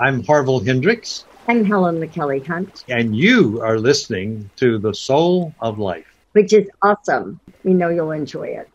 I'm 0.00 0.22
Harville 0.22 0.60
Hendrix. 0.60 1.24
I'm 1.48 1.64
Helen 1.64 1.98
LaKelly 2.00 2.46
Hunt. 2.46 2.84
And 2.88 3.16
you 3.16 3.60
are 3.62 3.80
listening 3.80 4.48
to 4.54 4.78
The 4.78 4.94
Soul 4.94 5.52
of 5.58 5.80
Life, 5.80 6.06
which 6.32 6.52
is 6.52 6.68
awesome. 6.84 7.40
We 7.64 7.74
know 7.74 7.88
you'll 7.88 8.12
enjoy 8.12 8.46
it. 8.46 8.68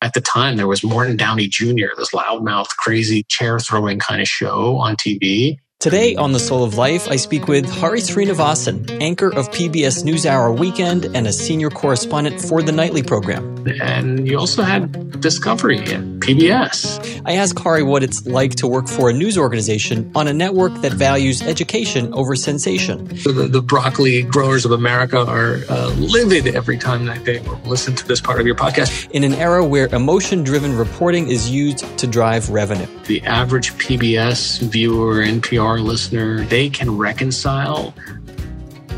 At 0.00 0.14
the 0.14 0.22
time, 0.22 0.56
there 0.56 0.66
was 0.66 0.82
Morton 0.82 1.18
Downey 1.18 1.48
Jr., 1.48 1.88
this 1.98 2.12
loudmouth, 2.12 2.68
crazy 2.78 3.24
chair 3.24 3.58
throwing 3.58 3.98
kind 3.98 4.22
of 4.22 4.28
show 4.28 4.76
on 4.76 4.96
TV. 4.96 5.58
Today 5.80 6.16
on 6.16 6.32
The 6.32 6.38
Soul 6.38 6.64
of 6.64 6.76
Life, 6.78 7.08
I 7.10 7.16
speak 7.16 7.46
with 7.46 7.68
Hari 7.68 8.00
Sreenivasan, 8.00 9.02
anchor 9.02 9.28
of 9.28 9.50
PBS 9.50 10.02
NewsHour 10.02 10.58
Weekend 10.58 11.04
and 11.14 11.26
a 11.26 11.32
senior 11.32 11.68
correspondent 11.68 12.40
for 12.40 12.62
the 12.62 12.72
nightly 12.72 13.02
program. 13.02 13.50
And 13.82 14.26
you 14.26 14.38
also 14.38 14.62
had 14.62 15.20
Discovery 15.20 15.78
and 15.92 16.22
PBS. 16.22 17.22
I 17.26 17.32
ask 17.34 17.58
Hari 17.58 17.82
what 17.82 18.02
it's 18.02 18.24
like 18.26 18.54
to 18.56 18.66
work 18.66 18.88
for 18.88 19.10
a 19.10 19.12
news 19.12 19.36
organization 19.36 20.10
on 20.14 20.26
a 20.26 20.32
network 20.32 20.74
that 20.80 20.92
values 20.94 21.42
education 21.42 22.14
over 22.14 22.34
sensation. 22.34 23.04
The, 23.04 23.48
the 23.50 23.60
broccoli 23.60 24.22
growers 24.22 24.64
of 24.64 24.70
America 24.72 25.18
are 25.18 25.60
uh, 25.68 25.88
livid 25.98 26.54
every 26.54 26.78
time 26.78 27.04
that 27.06 27.26
they 27.26 27.40
listen 27.66 27.94
to 27.96 28.08
this 28.08 28.22
part 28.22 28.40
of 28.40 28.46
your 28.46 28.56
podcast. 28.56 29.10
In 29.10 29.22
an 29.22 29.34
era 29.34 29.62
where 29.62 29.94
emotion 29.94 30.44
driven 30.44 30.74
reporting 30.76 31.28
is 31.28 31.50
used 31.50 31.80
to 31.98 32.06
drive 32.06 32.48
revenue. 32.48 32.86
The 33.04 33.22
average 33.22 33.72
PBS 33.74 34.60
viewer, 34.62 35.16
NPR 35.16 35.63
listener, 35.64 36.44
they 36.44 36.70
can 36.70 36.96
reconcile 36.96 37.94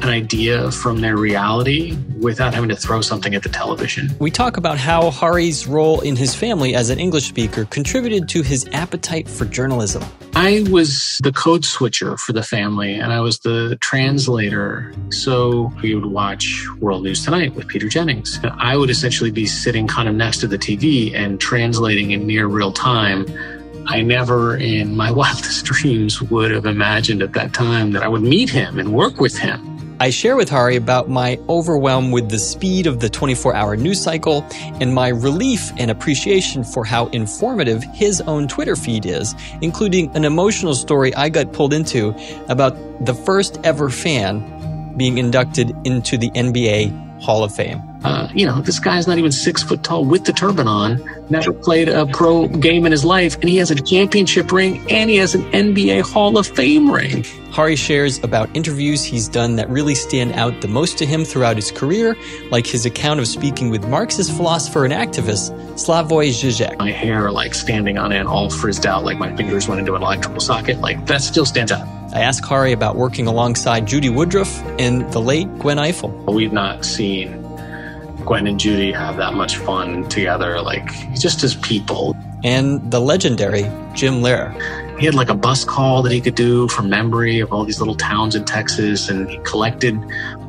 an 0.02 0.08
idea 0.10 0.70
from 0.70 1.00
their 1.00 1.16
reality 1.16 1.96
without 2.20 2.54
having 2.54 2.68
to 2.68 2.76
throw 2.76 3.00
something 3.00 3.34
at 3.34 3.42
the 3.42 3.48
television. 3.48 4.14
We 4.18 4.30
talk 4.30 4.56
about 4.56 4.78
how 4.78 5.10
Hari's 5.10 5.66
role 5.66 6.00
in 6.00 6.16
his 6.16 6.34
family 6.34 6.74
as 6.74 6.90
an 6.90 6.98
English 6.98 7.24
speaker 7.24 7.64
contributed 7.66 8.28
to 8.30 8.42
his 8.42 8.68
appetite 8.72 9.28
for 9.28 9.44
journalism. 9.46 10.04
I 10.34 10.64
was 10.70 11.18
the 11.22 11.32
code 11.32 11.64
switcher 11.64 12.16
for 12.18 12.32
the 12.32 12.42
family 12.42 12.94
and 12.94 13.12
I 13.12 13.20
was 13.20 13.38
the 13.38 13.78
translator. 13.80 14.94
So 15.10 15.72
we 15.82 15.94
would 15.94 16.06
watch 16.06 16.66
World 16.78 17.02
News 17.02 17.24
Tonight 17.24 17.54
with 17.54 17.68
Peter 17.68 17.88
Jennings. 17.88 18.38
I 18.58 18.76
would 18.76 18.90
essentially 18.90 19.30
be 19.30 19.46
sitting 19.46 19.86
kind 19.86 20.08
of 20.08 20.14
next 20.14 20.38
to 20.40 20.46
the 20.46 20.58
TV 20.58 21.14
and 21.14 21.40
translating 21.40 22.10
in 22.10 22.26
near 22.26 22.46
real 22.46 22.72
time 22.72 23.26
I 23.88 24.02
never 24.02 24.56
in 24.56 24.96
my 24.96 25.10
wildest 25.20 25.64
dreams 25.64 26.20
would 26.22 26.50
have 26.50 26.66
imagined 26.66 27.22
at 27.22 27.32
that 27.34 27.52
time 27.52 27.92
that 27.92 28.02
I 28.02 28.08
would 28.08 28.22
meet 28.22 28.50
him 28.50 28.78
and 28.78 28.92
work 28.92 29.20
with 29.20 29.36
him. 29.36 29.76
I 29.98 30.10
share 30.10 30.36
with 30.36 30.50
Hari 30.50 30.76
about 30.76 31.08
my 31.08 31.38
overwhelm 31.48 32.10
with 32.10 32.28
the 32.28 32.38
speed 32.38 32.86
of 32.86 33.00
the 33.00 33.08
24 33.08 33.54
hour 33.54 33.76
news 33.76 33.98
cycle 33.98 34.46
and 34.78 34.94
my 34.94 35.08
relief 35.08 35.72
and 35.78 35.90
appreciation 35.90 36.64
for 36.64 36.84
how 36.84 37.06
informative 37.08 37.82
his 37.94 38.20
own 38.22 38.46
Twitter 38.46 38.76
feed 38.76 39.06
is, 39.06 39.34
including 39.62 40.14
an 40.14 40.26
emotional 40.26 40.74
story 40.74 41.14
I 41.14 41.30
got 41.30 41.54
pulled 41.54 41.72
into 41.72 42.14
about 42.50 42.76
the 43.06 43.14
first 43.14 43.58
ever 43.64 43.88
fan 43.88 44.94
being 44.98 45.16
inducted 45.16 45.74
into 45.84 46.18
the 46.18 46.30
NBA 46.32 47.22
Hall 47.22 47.42
of 47.42 47.54
Fame. 47.54 47.82
Uh, 48.06 48.28
you 48.32 48.46
know, 48.46 48.60
this 48.60 48.78
guy's 48.78 49.08
not 49.08 49.18
even 49.18 49.32
six 49.32 49.64
foot 49.64 49.82
tall 49.82 50.04
with 50.04 50.24
the 50.24 50.32
turban 50.32 50.68
on, 50.68 51.02
never 51.28 51.52
played 51.52 51.88
a 51.88 52.06
pro 52.06 52.46
game 52.46 52.86
in 52.86 52.92
his 52.92 53.04
life, 53.04 53.34
and 53.40 53.48
he 53.48 53.56
has 53.56 53.72
a 53.72 53.74
championship 53.74 54.52
ring 54.52 54.80
and 54.88 55.10
he 55.10 55.16
has 55.16 55.34
an 55.34 55.42
NBA 55.50 56.02
Hall 56.02 56.38
of 56.38 56.46
Fame 56.46 56.88
ring. 56.88 57.24
Hari 57.50 57.74
shares 57.74 58.22
about 58.22 58.48
interviews 58.54 59.02
he's 59.02 59.26
done 59.26 59.56
that 59.56 59.68
really 59.68 59.96
stand 59.96 60.34
out 60.34 60.60
the 60.60 60.68
most 60.68 60.98
to 60.98 61.06
him 61.06 61.24
throughout 61.24 61.56
his 61.56 61.72
career, 61.72 62.16
like 62.52 62.64
his 62.64 62.86
account 62.86 63.18
of 63.18 63.26
speaking 63.26 63.70
with 63.70 63.88
Marxist 63.88 64.30
philosopher 64.36 64.84
and 64.84 64.94
activist 64.94 65.50
Slavoj 65.74 66.28
Žižek. 66.28 66.78
My 66.78 66.92
hair, 66.92 67.32
like 67.32 67.54
standing 67.54 67.98
on 67.98 68.12
end, 68.12 68.28
all 68.28 68.50
frizzed 68.50 68.86
out, 68.86 69.04
like 69.04 69.18
my 69.18 69.34
fingers 69.34 69.66
went 69.66 69.80
into 69.80 69.96
an 69.96 70.02
electrical 70.02 70.38
socket, 70.38 70.78
like 70.78 71.06
that 71.06 71.22
still 71.22 71.44
stands 71.44 71.72
out. 71.72 71.88
I 72.14 72.20
asked 72.20 72.44
Hari 72.44 72.70
about 72.70 72.94
working 72.94 73.26
alongside 73.26 73.86
Judy 73.86 74.10
Woodruff 74.10 74.62
and 74.78 75.10
the 75.12 75.20
late 75.20 75.48
Gwen 75.58 75.78
Ifill. 75.78 76.32
We've 76.32 76.52
not 76.52 76.84
seen 76.84 77.45
Gwen 78.26 78.48
and 78.48 78.58
Judy 78.58 78.90
have 78.90 79.18
that 79.18 79.34
much 79.34 79.56
fun 79.56 80.08
together, 80.08 80.60
like 80.60 80.90
just 81.14 81.44
as 81.44 81.54
people. 81.54 82.16
And 82.42 82.90
the 82.90 83.00
legendary 83.00 83.62
Jim 83.94 84.14
Lehrer. 84.14 84.52
He 84.98 85.06
had 85.06 85.14
like 85.14 85.28
a 85.28 85.34
bus 85.34 85.64
call 85.64 86.02
that 86.02 86.10
he 86.10 86.20
could 86.20 86.34
do 86.34 86.66
from 86.68 86.90
memory 86.90 87.38
of 87.38 87.52
all 87.52 87.64
these 87.64 87.78
little 87.78 87.94
towns 87.94 88.34
in 88.34 88.44
Texas, 88.44 89.08
and 89.08 89.30
he 89.30 89.38
collected 89.44 89.96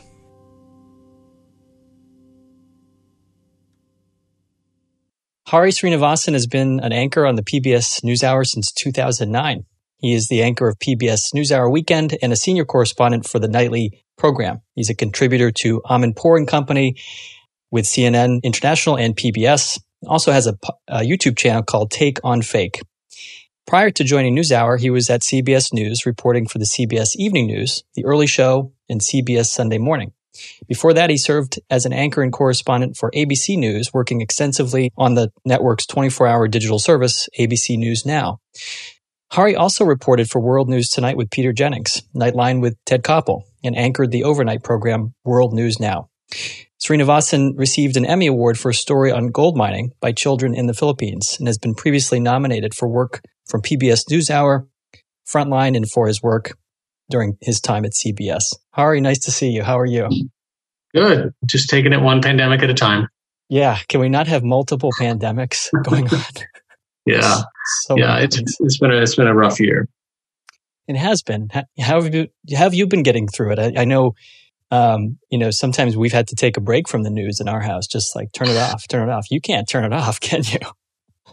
Hari 5.49 5.71
Sreenivasan 5.71 6.33
has 6.33 6.45
been 6.45 6.79
an 6.79 6.93
anchor 6.93 7.25
on 7.25 7.35
the 7.35 7.41
PBS 7.41 8.03
NewsHour 8.03 8.45
since 8.45 8.71
2009. 8.71 9.65
He 9.97 10.13
is 10.13 10.27
the 10.27 10.43
anchor 10.43 10.69
of 10.69 10.77
PBS 10.77 11.33
NewsHour 11.33 11.71
Weekend 11.71 12.15
and 12.21 12.31
a 12.31 12.35
senior 12.35 12.65
correspondent 12.65 13.27
for 13.27 13.39
the 13.39 13.47
nightly 13.47 14.05
program. 14.15 14.61
He's 14.75 14.91
a 14.91 14.95
contributor 14.95 15.49
to 15.63 15.81
Amanpour 15.89 16.37
and 16.37 16.47
Company 16.47 16.97
with 17.71 17.85
CNN 17.85 18.43
International 18.43 18.95
and 18.95 19.15
PBS 19.15 19.81
also 20.07 20.31
has 20.31 20.47
a, 20.47 20.57
a 20.87 20.99
YouTube 20.99 21.37
channel 21.37 21.63
called 21.63 21.91
Take 21.91 22.19
on 22.23 22.41
Fake. 22.41 22.81
Prior 23.67 23.91
to 23.91 24.03
joining 24.03 24.35
NewsHour, 24.35 24.79
he 24.79 24.89
was 24.89 25.09
at 25.09 25.21
CBS 25.21 25.71
News 25.71 26.05
reporting 26.05 26.47
for 26.47 26.57
the 26.57 26.65
CBS 26.65 27.15
Evening 27.15 27.45
News, 27.45 27.83
The 27.93 28.03
Early 28.03 28.25
Show, 28.25 28.73
and 28.89 28.99
CBS 28.99 29.45
Sunday 29.45 29.77
Morning. 29.77 30.11
Before 30.67 30.93
that, 30.93 31.09
he 31.09 31.17
served 31.17 31.59
as 31.69 31.85
an 31.85 31.93
anchor 31.93 32.21
and 32.21 32.31
correspondent 32.31 32.97
for 32.97 33.11
ABC 33.11 33.57
News, 33.57 33.93
working 33.93 34.21
extensively 34.21 34.91
on 34.97 35.15
the 35.15 35.31
network's 35.45 35.85
24 35.85 36.27
hour 36.27 36.47
digital 36.47 36.79
service, 36.79 37.29
ABC 37.37 37.77
News 37.77 38.05
Now. 38.05 38.39
Hari 39.31 39.55
also 39.55 39.85
reported 39.85 40.29
for 40.29 40.39
World 40.39 40.69
News 40.69 40.89
Tonight 40.89 41.17
with 41.17 41.29
Peter 41.29 41.53
Jennings, 41.53 42.01
Nightline 42.15 42.61
with 42.61 42.75
Ted 42.85 43.03
Koppel, 43.03 43.43
and 43.63 43.75
anchored 43.75 44.11
the 44.11 44.23
overnight 44.23 44.63
program 44.63 45.13
World 45.23 45.53
News 45.53 45.79
Now. 45.79 46.09
Sreenivasan 46.81 47.57
received 47.57 47.97
an 47.97 48.05
Emmy 48.05 48.27
Award 48.27 48.57
for 48.57 48.69
a 48.69 48.73
story 48.73 49.11
on 49.11 49.27
gold 49.27 49.57
mining 49.57 49.91
by 49.99 50.13
children 50.13 50.55
in 50.55 50.67
the 50.67 50.73
Philippines 50.73 51.35
and 51.37 51.47
has 51.47 51.57
been 51.57 51.75
previously 51.75 52.19
nominated 52.19 52.73
for 52.73 52.87
work 52.87 53.21
from 53.47 53.61
PBS 53.61 54.03
NewsHour, 54.09 54.67
Frontline, 55.27 55.75
and 55.75 55.89
for 55.89 56.07
his 56.07 56.23
work 56.23 56.57
during 57.09 57.37
his 57.41 57.59
time 57.59 57.83
at 57.83 57.91
CBS. 57.91 58.43
Hari, 58.71 59.01
nice 59.01 59.19
to 59.19 59.31
see 59.31 59.49
you. 59.49 59.63
How 59.63 59.77
are 59.77 59.85
you? 59.85 60.07
Good. 60.95 61.33
Just 61.45 61.69
taking 61.69 61.91
it 61.91 62.01
one 62.01 62.21
pandemic 62.21 62.63
at 62.63 62.69
a 62.69 62.73
time. 62.73 63.07
Yeah. 63.49 63.77
Can 63.89 63.99
we 63.99 64.07
not 64.07 64.27
have 64.27 64.43
multiple 64.43 64.91
pandemics 64.97 65.69
going 65.83 66.07
on? 66.07 66.21
yeah. 67.05 67.41
So 67.87 67.97
yeah. 67.97 68.19
It's, 68.19 68.37
it's 68.37 68.79
been 68.79 68.91
a, 68.91 69.01
it's 69.01 69.15
been 69.15 69.27
a 69.27 69.35
rough 69.35 69.59
year. 69.59 69.87
It 70.87 70.95
has 70.95 71.21
been. 71.21 71.49
How 71.79 72.01
have 72.01 72.15
you, 72.15 72.27
have 72.55 72.73
you 72.73 72.87
been 72.87 73.03
getting 73.03 73.27
through 73.27 73.53
it? 73.53 73.59
I, 73.59 73.81
I 73.81 73.85
know, 73.85 74.13
um, 74.71 75.17
you 75.29 75.37
know, 75.37 75.51
sometimes 75.51 75.97
we've 75.97 76.13
had 76.13 76.27
to 76.27 76.35
take 76.35 76.57
a 76.57 76.61
break 76.61 76.87
from 76.87 77.03
the 77.03 77.09
news 77.09 77.39
in 77.39 77.47
our 77.47 77.61
house, 77.61 77.87
just 77.87 78.15
like 78.15 78.31
turn 78.33 78.49
it 78.49 78.57
off, 78.57 78.87
turn 78.87 79.07
it 79.07 79.11
off. 79.11 79.31
You 79.31 79.41
can't 79.41 79.67
turn 79.67 79.83
it 79.83 79.93
off, 79.93 80.19
can 80.21 80.43
you? 80.43 80.59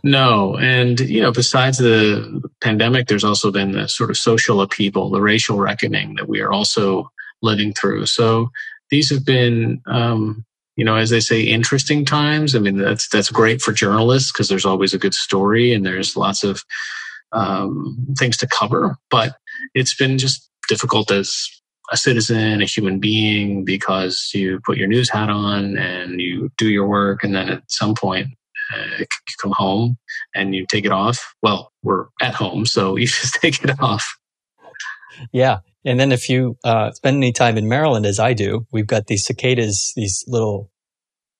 No. 0.02 0.56
And, 0.56 1.00
you 1.00 1.20
know, 1.20 1.32
besides 1.32 1.78
the 1.78 2.42
pandemic, 2.60 3.08
there's 3.08 3.24
also 3.24 3.50
been 3.50 3.72
the 3.72 3.88
sort 3.88 4.10
of 4.10 4.16
social 4.16 4.60
upheaval, 4.60 5.10
the 5.10 5.22
racial 5.22 5.58
reckoning 5.58 6.14
that 6.16 6.28
we 6.28 6.40
are 6.40 6.52
also 6.52 7.10
living 7.42 7.72
through. 7.72 8.06
So 8.06 8.50
these 8.90 9.10
have 9.10 9.24
been, 9.24 9.80
um, 9.86 10.44
you 10.76 10.84
know, 10.84 10.96
as 10.96 11.10
they 11.10 11.20
say, 11.20 11.42
interesting 11.42 12.04
times. 12.04 12.54
I 12.54 12.58
mean, 12.58 12.76
that's, 12.76 13.08
that's 13.08 13.30
great 13.30 13.62
for 13.62 13.72
journalists 13.72 14.30
because 14.30 14.48
there's 14.48 14.66
always 14.66 14.92
a 14.92 14.98
good 14.98 15.14
story 15.14 15.72
and 15.72 15.84
there's 15.84 16.16
lots 16.16 16.44
of, 16.44 16.62
um, 17.32 18.14
things 18.18 18.36
to 18.38 18.46
cover, 18.46 18.96
but 19.10 19.36
it's 19.74 19.94
been 19.94 20.18
just 20.18 20.48
difficult 20.68 21.10
as 21.10 21.48
a 21.92 21.96
citizen, 21.96 22.62
a 22.62 22.66
human 22.66 22.98
being, 22.98 23.64
because 23.64 24.30
you 24.34 24.60
put 24.64 24.76
your 24.76 24.88
news 24.88 25.10
hat 25.10 25.30
on 25.30 25.76
and 25.76 26.20
you 26.20 26.50
do 26.56 26.68
your 26.68 26.86
work. 26.86 27.22
And 27.22 27.34
then 27.34 27.48
at 27.48 27.62
some 27.68 27.94
point 27.94 28.28
uh, 28.74 28.98
you 28.98 29.06
come 29.40 29.52
home 29.56 29.96
and 30.34 30.54
you 30.54 30.66
take 30.68 30.84
it 30.84 30.92
off. 30.92 31.34
Well, 31.42 31.72
we're 31.82 32.06
at 32.20 32.34
home, 32.34 32.66
so 32.66 32.96
you 32.96 33.06
just 33.06 33.34
take 33.34 33.62
it 33.62 33.80
off. 33.80 34.04
Yeah. 35.32 35.58
And 35.84 36.00
then 36.00 36.12
if 36.12 36.28
you 36.28 36.56
uh, 36.64 36.90
spend 36.90 37.16
any 37.16 37.32
time 37.32 37.56
in 37.56 37.68
Maryland, 37.68 38.06
as 38.06 38.18
I 38.18 38.32
do, 38.32 38.66
we've 38.72 38.86
got 38.86 39.06
these 39.06 39.24
cicadas, 39.24 39.92
these 39.94 40.24
little 40.26 40.70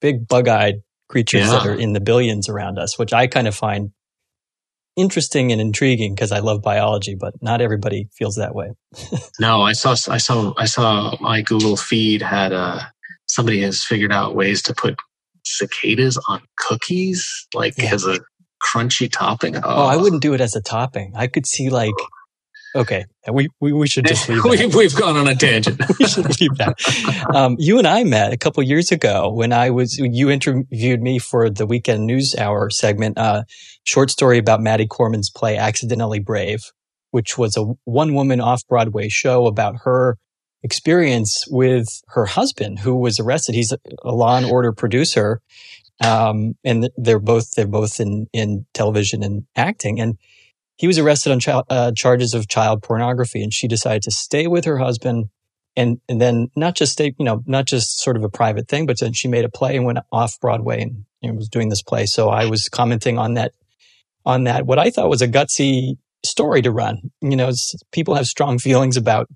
big 0.00 0.28
bug 0.28 0.48
eyed 0.48 0.82
creatures 1.08 1.46
yeah. 1.46 1.50
that 1.50 1.66
are 1.66 1.74
in 1.74 1.92
the 1.92 2.00
billions 2.00 2.48
around 2.48 2.78
us, 2.78 2.98
which 2.98 3.12
I 3.12 3.26
kind 3.26 3.48
of 3.48 3.54
find 3.54 3.90
interesting 4.96 5.52
and 5.52 5.60
intriguing 5.60 6.14
because 6.14 6.32
I 6.32 6.40
love 6.40 6.62
biology, 6.62 7.14
but 7.14 7.34
not 7.42 7.60
everybody 7.60 8.08
feels 8.14 8.36
that 8.36 8.54
way. 8.54 8.72
no, 9.40 9.62
I 9.62 9.72
saw, 9.72 9.94
I 10.08 10.18
saw, 10.18 10.54
I 10.56 10.64
saw 10.64 11.16
my 11.20 11.42
Google 11.42 11.76
feed 11.76 12.22
had 12.22 12.52
uh, 12.52 12.80
somebody 13.26 13.62
has 13.62 13.84
figured 13.84 14.12
out 14.12 14.34
ways 14.34 14.62
to 14.62 14.74
put 14.74 14.96
cicadas 15.44 16.18
on 16.28 16.42
cookies, 16.56 17.46
like 17.54 17.74
yeah. 17.76 17.94
as 17.94 18.04
a 18.06 18.18
crunchy 18.62 19.10
topping. 19.10 19.56
Oh. 19.56 19.62
oh. 19.64 19.86
I 19.86 19.96
wouldn't 19.96 20.22
do 20.22 20.34
it 20.34 20.40
as 20.40 20.56
a 20.56 20.62
topping. 20.62 21.12
I 21.14 21.26
could 21.26 21.46
see 21.46 21.68
like, 21.68 21.94
okay, 22.76 23.04
we 23.32 23.48
we, 23.60 23.72
we 23.72 23.88
should 23.88 24.06
just 24.06 24.28
leave. 24.28 24.44
we, 24.48 24.66
we've 24.66 24.94
gone 24.94 25.16
on 25.16 25.26
a 25.26 25.34
tangent. 25.34 25.80
we 25.98 26.06
should 26.06 26.40
leave 26.40 26.56
that. 26.58 27.26
Um, 27.34 27.56
you 27.58 27.78
and 27.78 27.86
I 27.86 28.04
met 28.04 28.32
a 28.32 28.36
couple 28.36 28.62
years 28.62 28.92
ago 28.92 29.30
when 29.30 29.52
I 29.52 29.70
was 29.70 29.98
you 29.98 30.30
interviewed 30.30 31.02
me 31.02 31.18
for 31.18 31.50
the 31.50 31.66
weekend 31.66 32.06
news 32.06 32.34
hour 32.36 32.70
segment. 32.70 33.18
Uh, 33.18 33.44
short 33.84 34.10
story 34.10 34.38
about 34.38 34.60
Maddie 34.60 34.86
Corman's 34.86 35.30
play 35.30 35.56
"Accidentally 35.56 36.20
Brave," 36.20 36.60
which 37.10 37.36
was 37.36 37.56
a 37.56 37.64
one 37.84 38.14
woman 38.14 38.40
off 38.40 38.62
Broadway 38.68 39.08
show 39.08 39.46
about 39.46 39.76
her 39.84 40.18
experience 40.62 41.44
with 41.48 41.86
her 42.08 42.26
husband 42.26 42.80
who 42.80 42.96
was 42.96 43.20
arrested. 43.20 43.54
He's 43.54 43.72
a 43.72 44.12
law 44.12 44.36
and 44.36 44.46
order 44.46 44.72
producer. 44.72 45.40
Um, 46.04 46.54
and 46.64 46.90
they're 46.96 47.18
both, 47.18 47.52
they're 47.52 47.66
both 47.66 48.00
in, 48.00 48.26
in 48.32 48.66
television 48.74 49.22
and 49.22 49.46
acting. 49.54 50.00
And 50.00 50.18
he 50.76 50.86
was 50.86 50.98
arrested 50.98 51.32
on 51.32 51.40
child, 51.40 51.64
uh, 51.70 51.92
charges 51.92 52.34
of 52.34 52.48
child 52.48 52.82
pornography. 52.82 53.42
And 53.42 53.52
she 53.52 53.66
decided 53.66 54.02
to 54.02 54.10
stay 54.10 54.46
with 54.46 54.64
her 54.64 54.78
husband 54.78 55.30
and, 55.74 56.00
and 56.08 56.20
then 56.20 56.48
not 56.56 56.74
just 56.74 56.92
stay, 56.92 57.14
you 57.18 57.24
know, 57.24 57.42
not 57.46 57.66
just 57.66 58.00
sort 58.00 58.16
of 58.16 58.24
a 58.24 58.28
private 58.28 58.68
thing, 58.68 58.86
but 58.86 59.00
then 59.00 59.12
she 59.12 59.28
made 59.28 59.44
a 59.44 59.50
play 59.50 59.76
and 59.76 59.84
went 59.84 59.98
off 60.12 60.38
Broadway 60.40 60.82
and 60.82 61.04
you 61.20 61.30
know, 61.30 61.36
was 61.36 61.48
doing 61.48 61.68
this 61.68 61.82
play. 61.82 62.06
So 62.06 62.28
I 62.28 62.46
was 62.46 62.68
commenting 62.68 63.18
on 63.18 63.34
that, 63.34 63.52
on 64.24 64.44
that, 64.44 64.66
what 64.66 64.78
I 64.78 64.90
thought 64.90 65.10
was 65.10 65.22
a 65.22 65.28
gutsy 65.28 65.96
story 66.24 66.62
to 66.62 66.70
run. 66.70 67.10
You 67.20 67.36
know, 67.36 67.50
people 67.92 68.14
have 68.14 68.26
strong 68.26 68.58
feelings 68.58 68.96
about 68.96 69.28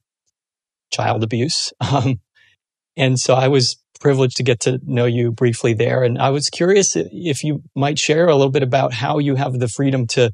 child 0.92 1.22
abuse. 1.22 1.72
Um, 1.92 2.20
and 2.96 3.18
so 3.18 3.34
I 3.34 3.48
was 3.48 3.78
privileged 4.00 4.36
to 4.38 4.42
get 4.42 4.60
to 4.60 4.80
know 4.84 5.06
you 5.06 5.30
briefly 5.30 5.74
there. 5.74 6.02
And 6.02 6.18
I 6.18 6.30
was 6.30 6.50
curious 6.50 6.96
if 6.96 7.44
you 7.44 7.62
might 7.74 7.98
share 7.98 8.26
a 8.26 8.34
little 8.34 8.50
bit 8.50 8.62
about 8.62 8.92
how 8.92 9.18
you 9.18 9.36
have 9.36 9.58
the 9.58 9.68
freedom 9.68 10.06
to, 10.08 10.32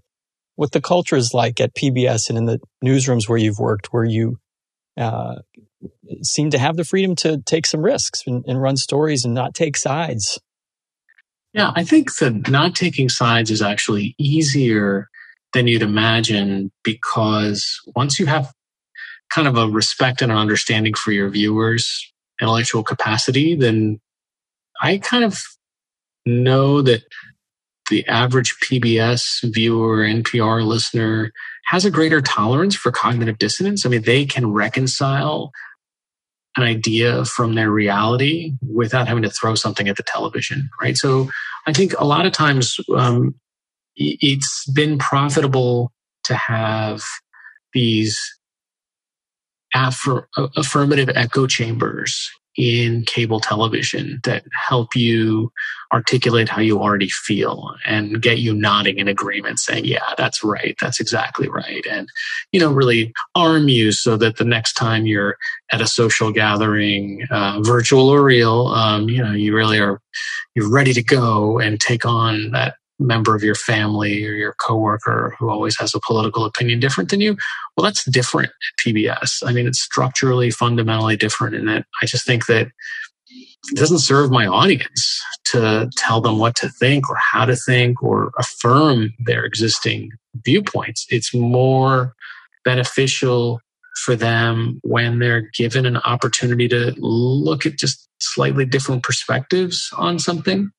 what 0.56 0.72
the 0.72 0.80
culture 0.80 1.16
is 1.16 1.32
like 1.32 1.60
at 1.60 1.74
PBS 1.74 2.28
and 2.28 2.36
in 2.36 2.46
the 2.46 2.58
newsrooms 2.84 3.28
where 3.28 3.38
you've 3.38 3.58
worked, 3.58 3.92
where 3.92 4.04
you 4.04 4.38
uh, 4.96 5.36
seem 6.22 6.50
to 6.50 6.58
have 6.58 6.76
the 6.76 6.84
freedom 6.84 7.14
to 7.16 7.40
take 7.42 7.66
some 7.66 7.82
risks 7.82 8.22
and, 8.26 8.44
and 8.46 8.60
run 8.60 8.76
stories 8.76 9.24
and 9.24 9.34
not 9.34 9.54
take 9.54 9.76
sides. 9.76 10.40
Yeah, 11.52 11.72
I 11.74 11.84
think 11.84 12.14
that 12.16 12.50
not 12.50 12.74
taking 12.74 13.08
sides 13.08 13.50
is 13.50 13.62
actually 13.62 14.14
easier 14.18 15.08
than 15.52 15.66
you'd 15.66 15.82
imagine 15.82 16.70
because 16.82 17.80
once 17.94 18.18
you 18.18 18.26
have 18.26 18.52
kind 19.30 19.48
of 19.48 19.56
a 19.56 19.66
respect 19.66 20.22
and 20.22 20.30
an 20.30 20.38
understanding 20.38 20.94
for 20.94 21.12
your 21.12 21.30
viewers' 21.30 22.12
intellectual 22.40 22.82
capacity, 22.82 23.54
then 23.54 24.00
I 24.82 24.98
kind 24.98 25.24
of 25.24 25.38
know 26.26 26.82
that 26.82 27.02
the 27.88 28.06
average 28.06 28.54
PBS 28.64 29.22
viewer, 29.52 29.98
NPR 29.98 30.64
listener 30.64 31.32
has 31.66 31.84
a 31.84 31.90
greater 31.90 32.20
tolerance 32.20 32.74
for 32.74 32.92
cognitive 32.92 33.38
dissonance. 33.38 33.84
I 33.84 33.88
mean, 33.88 34.02
they 34.02 34.24
can 34.24 34.52
reconcile 34.52 35.50
an 36.56 36.62
idea 36.62 37.24
from 37.24 37.54
their 37.54 37.70
reality 37.70 38.52
without 38.74 39.08
having 39.08 39.22
to 39.22 39.30
throw 39.30 39.54
something 39.54 39.88
at 39.88 39.96
the 39.96 40.02
television, 40.02 40.68
right? 40.80 40.96
So 40.96 41.28
I 41.66 41.72
think 41.72 41.92
a 41.98 42.04
lot 42.04 42.24
of 42.24 42.32
times 42.32 42.76
um, 42.94 43.34
it's 43.96 44.64
been 44.70 44.98
profitable 44.98 45.92
to 46.24 46.34
have 46.34 47.02
these 47.74 48.18
affir- 49.74 50.26
affirmative 50.56 51.10
echo 51.14 51.46
chambers 51.46 52.30
in 52.56 53.04
cable 53.04 53.40
television 53.40 54.20
that 54.24 54.44
help 54.52 54.94
you 54.94 55.52
articulate 55.92 56.48
how 56.48 56.60
you 56.60 56.80
already 56.80 57.08
feel 57.08 57.74
and 57.84 58.20
get 58.20 58.38
you 58.38 58.52
nodding 58.52 58.98
in 58.98 59.08
agreement 59.08 59.58
saying 59.58 59.84
yeah 59.84 60.14
that's 60.16 60.42
right. 60.42 60.76
That's 60.80 61.00
exactly 61.00 61.48
right. 61.48 61.84
And 61.90 62.08
you 62.52 62.60
know 62.60 62.72
really 62.72 63.12
arm 63.34 63.68
you 63.68 63.92
so 63.92 64.16
that 64.16 64.36
the 64.36 64.44
next 64.44 64.74
time 64.74 65.06
you're 65.06 65.36
at 65.72 65.80
a 65.80 65.86
social 65.86 66.32
gathering 66.32 67.26
uh, 67.30 67.60
virtual 67.62 68.08
or 68.08 68.22
real 68.22 68.68
um, 68.68 69.08
you 69.08 69.22
know 69.22 69.32
you 69.32 69.54
really 69.54 69.78
are 69.78 70.00
you're 70.54 70.70
ready 70.70 70.92
to 70.92 71.02
go 71.02 71.58
and 71.58 71.80
take 71.80 72.06
on 72.06 72.50
that 72.52 72.76
member 72.98 73.34
of 73.34 73.42
your 73.42 73.54
family 73.54 74.24
or 74.24 74.32
your 74.32 74.54
coworker 74.54 75.34
who 75.38 75.50
always 75.50 75.78
has 75.78 75.94
a 75.94 76.00
political 76.00 76.44
opinion 76.44 76.80
different 76.80 77.10
than 77.10 77.20
you? 77.20 77.36
Well 77.76 77.84
that's 77.84 78.04
different 78.10 78.48
at 78.48 78.84
pbs 78.84 79.42
i 79.46 79.52
mean 79.52 79.66
it's 79.66 79.80
structurally 79.80 80.50
fundamentally 80.50 81.16
different 81.16 81.54
in 81.54 81.66
that 81.66 81.84
i 82.02 82.06
just 82.06 82.24
think 82.26 82.46
that 82.46 82.68
it 83.28 83.76
doesn't 83.76 83.98
serve 83.98 84.30
my 84.30 84.46
audience 84.46 85.20
to 85.46 85.90
tell 85.96 86.20
them 86.20 86.38
what 86.38 86.54
to 86.56 86.68
think 86.68 87.08
or 87.08 87.16
how 87.16 87.44
to 87.44 87.56
think 87.56 88.02
or 88.02 88.32
affirm 88.38 89.12
their 89.18 89.44
existing 89.44 90.10
viewpoints. 90.44 91.06
It's 91.08 91.34
more 91.34 92.14
beneficial 92.64 93.60
for 94.04 94.14
them 94.14 94.80
when 94.82 95.18
they're 95.18 95.48
given 95.56 95.86
an 95.86 95.96
opportunity 95.98 96.68
to 96.68 96.94
look 96.98 97.64
at 97.64 97.78
just 97.78 98.08
slightly 98.20 98.64
different 98.64 99.02
perspectives 99.02 99.88
on 99.96 100.18
something 100.18 100.70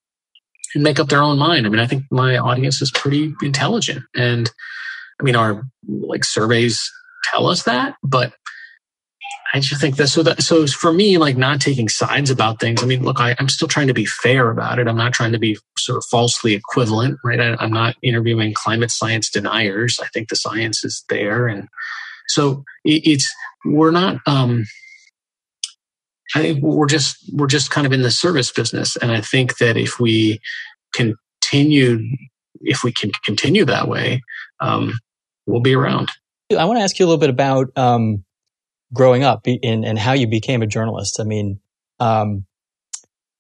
and 0.74 0.84
make 0.84 1.00
up 1.00 1.10
their 1.10 1.22
own 1.22 1.38
mind. 1.38 1.66
I 1.66 1.70
mean, 1.70 1.80
I 1.80 1.88
think 1.88 2.04
my 2.12 2.38
audience 2.38 2.82
is 2.82 2.92
pretty 2.92 3.34
intelligent, 3.42 4.04
and 4.16 4.52
I 5.20 5.24
mean, 5.24 5.36
our 5.36 5.64
like 5.88 6.24
surveys 6.24 6.92
tell 7.32 7.48
us 7.48 7.64
that, 7.64 7.96
but 8.04 8.34
I 9.54 9.60
just 9.60 9.82
think 9.82 9.96
that 9.96 10.08
so 10.08 10.24
that 10.24 10.44
so 10.44 10.68
for 10.68 10.92
me, 10.92 11.18
like 11.18 11.38
not 11.38 11.62
taking 11.62 11.90
sides 11.90 12.30
about 12.30 12.60
things. 12.60 12.84
I 12.84 12.86
mean, 12.86 13.04
look, 13.04 13.20
I, 13.20 13.36
am 13.40 13.50
still 13.50 13.68
trying 13.68 13.88
to 13.88 13.94
be 13.94 14.06
fair 14.06 14.50
about 14.52 14.80
it. 14.80 14.88
I'm 14.88 14.98
not 14.98 15.14
trying 15.14 15.32
to 15.32 15.40
be 15.40 15.58
sort 15.78 15.98
of 15.98 16.06
falsely 16.12 16.54
equivalent, 16.54 17.18
right? 17.24 17.40
I, 17.40 17.56
I'm 17.60 17.72
not 17.72 17.96
interviewing 18.02 18.54
climate 18.54 18.92
science 18.92 19.30
deniers. 19.30 20.00
I 20.02 20.08
think 20.08 20.30
the 20.30 20.36
science 20.36 20.84
is 20.84 21.04
there, 21.10 21.48
and 21.48 21.68
so 22.28 22.64
it, 22.84 23.08
it's 23.08 23.34
we're 23.66 23.92
not. 23.92 24.18
um 24.26 24.66
I 26.36 26.42
think 26.42 26.64
we're 26.64 26.88
just 26.88 27.18
we're 27.34 27.48
just 27.48 27.72
kind 27.72 27.88
of 27.88 27.94
in 27.94 28.02
the 28.02 28.12
service 28.12 28.52
business, 28.52 28.96
and 28.98 29.12
I 29.12 29.22
think 29.22 29.58
that 29.58 29.78
if 29.78 30.00
we 30.00 30.40
continue, 30.94 32.00
if 32.62 32.84
we 32.84 32.92
can 32.92 33.12
continue 33.24 33.66
that 33.66 33.88
way, 33.88 34.22
um, 34.60 35.00
we'll 35.46 35.62
be 35.62 35.76
around. 35.76 36.10
I 36.58 36.66
want 36.66 36.80
to 36.80 36.84
ask 36.84 37.00
you 37.00 37.06
a 37.06 37.08
little 37.08 37.20
bit 37.20 37.30
about 37.30 37.68
um, 37.78 38.24
growing 38.94 39.24
up 39.24 39.48
in, 39.48 39.84
and 39.84 39.98
how 39.98 40.14
you 40.14 40.28
became 40.28 40.62
a 40.62 40.68
journalist. 40.68 41.20
I 41.20 41.24
mean, 41.24 41.60
um, 42.00 42.46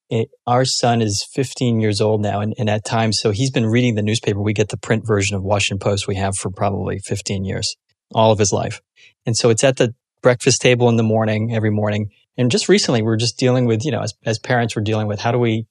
it, 0.10 0.29
our 0.46 0.65
son 0.65 1.01
is 1.01 1.27
15 1.34 1.82
years 1.82 2.00
old 2.00 2.22
now, 2.22 2.39
and, 2.39 2.53
and 2.58 2.70
at 2.70 2.86
times, 2.86 3.20
so 3.20 3.32
he's 3.32 3.51
been 3.51 3.65
reading 3.65 3.96
the 3.96 4.01
newspaper. 4.01 4.41
We 4.41 4.53
get 4.53 4.70
the 4.70 4.77
print 4.77 5.06
version 5.06 5.36
of 5.36 5.44
Washington 5.44 5.79
Post 5.79 6.08
we 6.08 6.15
have 6.15 6.36
for 6.36 6.50
probably 6.50 7.00
15 7.00 7.44
years, 7.44 7.75
all 8.13 8.32
of 8.32 8.39
his 8.39 8.53
life. 8.53 8.82
And 9.25 9.36
so 9.36 9.50
it's 9.50 9.63
at 9.63 9.77
the 9.77 9.94
breakfast 10.22 10.62
table 10.62 10.88
in 10.89 10.96
the 10.96 11.03
morning, 11.03 11.53
every 11.53 11.72
morning. 11.72 12.12
And 12.38 12.51
just 12.51 12.70
recently, 12.70 13.01
we're 13.01 13.17
just 13.17 13.38
dealing 13.38 13.65
with, 13.65 13.84
you 13.86 13.91
know, 13.91 14.01
as, 14.01 14.13
as 14.25 14.39
parents, 14.39 14.75
we're 14.75 14.84
dealing 14.84 15.08
with 15.08 15.20
how 15.20 15.32
do 15.32 15.39
we 15.39 15.65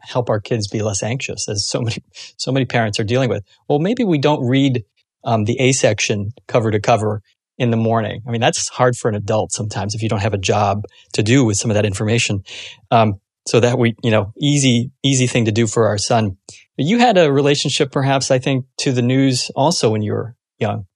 help 0.00 0.30
our 0.30 0.40
kids 0.40 0.68
be 0.68 0.80
less 0.82 1.02
anxious 1.02 1.48
as 1.48 1.68
so 1.68 1.80
many, 1.80 1.96
so 2.36 2.52
many 2.52 2.64
parents 2.64 2.98
are 2.98 3.04
dealing 3.04 3.28
with. 3.28 3.44
Well, 3.68 3.78
maybe 3.78 4.04
we 4.04 4.18
don't 4.18 4.46
read 4.46 4.84
um, 5.24 5.44
the 5.44 5.58
A 5.60 5.72
section 5.72 6.32
cover 6.46 6.70
to 6.70 6.80
cover 6.80 7.22
in 7.58 7.70
the 7.70 7.76
morning. 7.76 8.22
I 8.26 8.30
mean, 8.30 8.40
that's 8.40 8.68
hard 8.68 8.96
for 8.96 9.08
an 9.08 9.16
adult 9.16 9.52
sometimes 9.52 9.94
if 9.94 10.02
you 10.02 10.08
don't 10.08 10.22
have 10.22 10.34
a 10.34 10.38
job 10.38 10.84
to 11.14 11.22
do 11.22 11.44
with 11.44 11.56
some 11.56 11.70
of 11.70 11.74
that 11.74 11.84
information. 11.84 12.44
Um, 12.90 13.20
so 13.48 13.60
that 13.60 13.78
we, 13.78 13.96
you 14.02 14.10
know, 14.10 14.32
easy, 14.38 14.92
easy 15.02 15.26
thing 15.26 15.46
to 15.46 15.52
do 15.52 15.66
for 15.66 15.88
our 15.88 15.96
son. 15.96 16.36
You 16.76 16.98
had 16.98 17.16
a 17.16 17.32
relationship, 17.32 17.90
perhaps, 17.90 18.30
I 18.30 18.38
think, 18.38 18.66
to 18.80 18.92
the 18.92 19.00
news 19.00 19.50
also 19.56 19.90
when 19.90 20.02
you 20.02 20.12
were 20.12 20.36
young. 20.58 20.86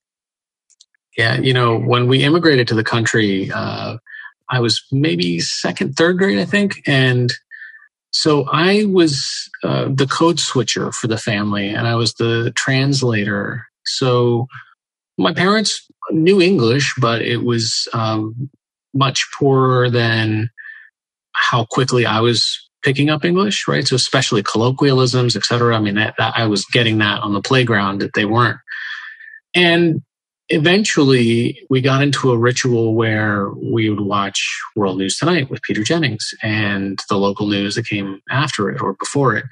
Yeah, 1.17 1.39
you 1.39 1.53
know, 1.53 1.77
when 1.77 2.07
we 2.07 2.23
immigrated 2.23 2.67
to 2.69 2.75
the 2.75 2.83
country, 2.83 3.51
uh, 3.51 3.97
I 4.55 4.59
was 4.59 4.75
maybe 4.91 5.39
second, 5.39 5.95
third 5.95 6.17
grade, 6.17 6.39
I 6.39 6.45
think, 6.45 6.81
and 6.85 7.29
so 8.11 8.45
I 8.51 8.85
was 8.85 9.49
uh, 9.63 9.85
the 9.89 10.05
code 10.05 10.39
switcher 10.39 10.91
for 10.91 11.07
the 11.07 11.17
family, 11.17 11.67
and 11.69 11.87
I 11.87 11.95
was 11.95 12.13
the 12.13 12.53
translator. 12.55 13.65
So 13.85 14.47
my 15.17 15.33
parents 15.33 15.71
knew 16.11 16.39
English, 16.39 16.93
but 17.01 17.21
it 17.21 17.41
was 17.43 17.87
um, 17.93 18.49
much 18.93 19.19
poorer 19.37 19.89
than 19.89 20.49
how 21.33 21.65
quickly 21.65 22.05
I 22.05 22.19
was 22.19 22.69
picking 22.83 23.09
up 23.09 23.25
English, 23.25 23.67
right? 23.67 23.87
So 23.87 23.95
especially 23.95 24.43
colloquialisms, 24.43 25.35
et 25.35 25.43
cetera. 25.43 25.75
I 25.75 25.79
mean, 25.79 25.95
that, 25.95 26.13
that 26.17 26.33
I 26.37 26.45
was 26.45 26.65
getting 26.65 26.99
that 26.99 27.21
on 27.21 27.33
the 27.33 27.41
playground 27.41 28.01
that 28.01 28.13
they 28.13 28.25
weren't. 28.25 28.59
And 29.55 30.03
eventually 30.53 31.59
we 31.69 31.81
got 31.81 32.03
into 32.03 32.31
a 32.31 32.37
ritual 32.37 32.93
where 32.93 33.49
we 33.49 33.89
would 33.89 34.01
watch 34.01 34.61
World 34.75 34.99
News 34.99 35.17
Tonight 35.17 35.49
with 35.49 35.63
Peter 35.63 35.83
Jennings 35.83 36.33
and 36.43 36.99
the 37.09 37.17
local 37.17 37.47
news 37.47 37.73
that 37.75 37.87
came 37.87 38.21
after 38.29 38.69
it 38.69 38.79
or 38.79 38.93
before 38.93 39.35
it. 39.35 39.45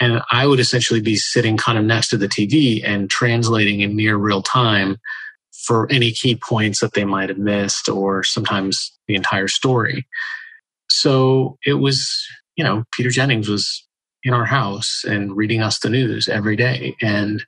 And 0.00 0.20
I 0.30 0.46
would 0.46 0.60
essentially 0.60 1.00
be 1.00 1.16
sitting 1.16 1.56
kind 1.56 1.78
of 1.78 1.84
next 1.84 2.08
to 2.08 2.18
the 2.18 2.28
TV 2.28 2.82
and 2.84 3.08
translating 3.08 3.80
in 3.80 3.96
near 3.96 4.16
real 4.16 4.42
time 4.42 4.98
for 5.66 5.90
any 5.90 6.10
key 6.10 6.36
points 6.36 6.80
that 6.80 6.92
they 6.92 7.04
might 7.04 7.30
have 7.30 7.38
missed 7.38 7.88
or 7.88 8.22
sometimes 8.22 8.92
the 9.08 9.14
entire 9.14 9.48
story. 9.48 10.06
So 10.90 11.56
it 11.64 11.74
was, 11.74 12.22
you 12.56 12.64
know, 12.64 12.84
Peter 12.92 13.08
Jennings 13.08 13.48
was 13.48 13.86
in 14.22 14.34
our 14.34 14.44
house 14.44 15.04
and 15.06 15.34
reading 15.34 15.62
us 15.62 15.78
the 15.78 15.88
news 15.88 16.28
every 16.28 16.56
day. 16.56 16.96
And 17.00 17.42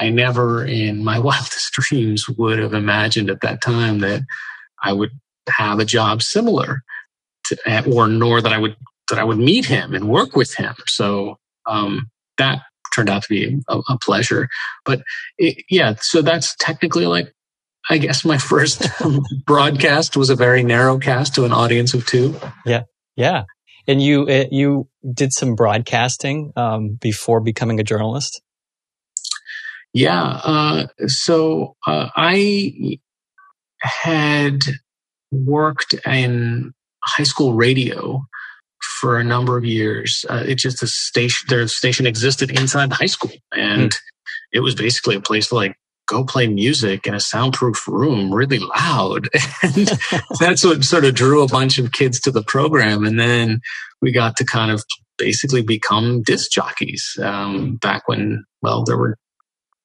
I 0.00 0.10
never 0.10 0.64
in 0.64 1.04
my 1.04 1.18
wildest 1.20 1.72
dreams 1.72 2.28
would 2.28 2.58
have 2.58 2.74
imagined 2.74 3.30
at 3.30 3.40
that 3.42 3.62
time 3.62 4.00
that 4.00 4.22
I 4.82 4.92
would 4.92 5.10
have 5.48 5.78
a 5.78 5.84
job 5.84 6.22
similar 6.22 6.82
to, 7.46 7.90
or 7.90 8.08
nor 8.08 8.40
that 8.40 8.52
I 8.52 8.58
would, 8.58 8.76
that 9.10 9.18
I 9.18 9.24
would 9.24 9.38
meet 9.38 9.66
him 9.66 9.94
and 9.94 10.08
work 10.08 10.34
with 10.34 10.54
him. 10.54 10.74
So, 10.86 11.36
um, 11.66 12.10
that 12.38 12.62
turned 12.94 13.10
out 13.10 13.22
to 13.22 13.28
be 13.28 13.60
a, 13.68 13.80
a 13.88 13.98
pleasure. 13.98 14.48
But 14.84 15.02
it, 15.38 15.64
yeah, 15.68 15.94
so 16.00 16.22
that's 16.22 16.54
technically 16.56 17.06
like, 17.06 17.32
I 17.90 17.98
guess 17.98 18.24
my 18.24 18.38
first 18.52 18.86
broadcast 19.46 20.16
was 20.16 20.30
a 20.30 20.36
very 20.36 20.62
narrow 20.62 20.98
cast 20.98 21.34
to 21.34 21.44
an 21.44 21.52
audience 21.52 21.94
of 21.94 22.06
two. 22.06 22.38
Yeah. 22.64 22.82
Yeah. 23.16 23.44
And 23.86 24.02
you, 24.02 24.26
uh, 24.26 24.44
you 24.50 24.88
did 25.12 25.32
some 25.32 25.54
broadcasting, 25.54 26.52
um, 26.56 26.96
before 27.00 27.40
becoming 27.40 27.78
a 27.80 27.84
journalist? 27.84 28.40
Yeah. 29.94 30.40
Uh, 30.44 30.86
so 31.06 31.76
uh, 31.86 32.08
I 32.16 32.98
had 33.80 34.60
worked 35.30 35.94
in 36.06 36.72
high 37.02 37.22
school 37.22 37.54
radio 37.54 38.22
for 39.00 39.18
a 39.18 39.24
number 39.24 39.56
of 39.56 39.64
years. 39.64 40.24
Uh, 40.28 40.44
it 40.46 40.56
just 40.56 40.82
a 40.82 40.86
station. 40.86 41.46
Their 41.48 41.66
station 41.68 42.06
existed 42.06 42.50
inside 42.50 42.90
the 42.90 42.96
high 42.96 43.06
school, 43.06 43.32
and 43.52 43.92
mm. 43.92 43.96
it 44.52 44.60
was 44.60 44.74
basically 44.74 45.14
a 45.14 45.20
place 45.20 45.48
to 45.48 45.54
like 45.54 45.76
go 46.06 46.24
play 46.24 46.46
music 46.46 47.06
in 47.06 47.14
a 47.14 47.20
soundproof 47.20 47.86
room, 47.88 48.32
really 48.32 48.58
loud. 48.58 49.28
And 49.62 49.90
that's 50.40 50.64
what 50.64 50.84
sort 50.84 51.04
of 51.04 51.14
drew 51.14 51.42
a 51.42 51.48
bunch 51.48 51.78
of 51.78 51.92
kids 51.92 52.20
to 52.20 52.30
the 52.30 52.42
program. 52.42 53.04
And 53.04 53.18
then 53.18 53.60
we 54.02 54.12
got 54.12 54.36
to 54.36 54.44
kind 54.44 54.70
of 54.70 54.84
basically 55.16 55.62
become 55.62 56.22
disc 56.22 56.50
jockeys 56.50 57.18
um, 57.22 57.76
back 57.76 58.06
when, 58.06 58.44
well, 58.60 58.84
there 58.84 58.98
were 58.98 59.16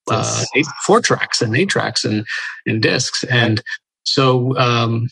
uh, 0.10 0.44
eight, 0.56 0.66
four 0.86 1.02
tracks 1.02 1.42
and 1.42 1.56
eight 1.56 1.70
tracks 1.70 2.04
and 2.04 2.26
and 2.66 2.82
discs, 2.82 3.24
and 3.26 3.62
so 4.04 4.58
um, 4.58 5.08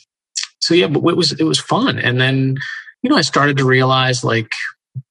so 0.60 0.74
yeah, 0.74 0.88
but 0.88 1.08
it 1.08 1.18
was 1.18 1.32
it 1.34 1.44
was 1.44 1.60
fun. 1.60 2.00
And 2.00 2.20
then 2.20 2.58
you 3.01 3.10
know 3.10 3.18
I 3.18 3.22
started 3.22 3.58
to 3.58 3.66
realize 3.66 4.24
like 4.24 4.51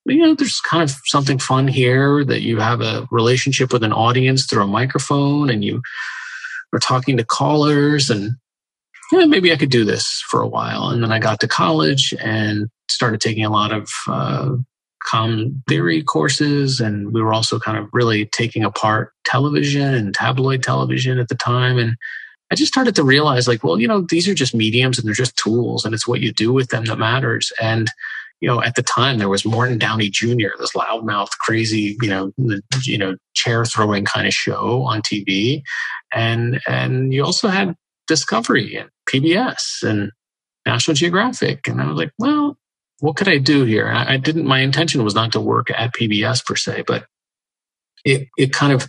you 0.05 0.19
know 0.19 0.35
there's 0.35 0.61
kind 0.61 0.83
of 0.83 0.95
something 1.07 1.39
fun 1.39 1.69
here 1.69 2.25
that 2.25 2.43
you 2.43 2.59
have 2.59 2.81
a 2.81 3.07
relationship 3.11 3.73
with 3.73 3.83
an 3.85 3.93
audience 3.93 4.47
through 4.47 4.65
a 4.65 4.67
microphone, 4.67 5.51
and 5.51 5.65
you 5.65 5.83
are 6.73 6.81
talking 6.81 7.17
to 7.17 7.25
callers 7.25 8.11
and 8.11 8.33
yeah, 9.13 9.25
maybe 9.25 9.53
I 9.53 9.57
could 9.57 9.71
do 9.71 9.85
this 9.85 10.23
for 10.29 10.41
a 10.41 10.49
while. 10.49 10.89
And 10.89 11.03
then 11.03 11.13
I 11.13 11.19
got 11.19 11.41
to 11.41 11.49
college 11.49 12.13
and 12.21 12.69
started 12.91 13.21
taking 13.21 13.45
a 13.45 13.51
lot 13.51 13.73
of 13.73 13.89
uh, 14.09 14.57
com 15.07 15.63
theory 15.69 16.03
courses. 16.03 16.81
And 16.81 17.13
we 17.13 17.23
were 17.23 17.33
also 17.33 17.59
kind 17.59 17.79
of 17.79 17.89
really 17.93 18.27
taking 18.27 18.65
apart 18.65 19.13
television 19.25 19.95
and 19.95 20.15
tabloid 20.15 20.63
television 20.63 21.19
at 21.19 21.29
the 21.29 21.35
time. 21.35 21.79
And 21.79 21.97
I 22.51 22.55
just 22.55 22.73
started 22.73 22.95
to 22.97 23.05
realize 23.05 23.49
like, 23.49 23.65
well, 23.65 23.81
you 23.81 23.89
know, 23.89 24.07
these 24.09 24.29
are 24.29 24.35
just 24.35 24.55
mediums 24.55 24.99
and 24.99 25.07
they're 25.07 25.15
just 25.15 25.37
tools 25.37 25.85
and 25.85 25.95
it's 25.95 26.07
what 26.07 26.21
you 26.21 26.33
do 26.33 26.53
with 26.53 26.69
them 26.69 26.85
that 26.85 26.99
matters. 26.99 27.53
And, 27.61 27.89
you 28.41 28.49
know, 28.49 28.63
at 28.63 28.75
the 28.75 28.83
time 28.83 29.19
there 29.19 29.29
was 29.29 29.45
Morton 29.45 29.79
Downey 29.79 30.11
Jr., 30.11 30.51
this 30.59 30.73
loudmouth, 30.73 31.31
crazy, 31.41 31.97
you 32.03 32.09
know, 32.09 32.33
you 32.85 32.99
know, 32.99 33.17
chair 33.35 33.65
throwing 33.65 34.05
kind 34.05 34.27
of 34.27 34.35
show 34.35 34.83
on 34.83 35.03
TV. 35.03 35.63
And, 36.13 36.61
and 36.69 37.13
you 37.13 37.25
also 37.25 37.49
had 37.49 37.75
Discovery 38.07 38.77
and 38.77 38.91
PBS 39.09 39.83
and 39.83 40.13
National 40.65 40.95
Geographic. 40.95 41.67
And 41.67 41.81
I 41.81 41.87
was 41.89 41.97
like, 41.97 42.13
well, 42.19 42.57
what 43.01 43.17
could 43.17 43.29
I 43.29 43.39
do 43.39 43.65
here? 43.65 43.89
I, 43.89 44.15
I 44.15 44.17
didn't, 44.17 44.47
my 44.47 44.61
intention 44.61 45.05
was 45.05 45.15
not 45.15 45.33
to 45.33 45.41
work 45.41 45.71
at 45.71 45.95
PBS 45.95 46.45
per 46.45 46.57
se, 46.57 46.85
but 46.87 47.07
it, 48.05 48.29
it 48.37 48.53
kind 48.53 48.73
of, 48.73 48.89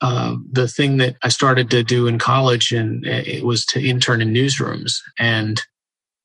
uh, 0.00 0.36
the 0.52 0.68
thing 0.68 0.98
that 0.98 1.16
I 1.22 1.28
started 1.28 1.70
to 1.70 1.82
do 1.82 2.06
in 2.06 2.18
college 2.18 2.70
and 2.70 3.04
it 3.04 3.44
was 3.44 3.64
to 3.66 3.84
intern 3.84 4.22
in 4.22 4.32
newsrooms. 4.32 4.92
And 5.18 5.60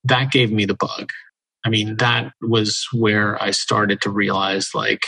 that 0.04 0.32
gave 0.32 0.52
me 0.52 0.66
the 0.66 0.76
bug. 0.76 1.10
I 1.66 1.70
mean, 1.70 1.96
that 1.98 2.34
was 2.42 2.86
where 2.94 3.42
I 3.42 3.52
started 3.52 4.02
to 4.02 4.10
realize 4.10 4.76
like, 4.76 5.04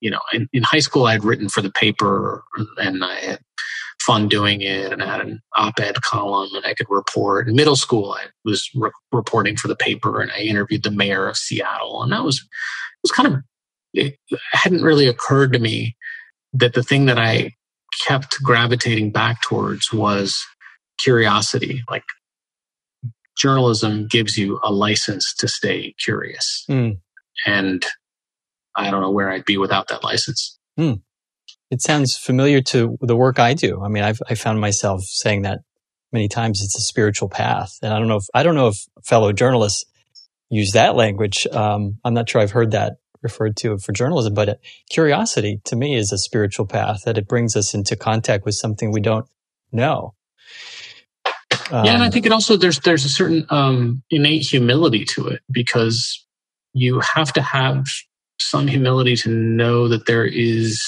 you 0.00 0.10
know, 0.10 0.20
in, 0.32 0.48
in 0.52 0.62
high 0.62 0.80
school, 0.80 1.06
I 1.06 1.12
had 1.12 1.24
written 1.24 1.48
for 1.48 1.62
the 1.62 1.70
paper 1.70 2.44
and 2.76 3.02
I 3.02 3.14
had 3.20 3.38
fun 4.06 4.28
doing 4.28 4.60
it 4.60 4.92
and 4.92 5.02
I 5.02 5.06
had 5.06 5.20
an 5.20 5.40
op-ed 5.56 6.00
column 6.02 6.54
and 6.54 6.64
I 6.64 6.74
could 6.74 6.86
report. 6.88 7.48
In 7.48 7.56
middle 7.56 7.76
school, 7.76 8.12
I 8.12 8.26
was 8.44 8.70
re- 8.74 8.90
reporting 9.10 9.56
for 9.56 9.66
the 9.66 9.76
paper 9.76 10.20
and 10.20 10.30
I 10.30 10.40
interviewed 10.40 10.84
the 10.84 10.90
mayor 10.90 11.26
of 11.26 11.36
Seattle. 11.36 12.02
And 12.02 12.12
that 12.12 12.22
was, 12.22 12.36
it 12.38 13.02
was 13.02 13.10
kind 13.10 13.26
of, 13.26 13.42
it 13.92 14.16
hadn't 14.52 14.82
really 14.82 15.08
occurred 15.08 15.52
to 15.54 15.58
me 15.58 15.96
that 16.52 16.74
the 16.74 16.82
thing 16.82 17.06
that 17.06 17.18
I 17.18 17.52
kept 18.06 18.40
gravitating 18.42 19.10
back 19.10 19.42
towards 19.42 19.92
was 19.92 20.36
curiosity. 20.98 21.82
Like 21.90 22.04
journalism 23.36 24.06
gives 24.06 24.36
you 24.36 24.60
a 24.62 24.72
license 24.72 25.34
to 25.38 25.48
stay 25.48 25.94
curious. 26.02 26.64
Mm. 26.70 27.00
And 27.44 27.84
I 28.76 28.90
don't 28.90 29.00
know 29.00 29.10
where 29.10 29.30
I'd 29.30 29.44
be 29.44 29.58
without 29.58 29.88
that 29.88 30.04
license. 30.04 30.58
Mm. 30.78 31.02
It 31.70 31.82
sounds 31.82 32.16
familiar 32.16 32.62
to 32.62 32.96
the 33.00 33.16
work 33.16 33.38
I 33.38 33.54
do. 33.54 33.82
I 33.82 33.88
mean, 33.88 34.04
I've 34.04 34.20
I 34.28 34.34
found 34.34 34.60
myself 34.60 35.02
saying 35.02 35.42
that 35.42 35.60
many 36.12 36.28
times. 36.28 36.62
It's 36.62 36.76
a 36.76 36.80
spiritual 36.80 37.28
path, 37.28 37.76
and 37.82 37.92
I 37.92 37.98
don't 37.98 38.08
know 38.08 38.16
if 38.16 38.26
I 38.34 38.42
don't 38.42 38.54
know 38.54 38.68
if 38.68 38.76
fellow 39.04 39.32
journalists 39.32 39.84
use 40.48 40.72
that 40.72 40.94
language. 40.94 41.46
Um, 41.48 41.98
I'm 42.04 42.14
not 42.14 42.28
sure 42.28 42.40
I've 42.40 42.52
heard 42.52 42.70
that 42.72 42.94
referred 43.22 43.56
to 43.56 43.78
for 43.78 43.92
journalism, 43.92 44.34
but 44.34 44.60
curiosity 44.90 45.60
to 45.64 45.76
me 45.76 45.96
is 45.96 46.12
a 46.12 46.18
spiritual 46.18 46.66
path 46.66 47.02
that 47.04 47.18
it 47.18 47.26
brings 47.26 47.56
us 47.56 47.74
into 47.74 47.96
contact 47.96 48.44
with 48.44 48.54
something 48.54 48.92
we 48.92 49.00
don't 49.00 49.26
know. 49.72 50.14
Um, 51.70 51.84
yeah, 51.84 51.94
and 51.94 52.02
I 52.02 52.06
um, 52.06 52.12
think 52.12 52.26
it 52.26 52.32
also 52.32 52.56
there's 52.56 52.78
there's 52.80 53.04
a 53.04 53.08
certain 53.08 53.46
um, 53.50 54.02
innate 54.10 54.42
humility 54.42 55.04
to 55.06 55.26
it 55.28 55.40
because 55.50 56.24
you 56.72 57.00
have 57.14 57.32
to 57.32 57.42
have 57.42 57.86
some 58.38 58.68
humility 58.68 59.16
to 59.16 59.30
know 59.30 59.88
that 59.88 60.06
there 60.06 60.24
is 60.24 60.80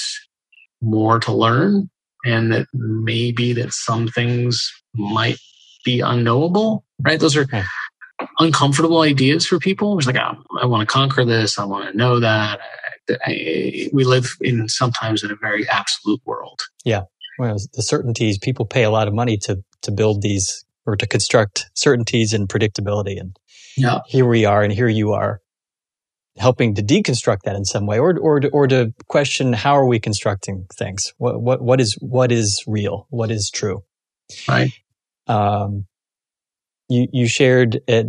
more 0.81 1.19
to 1.21 1.33
learn 1.33 1.91
and 2.25 2.53
that 2.53 2.67
maybe 2.73 3.53
that 3.55 3.73
some 3.73 4.09
things 4.09 4.71
might 4.95 5.39
be 5.85 6.01
unknowable, 6.01 6.85
right? 7.03 7.21
Those 7.21 7.37
are 7.37 7.47
uncomfortable 8.39 9.01
ideas 9.01 9.47
for 9.47 9.59
people. 9.59 9.97
It's 9.99 10.07
like, 10.07 10.17
oh, 10.17 10.43
I 10.61 10.67
want 10.67 10.87
to 10.87 10.93
conquer 10.93 11.25
this. 11.25 11.59
I 11.59 11.65
want 11.65 11.91
to 11.91 11.97
know 11.97 12.21
that. 12.21 12.61
I, 13.25 13.89
we 13.93 14.05
live 14.05 14.29
in 14.41 14.69
sometimes 14.69 15.23
in 15.23 15.31
a 15.31 15.37
very 15.37 15.69
absolute 15.69 16.21
world. 16.27 16.61
Yeah. 16.85 17.03
Well, 17.39 17.57
the 17.75 17.83
certainties, 17.83 18.37
people 18.39 18.67
pay 18.67 18.85
a 18.85 18.91
lot 18.91 19.09
of 19.09 19.15
money 19.15 19.39
to, 19.39 19.63
to 19.83 19.91
build 19.91 20.23
these 20.23 20.65
or 20.85 20.97
to 20.97 21.07
construct 21.07 21.71
certainties 21.75 22.33
and 22.33 22.49
predictability. 22.49 23.19
And 23.19 23.37
yeah. 23.77 24.01
here 24.07 24.27
we 24.27 24.45
are, 24.45 24.63
and 24.63 24.73
here 24.73 24.89
you 24.89 25.13
are 25.13 25.41
helping 26.39 26.75
to 26.75 26.83
deconstruct 26.83 27.43
that 27.45 27.57
in 27.57 27.65
some 27.65 27.87
way, 27.87 27.99
or 27.99 28.19
or 28.19 28.41
to, 28.41 28.49
or 28.49 28.67
to 28.69 28.93
question 29.07 29.53
how 29.53 29.75
are 29.75 29.87
we 29.87 29.99
constructing 29.99 30.67
things? 30.73 31.13
What 31.19 31.41
what 31.41 31.63
what 31.63 31.81
is 31.81 31.97
what 32.01 32.33
is 32.33 32.63
real? 32.67 33.07
What 33.11 33.31
is 33.31 33.51
true? 33.51 33.85
Right. 34.49 34.71
Um, 35.27 35.87
you 36.89 37.09
you 37.13 37.29
shared 37.29 37.81
it 37.87 38.07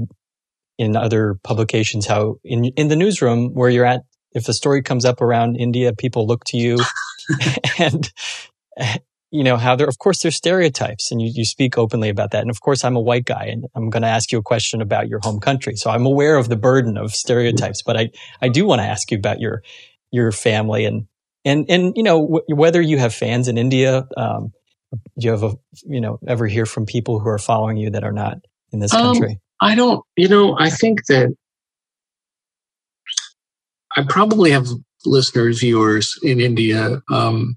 in 0.78 0.96
other 0.96 1.36
publications 1.44 2.08
how 2.08 2.36
in 2.44 2.66
in 2.66 2.88
the 2.88 2.96
newsroom 2.96 3.54
where 3.54 3.70
you're 3.70 3.86
at, 3.86 4.02
if 4.32 4.48
a 4.48 4.54
story 4.54 4.82
comes 4.82 5.06
up 5.06 5.22
around 5.22 5.58
India, 5.58 5.94
people 5.94 6.26
look 6.26 6.44
to 6.46 6.58
you, 6.58 6.78
and 7.80 8.12
you 9.32 9.44
know 9.44 9.58
how 9.58 9.76
there 9.76 9.88
of 9.88 9.98
course 10.00 10.22
there's 10.22 10.36
stereotypes 10.36 11.12
and 11.12 11.22
you, 11.22 11.32
you 11.34 11.46
speak 11.46 11.78
openly 11.78 12.10
about 12.10 12.32
that. 12.32 12.42
And 12.42 12.50
of 12.50 12.62
course 12.62 12.84
i'm 12.84 12.96
a 12.96 13.02
white 13.02 13.26
guy 13.26 13.46
and 13.46 13.66
i'm 13.76 13.90
going 13.90 14.04
to 14.04 14.10
ask 14.10 14.32
you 14.32 14.40
a 14.40 14.44
question 14.44 14.82
about 14.82 15.08
your 15.08 15.20
home 15.20 15.40
country. 15.40 15.76
So 15.76 15.90
i'm 15.92 16.06
aware 16.06 16.36
of 16.38 16.50
the 16.50 16.56
burden 16.58 16.98
of 16.98 17.14
stereotypes 17.14 17.82
but 17.84 17.98
i 17.98 18.10
i 18.42 18.50
do 18.50 18.66
want 18.66 18.82
to 18.82 18.86
ask 18.88 19.12
you 19.12 19.18
about 19.18 19.40
your 19.40 19.64
your 20.12 20.32
family 20.32 20.86
and 20.86 21.08
and 21.46 21.66
and 21.70 21.94
you 21.96 22.04
know 22.04 22.22
w- 22.22 22.44
whether 22.50 22.82
you 22.82 22.98
have 22.98 23.14
fans 23.14 23.48
in 23.48 23.58
india 23.58 24.08
um, 24.18 24.52
do 25.20 25.26
you 25.28 25.32
have 25.32 25.44
a 25.44 25.54
you 25.86 26.02
know 26.02 26.20
ever 26.28 26.48
hear 26.48 26.66
from 26.66 26.86
people 26.86 27.20
who 27.20 27.28
are 27.30 27.38
following 27.38 27.78
you 27.78 27.92
that 27.92 28.04
are 28.04 28.12
not 28.12 28.38
in 28.72 28.80
this 28.80 28.94
Um, 28.94 29.14
country? 29.14 29.40
I 29.62 29.76
don't, 29.76 30.04
you 30.16 30.28
know, 30.28 30.58
I 30.58 30.70
think 30.70 31.06
that 31.08 31.36
I 33.96 34.04
probably 34.08 34.52
have 34.52 34.68
listeners, 35.06 35.60
viewers 35.60 36.18
in 36.24 36.40
India, 36.40 37.02
um, 37.12 37.56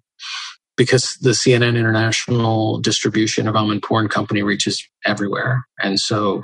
because 0.76 1.16
the 1.20 1.30
CNN 1.30 1.76
international 1.76 2.78
distribution 2.78 3.46
of 3.46 3.54
Amanpour 3.54 4.00
and 4.00 4.10
Company 4.10 4.42
reaches 4.42 4.86
everywhere. 5.04 5.64
And 5.82 6.00
so 6.00 6.42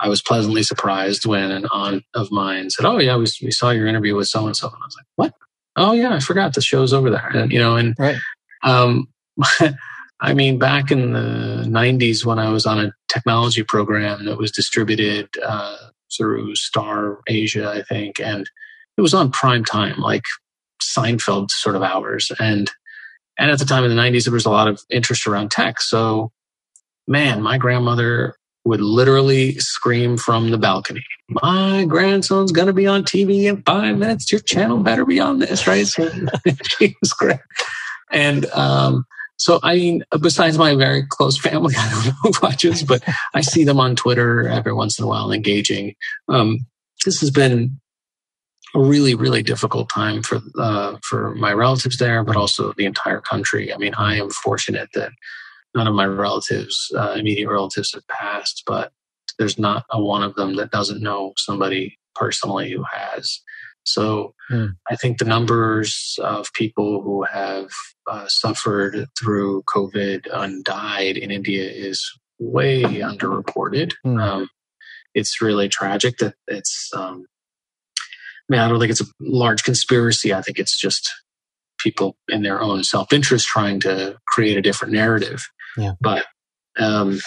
I 0.00 0.08
was 0.08 0.22
pleasantly 0.22 0.62
surprised 0.62 1.26
when 1.26 1.50
an 1.50 1.66
aunt 1.72 2.04
of 2.14 2.30
mine 2.30 2.70
said, 2.70 2.86
Oh, 2.86 2.98
yeah, 2.98 3.16
we, 3.16 3.26
we 3.42 3.50
saw 3.50 3.70
your 3.70 3.86
interview 3.86 4.14
with 4.14 4.28
so 4.28 4.46
and 4.46 4.56
so. 4.56 4.68
And 4.68 4.76
I 4.76 4.86
was 4.86 4.96
like, 4.96 5.06
What? 5.16 5.34
Oh, 5.76 5.92
yeah, 5.92 6.14
I 6.14 6.20
forgot 6.20 6.54
the 6.54 6.62
show's 6.62 6.92
over 6.92 7.10
there. 7.10 7.28
And, 7.34 7.52
you 7.52 7.58
know, 7.58 7.76
and 7.76 7.94
right 7.98 8.16
um, 8.62 9.08
I 10.20 10.34
mean, 10.34 10.58
back 10.58 10.90
in 10.90 11.12
the 11.12 11.64
90s 11.66 12.24
when 12.24 12.38
I 12.38 12.50
was 12.50 12.66
on 12.66 12.80
a 12.80 12.92
technology 13.08 13.62
program 13.62 14.24
that 14.26 14.38
was 14.38 14.50
distributed 14.50 15.28
uh, 15.44 15.76
through 16.16 16.54
Star 16.56 17.20
Asia, 17.26 17.70
I 17.70 17.82
think, 17.82 18.18
and 18.20 18.48
it 18.96 19.02
was 19.02 19.14
on 19.14 19.30
prime 19.30 19.64
time, 19.64 19.98
like 19.98 20.24
Seinfeld 20.82 21.50
sort 21.50 21.76
of 21.76 21.82
hours. 21.82 22.32
And 22.38 22.70
and 23.38 23.50
at 23.50 23.58
the 23.58 23.64
time 23.64 23.84
in 23.84 23.94
the 23.94 24.00
90s, 24.00 24.24
there 24.24 24.32
was 24.32 24.46
a 24.46 24.50
lot 24.50 24.68
of 24.68 24.80
interest 24.90 25.26
around 25.26 25.50
tech. 25.50 25.80
So, 25.80 26.32
man, 27.06 27.42
my 27.42 27.58
grandmother 27.58 28.36
would 28.66 28.80
literally 28.80 29.58
scream 29.58 30.16
from 30.16 30.50
the 30.50 30.58
balcony, 30.58 31.00
My 31.28 31.84
grandson's 31.84 32.50
going 32.50 32.66
to 32.66 32.72
be 32.72 32.86
on 32.86 33.04
TV 33.04 33.44
in 33.44 33.62
five 33.62 33.96
minutes. 33.96 34.30
Your 34.30 34.40
channel 34.40 34.78
better 34.78 35.04
be 35.04 35.20
on 35.20 35.38
this, 35.38 35.66
right? 35.66 35.86
So 35.86 36.10
she 36.64 36.96
was 37.00 37.12
great. 37.12 37.38
And 38.10 38.46
um, 38.46 39.04
so, 39.36 39.60
I 39.62 39.76
mean, 39.76 40.04
besides 40.20 40.58
my 40.58 40.74
very 40.74 41.06
close 41.08 41.38
family, 41.38 41.74
I 41.78 41.90
don't 41.90 42.06
know 42.06 42.12
who 42.22 42.32
watches, 42.42 42.82
but 42.82 43.04
I 43.34 43.40
see 43.40 43.64
them 43.64 43.78
on 43.78 43.94
Twitter 43.94 44.48
every 44.48 44.72
once 44.72 44.98
in 44.98 45.04
a 45.04 45.08
while 45.08 45.30
engaging. 45.30 45.94
Um, 46.28 46.66
this 47.04 47.20
has 47.20 47.30
been 47.30 47.80
a 48.76 48.80
really, 48.80 49.14
really 49.14 49.42
difficult 49.42 49.88
time 49.88 50.22
for 50.22 50.40
uh, 50.58 50.96
for 51.02 51.34
my 51.34 51.52
relatives 51.52 51.96
there, 51.96 52.22
but 52.22 52.36
also 52.36 52.72
the 52.76 52.84
entire 52.84 53.20
country. 53.20 53.72
I 53.72 53.78
mean, 53.78 53.94
I 53.96 54.16
am 54.16 54.30
fortunate 54.30 54.90
that 54.94 55.12
none 55.74 55.86
of 55.86 55.94
my 55.94 56.06
relatives, 56.06 56.90
uh, 56.96 57.14
immediate 57.18 57.48
relatives, 57.48 57.92
have 57.94 58.06
passed, 58.08 58.62
but 58.66 58.92
there's 59.38 59.58
not 59.58 59.84
a 59.90 60.02
one 60.02 60.22
of 60.22 60.34
them 60.34 60.56
that 60.56 60.70
doesn't 60.70 61.02
know 61.02 61.32
somebody 61.36 61.98
personally 62.14 62.70
who 62.70 62.84
has. 62.92 63.40
So 63.84 64.34
Hmm. 64.48 64.66
I 64.90 64.96
think 64.96 65.18
the 65.18 65.24
numbers 65.24 66.18
of 66.22 66.52
people 66.52 67.02
who 67.02 67.24
have 67.24 67.68
uh, 68.10 68.26
suffered 68.28 69.06
through 69.18 69.64
COVID 69.74 70.26
and 70.32 70.64
died 70.64 71.16
in 71.16 71.30
India 71.30 71.68
is 71.68 72.08
way 72.38 72.82
underreported. 72.82 73.92
Hmm. 74.04 74.18
Um, 74.18 74.48
it's 75.14 75.40
really 75.40 75.68
tragic 75.68 76.18
that 76.18 76.34
it's. 76.46 76.90
Um, 76.94 77.26
I 78.48 78.52
mean, 78.52 78.60
I 78.60 78.68
don't 78.68 78.78
think 78.78 78.90
it's 78.90 79.00
a 79.00 79.06
large 79.20 79.64
conspiracy. 79.64 80.32
I 80.32 80.42
think 80.42 80.58
it's 80.58 80.78
just 80.78 81.10
people 81.78 82.16
in 82.28 82.42
their 82.42 82.60
own 82.60 82.84
self-interest 82.84 83.46
trying 83.46 83.80
to 83.80 84.16
create 84.28 84.56
a 84.56 84.62
different 84.62 84.94
narrative. 84.94 85.46
Yeah. 85.76 85.92
But 86.00 86.26
um, 86.78 87.18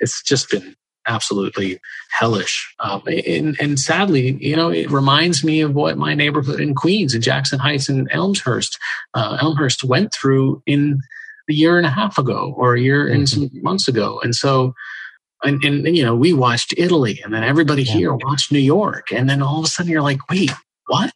it's 0.00 0.22
just 0.22 0.50
been 0.50 0.74
absolutely 1.06 1.80
hellish. 2.10 2.74
Um, 2.80 3.02
and, 3.06 3.56
and 3.60 3.78
sadly, 3.78 4.36
you 4.40 4.56
know, 4.56 4.70
it 4.70 4.90
reminds 4.90 5.42
me 5.44 5.60
of 5.60 5.74
what 5.74 5.96
my 5.98 6.14
neighborhood 6.14 6.60
in 6.60 6.74
Queens, 6.74 7.14
in 7.14 7.22
Jackson 7.22 7.58
Heights, 7.58 7.88
and 7.88 8.08
Elmhurst, 8.10 8.78
uh, 9.14 9.38
Elmhurst 9.40 9.84
went 9.84 10.12
through 10.12 10.62
in 10.66 11.00
a 11.50 11.52
year 11.52 11.76
and 11.76 11.86
a 11.86 11.90
half 11.90 12.18
ago, 12.18 12.54
or 12.56 12.74
a 12.74 12.80
year 12.80 13.06
and 13.08 13.28
some 13.28 13.50
months 13.54 13.88
ago. 13.88 14.20
And 14.22 14.34
so, 14.34 14.74
and, 15.42 15.62
and, 15.64 15.96
you 15.96 16.02
know, 16.04 16.14
we 16.16 16.32
watched 16.32 16.74
Italy, 16.76 17.20
and 17.24 17.32
then 17.34 17.42
everybody 17.44 17.82
Yeah. 17.82 17.92
here 17.94 18.14
watched 18.14 18.52
New 18.52 18.58
York, 18.58 19.12
and 19.12 19.28
then 19.28 19.42
all 19.42 19.58
of 19.58 19.64
a 19.64 19.68
sudden 19.68 19.90
you're 19.90 20.02
like, 20.02 20.20
wait, 20.30 20.50
what? 20.86 21.12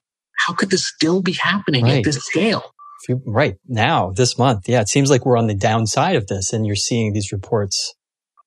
How 0.47 0.53
could 0.55 0.71
this 0.71 0.87
still 0.87 1.23
be 1.23 1.33
happening 1.33 1.85
Right. 1.85 1.99
at 1.99 2.05
this 2.05 2.25
scale? 2.25 2.63
You- 3.09 3.23
right 3.25 3.55
now 3.69 4.11
this 4.11 4.37
month 4.37 4.69
yeah 4.69 4.81
it 4.81 4.89
seems 4.89 5.11
like 5.11 5.25
we're 5.25 5.37
on 5.37 5.47
the 5.47 5.55
downside 5.55 6.17
of 6.17 6.27
this 6.27 6.53
and 6.53 6.67
you're 6.67 6.75
seeing 6.75 7.13
these 7.13 7.31
reports 7.31 7.95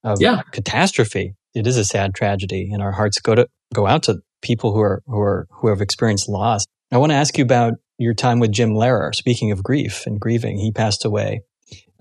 of 0.04 0.20
Yeah. 0.20 0.42
catastrophe 0.52 1.36
it 1.54 1.66
is 1.66 1.78
a 1.78 1.86
sad 1.86 2.14
tragedy 2.14 2.70
and 2.74 2.82
our 2.82 2.92
hearts 2.92 3.22
go 3.22 3.36
to 3.36 3.48
go 3.74 3.88
out 3.88 4.04
to 4.04 4.18
people 4.42 4.74
who 4.74 4.82
are 4.82 5.02
who 5.08 5.18
are 5.20 5.48
who 5.50 5.70
have 5.70 5.80
experienced 5.80 6.28
loss 6.28 6.66
i 6.92 6.98
want 6.98 7.12
to 7.12 7.16
ask 7.16 7.38
you 7.38 7.44
about 7.46 7.76
your 7.98 8.14
time 8.14 8.40
with 8.42 8.52
jim 8.52 8.72
lehrer 8.72 9.16
speaking 9.16 9.50
of 9.52 9.64
grief 9.64 10.04
and 10.06 10.20
grieving 10.20 10.58
he 10.58 10.74
passed 10.74 11.06
away 11.06 11.40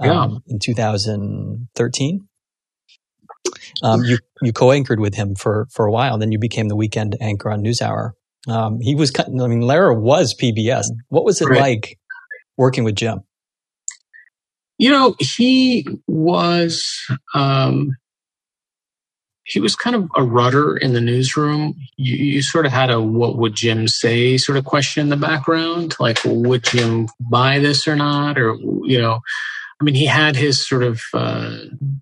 um, 0.01 0.41
in 0.49 0.59
2013 0.59 2.28
um, 3.83 4.03
you 4.05 4.19
you 4.43 4.53
co-anchored 4.53 5.01
with 5.01 5.15
him 5.15 5.35
for 5.35 5.67
for 5.73 5.87
a 5.87 5.93
while 5.93 6.19
then 6.19 6.33
you 6.33 6.39
became 6.39 6.69
the 6.69 6.77
weekend 6.77 7.17
anchor 7.21 7.51
on 7.51 7.63
newshour 7.63 8.13
um, 8.49 8.81
he 8.81 8.95
was 8.95 9.13
i 9.19 9.29
mean 9.31 9.63
Lehrer 9.63 9.99
was 9.99 10.35
pbs 10.35 10.87
what 11.09 11.25
was 11.25 11.41
it 11.41 11.47
Right. 11.47 11.61
like 11.61 11.99
working 12.57 12.85
with 12.85 12.97
jim 12.97 13.21
You 14.79 14.91
know, 14.91 15.17
he 15.21 15.87
was 16.07 16.85
um, 17.35 17.91
he 19.45 19.61
was 19.61 19.77
kind 19.77 19.97
of 19.97 20.09
a 20.17 20.23
rudder 20.23 20.77
in 20.77 20.93
the 20.95 21.01
newsroom. 21.01 21.75
You, 21.97 22.17
you 22.17 22.43
sort 22.43 22.67
of 22.67 22.73
had 22.73 22.91
a 22.91 23.01
"what 23.01 23.39
would 23.39 23.55
Jim 23.57 23.89
say" 23.89 24.37
sort 24.39 24.59
of 24.59 24.65
question 24.65 25.03
in 25.03 25.09
the 25.11 25.17
background, 25.17 25.97
like 26.01 26.21
would 26.25 26.65
Jim 26.65 27.09
buy 27.31 27.59
this 27.59 27.89
or 27.89 27.97
not, 27.97 28.39
or 28.39 28.55
you 28.85 29.01
know. 29.01 29.21
I 29.81 29.85
mean, 29.85 29.95
he 29.95 30.07
had 30.07 30.35
his 30.37 30.67
sort 30.67 30.83
of 30.83 31.01
uh, 31.15 31.57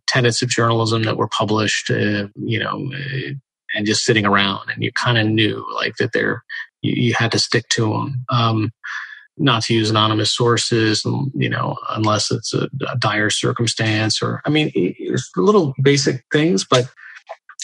tenets 0.06 0.42
of 0.42 0.48
journalism 0.48 1.02
that 1.02 1.18
were 1.18 1.28
published, 1.28 1.90
uh, 1.90 2.28
you 2.36 2.58
know, 2.58 2.90
uh, 2.94 3.32
and 3.74 3.86
just 3.86 4.04
sitting 4.04 4.24
around, 4.24 4.70
and 4.70 4.82
you 4.82 4.92
kind 4.92 5.18
of 5.18 5.26
knew 5.26 5.66
like 5.74 5.96
that 5.96 6.12
they're 6.12 6.42
you, 6.82 7.08
you 7.08 7.14
had 7.14 7.32
to 7.32 7.38
stick 7.38 7.68
to 7.70 7.90
them. 7.90 8.24
Um, 8.30 8.72
not 9.38 9.62
to 9.64 9.74
use 9.74 9.90
anonymous 9.90 10.34
sources, 10.34 11.04
you 11.34 11.50
know, 11.50 11.76
unless 11.90 12.30
it's 12.30 12.54
a, 12.54 12.68
a 12.88 12.96
dire 12.98 13.28
circumstance 13.28 14.22
or, 14.22 14.40
I 14.46 14.48
mean, 14.48 14.72
little 15.36 15.74
basic 15.82 16.24
things, 16.32 16.64
but 16.64 16.88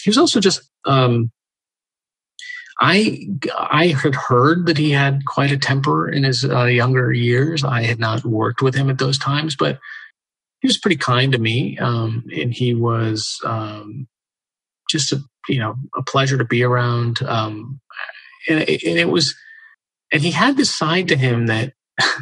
he 0.03 0.09
was 0.09 0.17
also 0.19 0.39
just, 0.39 0.61
um, 0.85 1.31
I, 2.79 3.27
I 3.57 3.87
had 3.87 4.13
heard 4.13 4.67
that 4.67 4.77
he 4.77 4.91
had 4.91 5.25
quite 5.25 5.51
a 5.51 5.57
temper 5.57 6.07
in 6.09 6.23
his 6.23 6.45
uh, 6.45 6.65
younger 6.65 7.11
years. 7.11 7.63
I 7.63 7.83
had 7.83 7.99
not 7.99 8.23
worked 8.23 8.61
with 8.61 8.75
him 8.75 8.89
at 8.89 8.99
those 8.99 9.17
times, 9.17 9.55
but 9.55 9.79
he 10.63 10.67
was 10.67 10.79
pretty 10.79 10.95
kind 10.97 11.31
to 11.33 11.37
me. 11.37 11.77
Um, 11.77 12.23
and 12.35 12.51
he 12.51 12.73
was, 12.73 13.37
um, 13.45 14.07
just 14.89 15.11
a, 15.11 15.19
you 15.47 15.59
know, 15.59 15.75
a 15.95 16.01
pleasure 16.03 16.37
to 16.39 16.45
be 16.45 16.63
around. 16.63 17.21
Um, 17.21 17.79
and, 18.49 18.61
it- 18.61 18.81
and 18.83 18.97
it 18.97 19.09
was, 19.09 19.35
and 20.11 20.21
he 20.23 20.31
had 20.31 20.57
this 20.57 20.73
side 20.75 21.07
to 21.09 21.15
him 21.15 21.45
that 21.47 21.73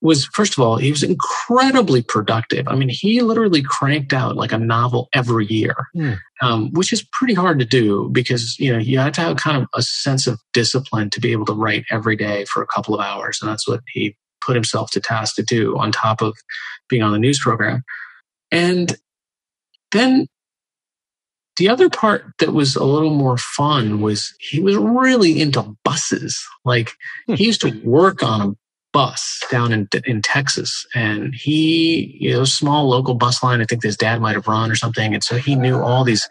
was 0.00 0.24
first 0.32 0.56
of 0.56 0.64
all 0.64 0.78
he 0.78 0.90
was 0.90 1.02
incredibly 1.02 2.00
productive 2.02 2.66
i 2.68 2.74
mean 2.74 2.88
he 2.88 3.20
literally 3.20 3.60
cranked 3.62 4.14
out 4.14 4.34
like 4.34 4.50
a 4.50 4.56
novel 4.58 5.08
every 5.12 5.44
year 5.46 5.74
Hmm. 5.92 6.12
um, 6.40 6.70
which 6.72 6.90
is 6.90 7.06
pretty 7.12 7.34
hard 7.34 7.58
to 7.58 7.66
do 7.66 8.08
because 8.12 8.56
you 8.58 8.72
know 8.72 8.78
you 8.78 8.98
have 8.98 9.12
to 9.12 9.20
have 9.20 9.36
kind 9.36 9.58
of 9.62 9.68
a 9.74 9.82
sense 9.82 10.26
of 10.26 10.40
discipline 10.54 11.10
to 11.10 11.20
be 11.20 11.32
able 11.32 11.44
to 11.46 11.52
write 11.52 11.84
every 11.90 12.16
day 12.16 12.46
for 12.46 12.62
a 12.62 12.66
couple 12.66 12.94
of 12.94 13.02
hours 13.04 13.40
and 13.42 13.50
that's 13.50 13.68
what 13.68 13.80
he 13.92 14.16
put 14.44 14.56
himself 14.56 14.90
to 14.92 15.00
task 15.00 15.36
to 15.36 15.42
do 15.42 15.76
on 15.78 15.92
top 15.92 16.22
of 16.22 16.34
being 16.92 17.02
on 17.04 17.12
the 17.12 17.20
news 17.20 17.40
program 17.40 17.82
and 18.52 18.96
then 19.92 20.26
the 21.58 21.70
other 21.70 21.90
part 21.90 22.26
that 22.40 22.54
was 22.54 22.76
a 22.76 22.84
little 22.84 23.14
more 23.14 23.38
fun 23.38 24.02
was 24.02 24.34
he 24.40 24.60
was 24.60 24.76
really 24.76 25.40
into 25.40 25.76
buses. 25.84 26.42
Like 26.66 26.92
Hmm. 27.28 27.36
he 27.36 27.46
used 27.46 27.62
to 27.62 27.80
work 27.84 28.24
on 28.24 28.42
a 28.42 28.56
bus 28.92 29.42
down 29.52 29.72
in 29.72 29.88
in 30.06 30.22
Texas, 30.22 30.86
and 30.96 31.34
he 31.36 32.18
you 32.20 32.32
know 32.32 32.44
small 32.44 32.88
local 32.90 33.14
bus 33.14 33.44
line. 33.44 33.62
I 33.62 33.66
think 33.66 33.84
his 33.84 33.98
dad 33.98 34.20
might 34.22 34.36
have 34.36 34.48
run 34.48 34.72
or 34.72 34.76
something, 34.76 35.14
and 35.14 35.24
so 35.24 35.36
he 35.38 35.56
knew 35.56 35.80
all 35.80 36.04
these. 36.04 36.28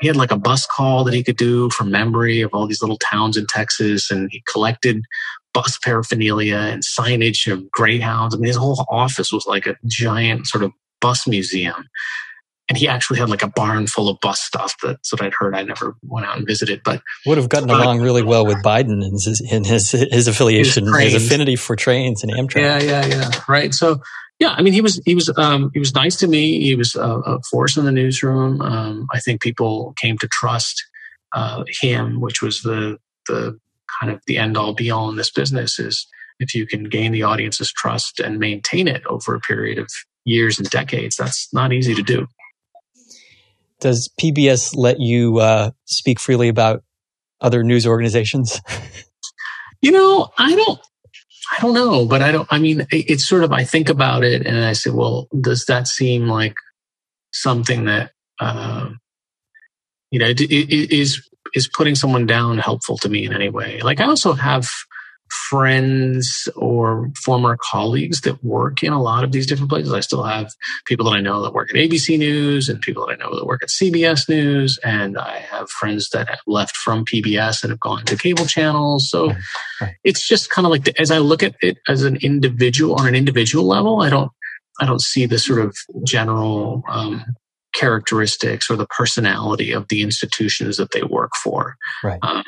He 0.00 0.08
had 0.08 0.16
like 0.16 0.32
a 0.32 0.38
bus 0.38 0.66
call 0.66 1.04
that 1.04 1.14
he 1.14 1.24
could 1.24 1.38
do 1.38 1.70
from 1.70 1.90
memory 1.90 2.42
of 2.42 2.50
all 2.54 2.66
these 2.66 2.82
little 2.82 2.98
towns 2.98 3.36
in 3.36 3.46
Texas, 3.48 4.10
and 4.10 4.30
he 4.32 4.42
collected 4.52 5.02
bus 5.54 5.78
paraphernalia 5.78 6.56
and 6.56 6.82
signage 6.82 7.50
of 7.50 7.70
greyhounds. 7.70 8.34
I 8.34 8.38
mean, 8.38 8.46
his 8.46 8.56
whole 8.56 8.84
office 8.88 9.32
was 9.32 9.46
like 9.46 9.66
a 9.66 9.76
giant 9.86 10.46
sort 10.46 10.64
of 10.64 10.72
bus 11.00 11.26
museum 11.26 11.88
and 12.68 12.78
he 12.78 12.88
actually 12.88 13.18
had 13.18 13.28
like 13.28 13.42
a 13.42 13.48
barn 13.48 13.86
full 13.86 14.08
of 14.08 14.18
bus 14.20 14.40
stuff. 14.40 14.74
That's 14.82 15.12
what 15.12 15.20
I'd 15.20 15.34
heard. 15.34 15.54
I 15.54 15.62
never 15.62 15.94
went 16.02 16.26
out 16.26 16.38
and 16.38 16.46
visited, 16.46 16.80
but 16.84 17.02
would 17.26 17.36
have 17.36 17.48
gotten 17.48 17.68
along 17.68 18.00
really 18.00 18.22
well 18.22 18.46
with 18.46 18.62
Biden 18.64 19.04
and 19.04 19.12
his 19.12 19.42
in 19.50 19.64
his 19.64 19.90
his 19.90 20.26
affiliation, 20.28 20.86
his, 20.86 21.12
his, 21.12 21.26
affinity 21.26 21.56
for 21.56 21.76
trains 21.76 22.22
and 22.22 22.32
Amtrak. 22.32 22.62
Yeah, 22.62 22.80
yeah, 22.80 23.06
yeah. 23.06 23.30
Right. 23.48 23.74
So 23.74 24.00
yeah, 24.38 24.54
I 24.56 24.62
mean, 24.62 24.72
he 24.72 24.80
was 24.80 25.02
he 25.04 25.14
was 25.14 25.30
um, 25.36 25.70
he 25.74 25.80
was 25.80 25.94
nice 25.94 26.16
to 26.16 26.28
me. 26.28 26.62
He 26.62 26.74
was 26.74 26.94
a, 26.94 27.02
a 27.02 27.40
force 27.50 27.76
in 27.76 27.84
the 27.84 27.92
newsroom. 27.92 28.62
Um, 28.62 29.06
I 29.12 29.20
think 29.20 29.42
people 29.42 29.92
came 30.00 30.16
to 30.18 30.28
trust 30.28 30.82
uh, 31.32 31.64
him, 31.82 32.20
which 32.20 32.40
was 32.40 32.62
the 32.62 32.96
the 33.28 33.58
kind 34.02 34.12
of 34.12 34.20
the 34.26 34.36
end 34.36 34.56
all 34.56 34.74
be 34.74 34.90
all 34.90 35.08
in 35.08 35.16
this 35.16 35.30
business. 35.30 35.78
Is 35.78 36.06
if 36.40 36.54
you 36.54 36.66
can 36.66 36.84
gain 36.84 37.12
the 37.12 37.22
audience's 37.22 37.72
trust 37.72 38.20
and 38.20 38.38
maintain 38.38 38.88
it 38.88 39.06
over 39.06 39.34
a 39.34 39.40
period 39.40 39.78
of 39.78 39.88
years 40.24 40.58
and 40.58 40.68
decades, 40.70 41.16
that's 41.16 41.52
not 41.54 41.72
easy 41.72 41.94
to 41.94 42.02
do 42.02 42.26
does 43.82 44.08
PBS 44.18 44.74
let 44.76 45.00
you 45.00 45.38
uh, 45.38 45.72
speak 45.84 46.18
freely 46.18 46.48
about 46.48 46.82
other 47.42 47.62
news 47.62 47.86
organizations? 47.86 48.60
you 49.82 49.90
know, 49.90 50.30
I 50.38 50.54
don't. 50.54 50.80
I 51.50 51.60
don't 51.60 51.74
know, 51.74 52.06
but 52.06 52.22
I 52.22 52.32
don't. 52.32 52.48
I 52.50 52.58
mean, 52.58 52.86
it's 52.90 53.28
sort 53.28 53.44
of. 53.44 53.52
I 53.52 53.64
think 53.64 53.90
about 53.90 54.24
it, 54.24 54.46
and 54.46 54.64
I 54.64 54.72
say, 54.72 54.90
well, 54.90 55.28
does 55.38 55.66
that 55.66 55.86
seem 55.86 56.28
like 56.28 56.54
something 57.32 57.84
that 57.84 58.12
uh, 58.40 58.88
you 60.10 60.18
know 60.18 60.32
is 60.38 61.28
is 61.54 61.68
putting 61.68 61.94
someone 61.94 62.26
down 62.26 62.58
helpful 62.58 62.96
to 62.98 63.08
me 63.08 63.26
in 63.26 63.32
any 63.32 63.48
way? 63.48 63.80
Like, 63.80 64.00
I 64.00 64.06
also 64.06 64.32
have 64.32 64.66
friends 65.48 66.48
or 66.56 67.10
former 67.24 67.56
colleagues 67.70 68.20
that 68.22 68.42
work 68.44 68.82
in 68.82 68.92
a 68.92 69.00
lot 69.00 69.24
of 69.24 69.32
these 69.32 69.46
different 69.46 69.70
places. 69.70 69.92
I 69.92 70.00
still 70.00 70.22
have 70.22 70.52
people 70.84 71.06
that 71.06 71.16
I 71.16 71.20
know 71.20 71.42
that 71.42 71.54
work 71.54 71.70
at 71.70 71.76
ABC 71.76 72.18
News 72.18 72.68
and 72.68 72.80
people 72.80 73.06
that 73.06 73.14
I 73.14 73.16
know 73.16 73.34
that 73.34 73.46
work 73.46 73.62
at 73.62 73.70
CBS 73.70 74.28
News. 74.28 74.78
And 74.84 75.18
I 75.18 75.38
have 75.38 75.70
friends 75.70 76.10
that 76.10 76.28
have 76.28 76.40
left 76.46 76.76
from 76.76 77.04
PBS 77.04 77.62
and 77.62 77.70
have 77.70 77.80
gone 77.80 78.04
to 78.04 78.16
cable 78.16 78.44
channels. 78.44 79.08
So 79.10 79.32
it's 80.04 80.26
just 80.26 80.50
kind 80.50 80.66
of 80.66 80.70
like, 80.70 80.84
the, 80.84 81.00
as 81.00 81.10
I 81.10 81.18
look 81.18 81.42
at 81.42 81.54
it 81.62 81.78
as 81.88 82.02
an 82.02 82.16
individual 82.16 82.96
on 82.96 83.08
an 83.08 83.14
individual 83.14 83.66
level, 83.66 84.02
I 84.02 84.10
don't, 84.10 84.30
I 84.80 84.86
don't 84.86 85.02
see 85.02 85.26
the 85.26 85.38
sort 85.38 85.60
of 85.60 85.76
general, 86.04 86.82
um, 86.88 87.24
characteristics 87.72 88.70
or 88.70 88.76
the 88.76 88.86
personality 88.86 89.72
of 89.72 89.88
the 89.88 90.02
institutions 90.02 90.76
that 90.76 90.92
they 90.92 91.02
work 91.02 91.32
for. 91.42 91.76
Right. 92.02 92.18
Um, 92.22 92.44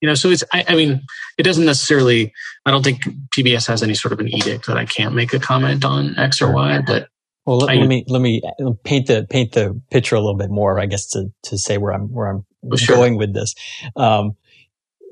you 0.00 0.08
know 0.08 0.14
so 0.14 0.30
it's 0.30 0.44
I, 0.52 0.64
I, 0.68 0.74
mean 0.74 1.02
it 1.38 1.42
doesn't 1.42 1.64
necessarily 1.64 2.32
i 2.66 2.70
don't 2.70 2.82
think 2.82 3.02
pbs 3.34 3.66
has 3.68 3.82
any 3.82 3.94
sort 3.94 4.12
of 4.12 4.20
an 4.20 4.28
edict 4.28 4.66
that 4.66 4.76
i 4.76 4.84
can't 4.84 5.14
make 5.14 5.32
a 5.32 5.38
comment 5.38 5.84
on 5.84 6.18
x 6.18 6.40
or 6.42 6.52
y 6.52 6.80
but 6.86 7.08
well 7.46 7.58
let, 7.58 7.70
I, 7.70 7.80
let 7.80 7.88
me 7.88 8.04
let 8.08 8.22
me 8.22 8.42
paint 8.84 9.06
the 9.06 9.26
paint 9.28 9.52
the 9.52 9.80
picture 9.90 10.16
a 10.16 10.20
little 10.20 10.36
bit 10.36 10.50
more 10.50 10.78
i 10.80 10.86
guess 10.86 11.06
to 11.10 11.26
to 11.44 11.58
say 11.58 11.78
where 11.78 11.92
i'm 11.92 12.12
where 12.12 12.28
i'm 12.28 12.44
sure. 12.76 12.96
going 12.96 13.16
with 13.16 13.34
this 13.34 13.54
um 13.96 14.32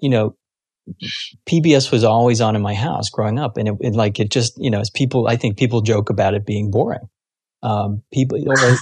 you 0.01 0.09
know 0.09 0.37
pbs 1.47 1.93
was 1.93 2.03
always 2.03 2.41
on 2.41 2.57
in 2.57 2.63
my 2.63 2.75
house 2.75 3.11
growing 3.11 3.39
up 3.39 3.59
and 3.59 3.69
it, 3.69 3.75
it 3.81 3.95
like 3.95 4.19
it 4.19 4.31
just 4.31 4.55
you 4.57 4.71
know 4.71 4.81
as 4.81 4.91
people 4.91 5.29
i 5.29 5.37
think 5.37 5.59
people 5.59 5.83
joke 5.83 6.09
about 6.09 6.35
it 6.35 6.47
being 6.47 6.71
boring 6.71 7.09
um 7.63 8.03
people 8.13 8.39
you 8.39 8.47
know, 8.47 8.77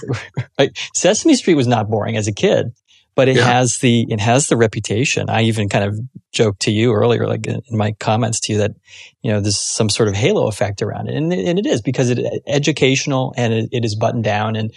right, 0.59 0.77
sesame 0.95 1.35
street 1.35 1.55
was 1.55 1.67
not 1.67 1.89
boring 1.89 2.17
as 2.17 2.27
a 2.27 2.33
kid 2.33 2.71
but 3.17 3.27
it 3.27 3.35
yeah. 3.35 3.45
has 3.45 3.79
the 3.79 4.05
it 4.09 4.19
has 4.19 4.45
the 4.45 4.55
reputation. 4.55 5.27
I 5.27 5.41
even 5.41 5.69
kind 5.69 5.83
of 5.83 5.99
joked 6.31 6.61
to 6.61 6.71
you 6.71 6.93
earlier, 6.93 7.25
like 7.25 7.47
in 7.47 7.63
my 7.71 7.93
comments 7.93 8.39
to 8.41 8.53
you, 8.53 8.59
that 8.59 8.73
you 9.23 9.31
know 9.31 9.41
there's 9.41 9.59
some 9.59 9.89
sort 9.89 10.07
of 10.07 10.13
halo 10.13 10.47
effect 10.47 10.83
around 10.83 11.09
it, 11.09 11.15
and 11.15 11.33
it, 11.33 11.47
and 11.47 11.57
it 11.57 11.65
is 11.65 11.81
because 11.81 12.11
it 12.11 12.19
educational 12.45 13.33
and 13.35 13.53
it, 13.53 13.69
it 13.71 13.83
is 13.83 13.95
buttoned 13.95 14.23
down, 14.23 14.55
and 14.55 14.71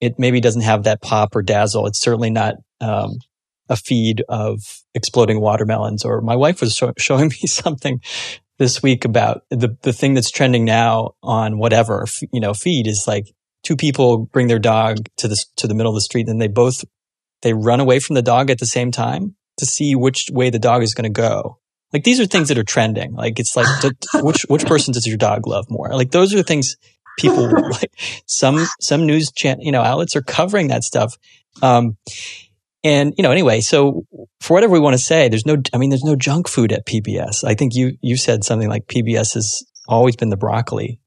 it 0.00 0.18
maybe 0.18 0.40
doesn't 0.40 0.62
have 0.62 0.82
that 0.82 1.00
pop 1.00 1.36
or 1.36 1.42
dazzle. 1.42 1.86
It's 1.86 2.00
certainly 2.00 2.28
not 2.28 2.56
um, 2.80 3.18
a 3.68 3.76
feed 3.76 4.24
of 4.28 4.58
exploding 4.92 5.40
watermelons. 5.40 6.04
Or 6.04 6.20
my 6.20 6.34
wife 6.34 6.60
was 6.60 6.74
show, 6.74 6.92
showing 6.98 7.28
me 7.42 7.46
something 7.46 8.00
this 8.58 8.82
week 8.82 9.04
about 9.04 9.42
the 9.50 9.76
the 9.82 9.92
thing 9.92 10.14
that's 10.14 10.32
trending 10.32 10.64
now 10.64 11.12
on 11.22 11.58
whatever 11.58 12.04
you 12.32 12.40
know 12.40 12.52
feed 12.52 12.88
is 12.88 13.04
like 13.06 13.26
two 13.66 13.76
people 13.76 14.26
bring 14.26 14.46
their 14.46 14.60
dog 14.60 14.98
to 15.16 15.26
the 15.26 15.44
to 15.56 15.66
the 15.66 15.74
middle 15.74 15.90
of 15.90 15.96
the 15.96 16.00
street 16.00 16.28
and 16.28 16.40
they 16.40 16.46
both 16.46 16.84
they 17.42 17.52
run 17.52 17.80
away 17.80 17.98
from 17.98 18.14
the 18.14 18.22
dog 18.22 18.48
at 18.48 18.58
the 18.58 18.66
same 18.66 18.92
time 18.92 19.34
to 19.58 19.66
see 19.66 19.96
which 19.96 20.26
way 20.30 20.50
the 20.50 20.58
dog 20.58 20.82
is 20.82 20.94
going 20.94 21.12
to 21.12 21.20
go. 21.20 21.58
Like 21.92 22.04
these 22.04 22.20
are 22.20 22.26
things 22.26 22.48
that 22.48 22.58
are 22.58 22.64
trending. 22.64 23.14
Like 23.14 23.40
it's 23.40 23.56
like 23.56 23.66
which 24.14 24.42
which 24.48 24.66
person 24.66 24.94
does 24.94 25.06
your 25.06 25.16
dog 25.16 25.46
love 25.46 25.66
more? 25.68 25.88
Like 25.88 26.12
those 26.12 26.32
are 26.34 26.42
things 26.42 26.76
people 27.18 27.50
like. 27.70 27.90
Some 28.26 28.66
some 28.80 29.04
news 29.04 29.32
chan- 29.32 29.60
you 29.60 29.72
know 29.72 29.82
outlets 29.82 30.14
are 30.14 30.22
covering 30.22 30.68
that 30.68 30.84
stuff. 30.84 31.16
Um, 31.60 31.96
and 32.84 33.14
you 33.16 33.22
know 33.22 33.32
anyway, 33.32 33.60
so 33.62 34.06
for 34.40 34.54
whatever 34.54 34.74
we 34.74 34.80
want 34.80 34.94
to 34.94 35.02
say, 35.02 35.28
there's 35.28 35.46
no. 35.46 35.56
I 35.74 35.78
mean, 35.78 35.90
there's 35.90 36.04
no 36.04 36.16
junk 36.16 36.48
food 36.48 36.72
at 36.72 36.86
PBS. 36.86 37.42
I 37.42 37.54
think 37.54 37.74
you 37.74 37.96
you 38.00 38.16
said 38.16 38.44
something 38.44 38.68
like 38.68 38.86
PBS 38.86 39.34
has 39.34 39.64
always 39.88 40.14
been 40.14 40.30
the 40.30 40.36
broccoli 40.36 41.00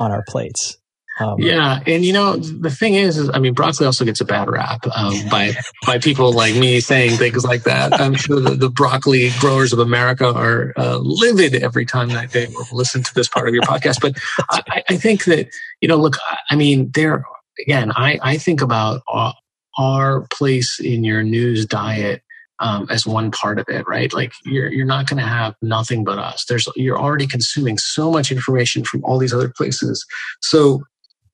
on 0.00 0.10
our 0.10 0.24
plates. 0.26 0.78
Um, 1.20 1.36
yeah, 1.38 1.80
and 1.86 2.04
you 2.04 2.12
know 2.12 2.36
the 2.36 2.70
thing 2.70 2.94
is, 2.94 3.18
is 3.18 3.30
I 3.32 3.38
mean, 3.38 3.52
broccoli 3.52 3.86
also 3.86 4.04
gets 4.04 4.20
a 4.20 4.24
bad 4.24 4.48
rap 4.48 4.86
um, 4.94 5.14
by 5.30 5.52
by 5.86 5.98
people 5.98 6.32
like 6.32 6.54
me 6.54 6.80
saying 6.80 7.18
things 7.18 7.44
like 7.44 7.64
that. 7.64 7.98
I'm 8.00 8.14
sure 8.14 8.40
the, 8.40 8.54
the 8.54 8.70
broccoli 8.70 9.30
growers 9.38 9.72
of 9.72 9.78
America 9.78 10.32
are 10.32 10.72
uh, 10.76 10.96
livid 10.98 11.54
every 11.54 11.84
time 11.84 12.08
that 12.10 12.30
they 12.30 12.48
listen 12.72 13.02
to 13.02 13.14
this 13.14 13.28
part 13.28 13.46
of 13.46 13.54
your 13.54 13.62
podcast. 13.64 14.00
But 14.00 14.16
I, 14.50 14.82
I 14.88 14.96
think 14.96 15.24
that 15.24 15.48
you 15.80 15.88
know, 15.88 15.96
look, 15.96 16.16
I 16.50 16.56
mean, 16.56 16.90
there 16.94 17.24
again, 17.60 17.92
I 17.94 18.18
I 18.22 18.38
think 18.38 18.62
about 18.62 19.02
our, 19.06 19.34
our 19.78 20.26
place 20.30 20.80
in 20.80 21.04
your 21.04 21.22
news 21.22 21.66
diet 21.66 22.22
um, 22.62 22.86
as 22.90 23.04
one 23.04 23.30
part 23.32 23.58
of 23.58 23.66
it, 23.68 23.86
right? 23.86 24.12
Like 24.12 24.32
you're 24.44 24.72
you're 24.72 24.86
not 24.86 25.06
going 25.08 25.20
to 25.20 25.28
have 25.28 25.54
nothing 25.60 26.04
but 26.04 26.18
us. 26.18 26.44
There's 26.44 26.68
you're 26.76 26.98
already 26.98 27.26
consuming 27.26 27.76
so 27.76 28.10
much 28.10 28.30
information 28.30 28.84
from 28.84 29.04
all 29.04 29.18
these 29.18 29.34
other 29.34 29.52
places. 29.54 30.06
So 30.40 30.84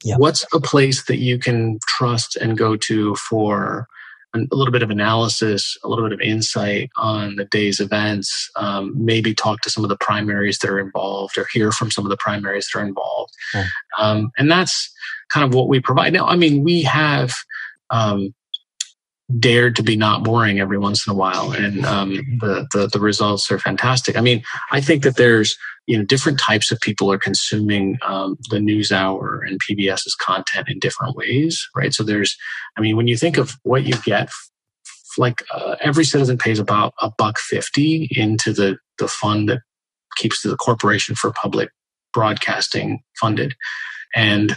yeah. 0.05 0.17
What's 0.17 0.45
a 0.53 0.61
place 0.61 1.05
that 1.05 1.19
you 1.19 1.39
can 1.39 1.79
trust 1.89 2.37
and 2.37 2.57
go 2.57 2.77
to 2.77 3.15
for 3.17 3.89
a 4.35 4.55
little 4.55 4.73
bit 4.73 4.83
of 4.83 4.91
analysis, 4.91 5.77
a 5.83 5.89
little 5.89 6.05
bit 6.05 6.13
of 6.13 6.21
insight 6.21 6.91
on 6.97 7.37
the 7.37 7.47
day's 7.47 7.81
events, 7.81 8.51
um, 8.57 8.93
maybe 8.95 9.35
talk 9.35 9.61
to 9.63 9.71
some 9.71 9.85
of 9.85 9.89
the 9.89 9.97
primaries 9.97 10.59
that 10.59 10.71
are 10.71 10.79
involved 10.79 11.39
or 11.39 11.47
hear 11.53 11.73
from 11.73 11.91
some 11.91 12.05
of 12.05 12.11
the 12.11 12.17
primaries 12.17 12.69
that 12.73 12.79
are 12.79 12.87
involved. 12.87 13.33
Mm. 13.55 13.67
Um, 13.99 14.31
and 14.39 14.51
that's 14.51 14.93
kind 15.29 15.45
of 15.45 15.55
what 15.55 15.69
we 15.69 15.81
provide. 15.81 16.13
Now, 16.13 16.27
I 16.27 16.37
mean, 16.37 16.63
we 16.63 16.83
have 16.83 17.33
um, 17.91 18.35
dared 19.39 19.77
to 19.77 19.83
be 19.83 19.97
not 19.97 20.25
boring 20.25 20.61
every 20.61 20.79
once 20.79 21.07
in 21.07 21.13
a 21.13 21.17
while, 21.17 21.53
and 21.53 21.85
um, 21.85 22.15
the, 22.41 22.67
the, 22.73 22.87
the 22.87 23.01
results 23.01 23.51
are 23.51 23.59
fantastic. 23.59 24.17
I 24.17 24.21
mean, 24.21 24.43
I 24.71 24.81
think 24.81 25.03
that 25.03 25.17
there's 25.17 25.57
you 25.89 25.97
know 25.97 26.05
different 26.05 26.39
types 26.39 26.71
of 26.71 26.79
people 26.81 27.11
are 27.11 27.19
consuming 27.19 27.99
um, 28.03 28.37
the 28.51 28.61
news 28.61 28.93
hour 28.93 29.41
and 29.41 29.59
PBS's 29.69 30.15
content 30.15 30.69
in 30.69 30.79
different 30.79 31.17
ways, 31.17 31.67
right? 31.75 31.95
So 31.95 32.05
there's, 32.05 32.37
I 32.77 32.83
mean, 32.83 32.95
when 32.97 33.09
you 33.09 33.17
think 33.17 33.39
of 33.39 33.57
what 33.63 33.85
you 33.85 33.95
get, 34.05 34.29
like 35.17 35.43
uh, 35.53 35.77
every 35.81 36.05
citizen 36.05 36.37
pays 36.37 36.59
about 36.59 36.93
a 37.01 37.11
buck 37.17 37.39
fifty 37.39 38.07
into 38.13 38.53
the 38.53 38.77
the 38.99 39.09
fund 39.09 39.49
that 39.49 39.61
keeps 40.17 40.43
the 40.43 40.57
Corporation 40.57 41.15
for 41.15 41.33
Public 41.33 41.71
Broadcasting 42.13 43.01
funded, 43.19 43.55
and 44.15 44.57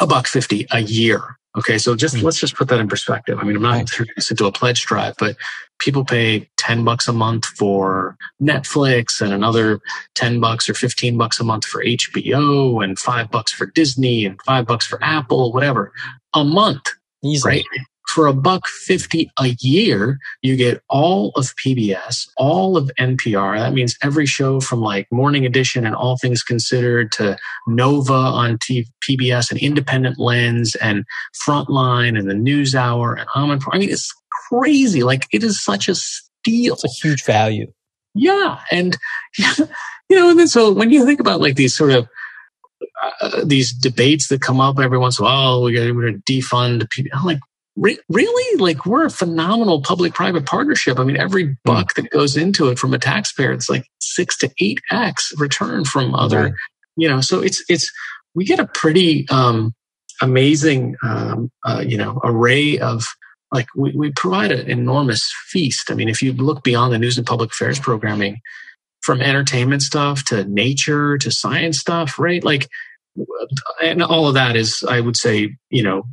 a 0.00 0.06
buck 0.06 0.26
fifty 0.26 0.66
a 0.72 0.80
year 0.80 1.36
Okay, 1.58 1.78
so 1.78 1.96
just 1.96 2.14
mm. 2.14 2.22
let's 2.22 2.38
just 2.38 2.54
put 2.54 2.68
that 2.68 2.78
in 2.78 2.88
perspective. 2.88 3.38
I 3.40 3.42
mean, 3.42 3.56
I'm 3.56 3.62
not 3.62 3.86
turning 3.88 4.12
this 4.14 4.30
into 4.30 4.46
a 4.46 4.52
pledge 4.52 4.86
drive, 4.86 5.14
but 5.18 5.36
people 5.80 6.04
pay 6.04 6.48
10 6.60 6.84
bucks 6.84 7.08
a 7.08 7.12
month 7.12 7.46
for 7.46 8.16
Netflix 8.40 9.20
and 9.20 9.32
another 9.32 9.80
10 10.14 10.40
bucks 10.40 10.68
or 10.68 10.74
15 10.74 11.16
bucks 11.16 11.40
a 11.40 11.44
month 11.44 11.64
for 11.64 11.82
HBO 11.82 12.84
and 12.84 12.98
5 12.98 13.30
bucks 13.30 13.50
for 13.50 13.66
Disney 13.66 14.26
and 14.26 14.40
5 14.42 14.66
bucks 14.66 14.86
for 14.86 15.02
Apple, 15.02 15.52
whatever, 15.52 15.92
a 16.34 16.44
month. 16.44 16.86
Easily. 17.22 17.56
Right? 17.56 17.86
for 18.10 18.26
a 18.26 18.32
buck 18.32 18.66
50 18.66 19.30
a 19.38 19.56
year, 19.60 20.18
you 20.42 20.56
get 20.56 20.82
all 20.88 21.30
of 21.36 21.54
PBS, 21.64 22.26
all 22.36 22.76
of 22.76 22.90
NPR. 22.98 23.58
That 23.58 23.72
means 23.72 23.96
every 24.02 24.26
show 24.26 24.60
from 24.60 24.80
like 24.80 25.06
Morning 25.12 25.46
Edition 25.46 25.86
and 25.86 25.94
All 25.94 26.16
Things 26.16 26.42
Considered 26.42 27.12
to 27.12 27.38
Nova 27.68 28.12
on 28.12 28.58
T- 28.60 28.88
PBS 29.08 29.50
and 29.50 29.60
Independent 29.60 30.18
Lens 30.18 30.74
and 30.76 31.04
Frontline 31.46 32.18
and 32.18 32.28
the 32.28 32.34
News 32.34 32.74
Hour 32.74 33.14
and. 33.14 33.28
I 33.34 33.78
mean, 33.78 33.90
it's 33.90 34.12
crazy. 34.48 35.02
Like 35.02 35.26
it 35.32 35.44
is 35.44 35.62
such 35.62 35.88
a 35.88 35.94
steal. 36.40 36.74
It's 36.74 36.84
a 36.84 36.88
huge 36.88 37.24
value. 37.24 37.72
yeah, 38.14 38.60
and 38.70 38.96
you 39.38 39.66
know, 40.10 40.30
and 40.30 40.38
then 40.38 40.48
so 40.48 40.72
when 40.72 40.90
you 40.90 41.04
think 41.04 41.20
about 41.20 41.40
like 41.40 41.56
these 41.56 41.76
sort 41.76 41.92
of 41.92 42.08
uh, 43.20 43.44
these 43.44 43.72
debates 43.72 44.28
that 44.28 44.40
come 44.40 44.60
up 44.60 44.78
every 44.78 44.98
once 44.98 45.18
in 45.18 45.24
a 45.24 45.28
while, 45.28 45.62
we 45.62 45.72
got 45.72 45.94
we're 45.94 46.10
to 46.10 46.18
defund 46.18 46.88
people. 46.90 47.10
I'm 47.14 47.24
like, 47.24 47.40
re- 47.76 47.98
really? 48.08 48.60
Like 48.60 48.86
we're 48.86 49.06
a 49.06 49.10
phenomenal 49.10 49.82
public-private 49.82 50.46
partnership. 50.46 50.98
I 50.98 51.04
mean, 51.04 51.16
every 51.16 51.46
hmm. 51.46 51.52
buck 51.64 51.94
that 51.94 52.10
goes 52.10 52.36
into 52.36 52.68
it 52.68 52.78
from 52.78 52.94
a 52.94 52.98
taxpayer, 52.98 53.52
it's 53.52 53.70
like 53.70 53.84
six 54.00 54.36
to 54.38 54.50
eight 54.60 54.80
x 54.90 55.32
return 55.38 55.84
from 55.84 56.14
other. 56.14 56.44
Right. 56.44 56.52
You 56.96 57.08
know, 57.08 57.20
so 57.20 57.40
it's 57.40 57.62
it's 57.68 57.90
we 58.34 58.44
get 58.44 58.60
a 58.60 58.66
pretty 58.66 59.28
um, 59.28 59.74
amazing 60.20 60.96
um, 61.02 61.50
uh, 61.64 61.82
you 61.86 61.96
know 61.96 62.20
array 62.24 62.78
of 62.78 63.04
like 63.52 63.66
we, 63.74 63.92
we 63.96 64.12
provide 64.12 64.52
an 64.52 64.68
enormous 64.70 65.32
feast. 65.46 65.90
I 65.90 65.94
mean, 65.94 66.08
if 66.08 66.22
you 66.22 66.32
look 66.32 66.62
beyond 66.62 66.92
the 66.92 66.98
news 66.98 67.18
and 67.18 67.26
public 67.26 67.50
affairs 67.50 67.78
programming, 67.78 68.40
from 69.02 69.20
entertainment 69.20 69.82
stuff 69.82 70.24
to 70.26 70.44
nature 70.44 71.18
to 71.18 71.30
science 71.30 71.78
stuff, 71.78 72.18
right? 72.18 72.44
Like, 72.44 72.68
and 73.82 74.02
all 74.02 74.28
of 74.28 74.34
that 74.34 74.56
is, 74.56 74.84
I 74.88 75.00
would 75.00 75.16
say, 75.16 75.56
you 75.70 75.82
know, 75.82 76.04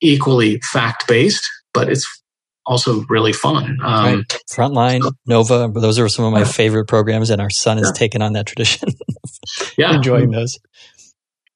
equally 0.00 0.60
fact 0.60 1.06
based, 1.08 1.46
but 1.74 1.88
it's 1.88 2.06
also 2.64 3.04
really 3.08 3.32
fun. 3.32 3.78
Um, 3.82 4.04
right. 4.04 4.40
Frontline, 4.50 5.02
so, 5.02 5.10
Nova, 5.26 5.70
those 5.74 5.98
are 5.98 6.08
some 6.08 6.24
of 6.24 6.32
my 6.32 6.44
favorite 6.44 6.86
programs, 6.86 7.30
and 7.30 7.40
our 7.40 7.50
son 7.50 7.78
has 7.78 7.88
yeah. 7.88 7.98
taken 7.98 8.22
on 8.22 8.32
that 8.32 8.46
tradition. 8.46 8.88
yeah, 9.78 9.94
enjoying 9.94 10.30
those. 10.30 10.58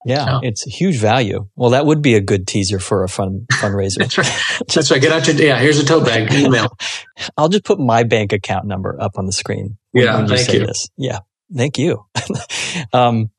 Yeah, 0.05 0.37
oh. 0.37 0.41
it's 0.43 0.63
huge 0.63 0.97
value. 0.97 1.49
Well, 1.57 1.71
that 1.71 1.85
would 1.85 2.01
be 2.01 2.15
a 2.15 2.21
good 2.21 2.47
teaser 2.47 2.79
for 2.79 3.05
a 3.05 3.09
fun 3.09 3.47
fundraiser. 3.53 3.99
That's 3.99 4.19
right. 4.19 4.63
That's 4.75 4.91
right. 4.91 5.01
Get 5.01 5.13
out 5.13 5.27
your 5.27 5.37
yeah. 5.37 5.59
Here's 5.59 5.79
a 5.79 5.85
tote 5.85 6.07
bag. 6.07 6.33
Email. 6.33 6.77
I'll 7.37 7.49
just 7.49 7.65
put 7.65 7.79
my 7.79 8.03
bank 8.03 8.33
account 8.33 8.67
number 8.67 8.97
up 9.01 9.19
on 9.19 9.27
the 9.27 9.33
screen. 9.33 9.77
Yeah, 9.93 10.17
when 10.17 10.29
thank 10.29 10.53
you. 10.53 10.67
This. 10.67 10.89
Yeah, 10.97 11.19
thank 11.55 11.79
you. 11.79 12.05
um, 12.93 13.31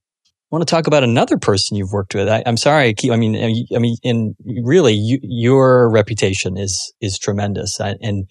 I 0.51 0.55
want 0.55 0.67
to 0.67 0.71
talk 0.71 0.85
about 0.85 1.03
another 1.03 1.37
person 1.37 1.77
you've 1.77 1.93
worked 1.93 2.13
with. 2.13 2.27
I, 2.27 2.39
am 2.39 2.57
sorry. 2.57 2.89
I 2.89 2.93
keep. 2.93 3.11
I 3.11 3.15
mean, 3.15 3.35
I 3.73 3.79
mean, 3.79 3.95
in 4.03 4.35
really, 4.45 4.93
you, 4.93 5.19
your 5.23 5.89
reputation 5.89 6.57
is 6.57 6.93
is 6.99 7.17
tremendous, 7.17 7.79
I, 7.79 7.95
and 8.01 8.27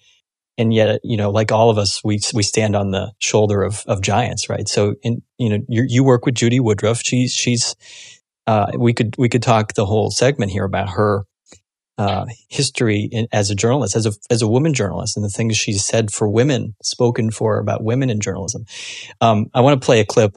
and 0.57 0.73
yet, 0.73 0.99
you 1.03 1.17
know, 1.17 1.31
like 1.31 1.51
all 1.51 1.69
of 1.69 1.77
us, 1.77 2.01
we 2.03 2.19
we 2.33 2.43
stand 2.43 2.75
on 2.75 2.91
the 2.91 3.11
shoulder 3.19 3.63
of 3.63 3.83
of 3.87 4.01
giants, 4.01 4.49
right? 4.49 4.67
So, 4.67 4.95
in 5.01 5.23
you 5.37 5.49
know, 5.49 5.65
you 5.67 5.85
you 5.87 6.03
work 6.03 6.25
with 6.25 6.35
Judy 6.35 6.59
Woodruff. 6.59 7.01
She's 7.03 7.33
she's 7.33 7.75
uh, 8.47 8.71
we 8.77 8.93
could 8.93 9.15
we 9.17 9.29
could 9.29 9.43
talk 9.43 9.73
the 9.73 9.85
whole 9.85 10.11
segment 10.11 10.51
here 10.51 10.65
about 10.65 10.89
her 10.89 11.25
uh, 11.97 12.25
history 12.49 13.07
in, 13.11 13.27
as 13.31 13.49
a 13.49 13.55
journalist, 13.55 13.95
as 13.95 14.05
a 14.05 14.11
as 14.29 14.41
a 14.41 14.47
woman 14.47 14.73
journalist, 14.73 15.15
and 15.15 15.23
the 15.23 15.29
things 15.29 15.57
she's 15.57 15.85
said 15.85 16.11
for 16.11 16.27
women, 16.27 16.75
spoken 16.81 17.31
for 17.31 17.59
about 17.59 17.83
women 17.83 18.09
in 18.09 18.19
journalism. 18.19 18.65
Um, 19.19 19.47
I 19.53 19.61
want 19.61 19.79
to 19.79 19.85
play 19.85 19.99
a 19.99 20.05
clip 20.05 20.35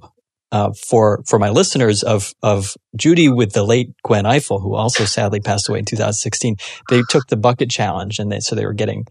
uh, 0.52 0.72
for 0.88 1.22
for 1.26 1.38
my 1.38 1.50
listeners 1.50 2.02
of 2.02 2.34
of 2.42 2.74
Judy 2.96 3.28
with 3.28 3.52
the 3.52 3.64
late 3.64 3.90
Gwen 4.04 4.24
Ifill, 4.24 4.60
who 4.60 4.74
also 4.74 5.04
sadly 5.04 5.40
passed 5.40 5.68
away 5.68 5.78
in 5.78 5.84
2016. 5.84 6.56
They 6.90 7.02
took 7.08 7.26
the 7.28 7.36
bucket 7.36 7.70
challenge, 7.70 8.18
and 8.18 8.30
they 8.30 8.40
so 8.40 8.54
they 8.54 8.66
were 8.66 8.74
getting 8.74 9.06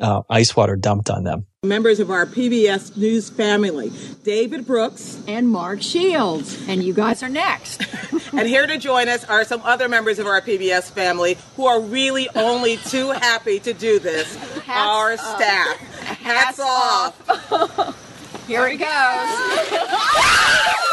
uh, 0.00 0.22
ice 0.30 0.54
water 0.54 0.76
dumped 0.76 1.10
on 1.10 1.24
them. 1.24 1.46
Members 1.66 1.98
of 1.98 2.12
our 2.12 2.26
PBS 2.26 2.96
News 2.96 3.28
family, 3.28 3.90
David 4.22 4.68
Brooks 4.68 5.20
and 5.26 5.48
Mark 5.48 5.82
Shields. 5.82 6.64
And 6.68 6.80
you 6.80 6.94
guys 6.94 7.24
are 7.24 7.28
next. 7.28 7.82
and 8.32 8.46
here 8.46 8.68
to 8.68 8.78
join 8.78 9.08
us 9.08 9.24
are 9.24 9.44
some 9.44 9.60
other 9.62 9.88
members 9.88 10.20
of 10.20 10.26
our 10.26 10.40
PBS 10.40 10.92
family 10.92 11.36
who 11.56 11.66
are 11.66 11.80
really 11.80 12.28
only 12.36 12.76
too 12.76 13.10
happy 13.10 13.58
to 13.58 13.72
do 13.72 13.98
this. 13.98 14.36
Hats 14.36 14.68
our 14.68 15.12
up. 15.14 15.18
staff. 15.18 15.76
Hats, 16.02 16.20
Hats 16.20 16.60
off. 16.60 17.52
off. 17.52 18.24
here 18.46 18.68
it 18.68 18.76
goes. 18.76 20.82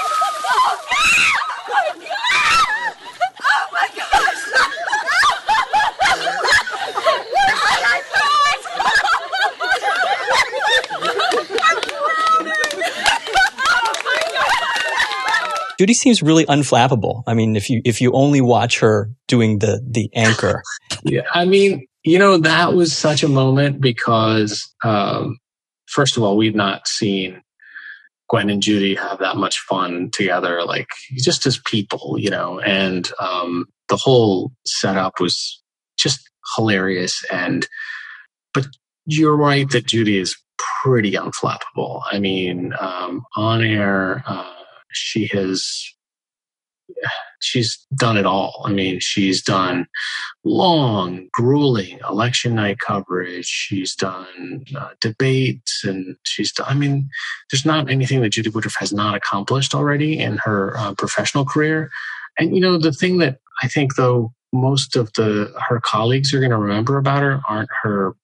Judy 15.79 15.93
seems 15.93 16.21
really 16.21 16.45
unflappable. 16.45 17.23
I 17.27 17.33
mean, 17.33 17.55
if 17.55 17.69
you 17.69 17.81
if 17.85 18.01
you 18.01 18.11
only 18.13 18.41
watch 18.41 18.79
her 18.79 19.09
doing 19.27 19.59
the 19.59 19.81
the 19.87 20.09
anchor. 20.13 20.61
yeah, 21.03 21.21
I 21.33 21.45
mean, 21.45 21.87
you 22.03 22.19
know, 22.19 22.37
that 22.37 22.73
was 22.73 22.95
such 22.95 23.23
a 23.23 23.27
moment 23.27 23.81
because 23.81 24.73
um, 24.83 25.37
first 25.87 26.17
of 26.17 26.23
all, 26.23 26.37
we've 26.37 26.55
not 26.55 26.87
seen 26.87 27.41
Gwen 28.29 28.49
and 28.49 28.61
Judy 28.61 28.95
have 28.95 29.19
that 29.19 29.37
much 29.37 29.59
fun 29.59 30.09
together, 30.11 30.63
like 30.63 30.87
just 31.17 31.45
as 31.45 31.59
people, 31.59 32.17
you 32.17 32.29
know, 32.29 32.59
and 32.59 33.09
um, 33.19 33.65
the 33.89 33.97
whole 33.97 34.51
setup 34.65 35.19
was 35.19 35.61
just 35.97 36.19
hilarious. 36.55 37.23
And 37.31 37.67
but 38.53 38.67
you're 39.05 39.37
right 39.37 39.69
that 39.71 39.87
Judy 39.87 40.17
is 40.17 40.35
pretty 40.83 41.13
unflappable. 41.13 42.01
I 42.11 42.19
mean, 42.19 42.73
um, 42.79 43.23
on 43.35 43.63
air. 43.63 44.23
Uh, 44.25 44.51
she 44.93 45.27
has 45.33 45.93
she's 47.41 47.85
done 47.95 48.17
it 48.17 48.25
all. 48.25 48.63
I 48.65 48.71
mean, 48.71 48.99
she's 48.99 49.43
done 49.43 49.87
long, 50.43 51.27
grueling 51.31 51.99
election 52.09 52.55
night 52.55 52.79
coverage. 52.79 53.45
She's 53.45 53.95
done 53.95 54.63
uh, 54.75 54.89
debates, 55.01 55.83
and 55.83 56.15
she's 56.23 56.51
done. 56.51 56.67
I 56.69 56.73
mean, 56.73 57.09
there's 57.51 57.65
not 57.65 57.89
anything 57.89 58.21
that 58.21 58.29
Judy 58.29 58.49
Woodruff 58.49 58.75
has 58.79 58.93
not 58.93 59.15
accomplished 59.15 59.75
already 59.75 60.19
in 60.19 60.37
her 60.43 60.75
uh, 60.77 60.93
professional 60.95 61.45
career. 61.45 61.91
And 62.37 62.55
you 62.55 62.61
know, 62.61 62.77
the 62.77 62.91
thing 62.91 63.19
that 63.19 63.39
I 63.61 63.67
think, 63.67 63.95
though, 63.95 64.33
most 64.51 64.95
of 64.95 65.11
the 65.13 65.53
her 65.67 65.79
colleagues 65.79 66.33
are 66.33 66.39
going 66.39 66.51
to 66.51 66.57
remember 66.57 66.97
about 66.97 67.21
her 67.21 67.41
aren't 67.47 67.69
her 67.81 68.15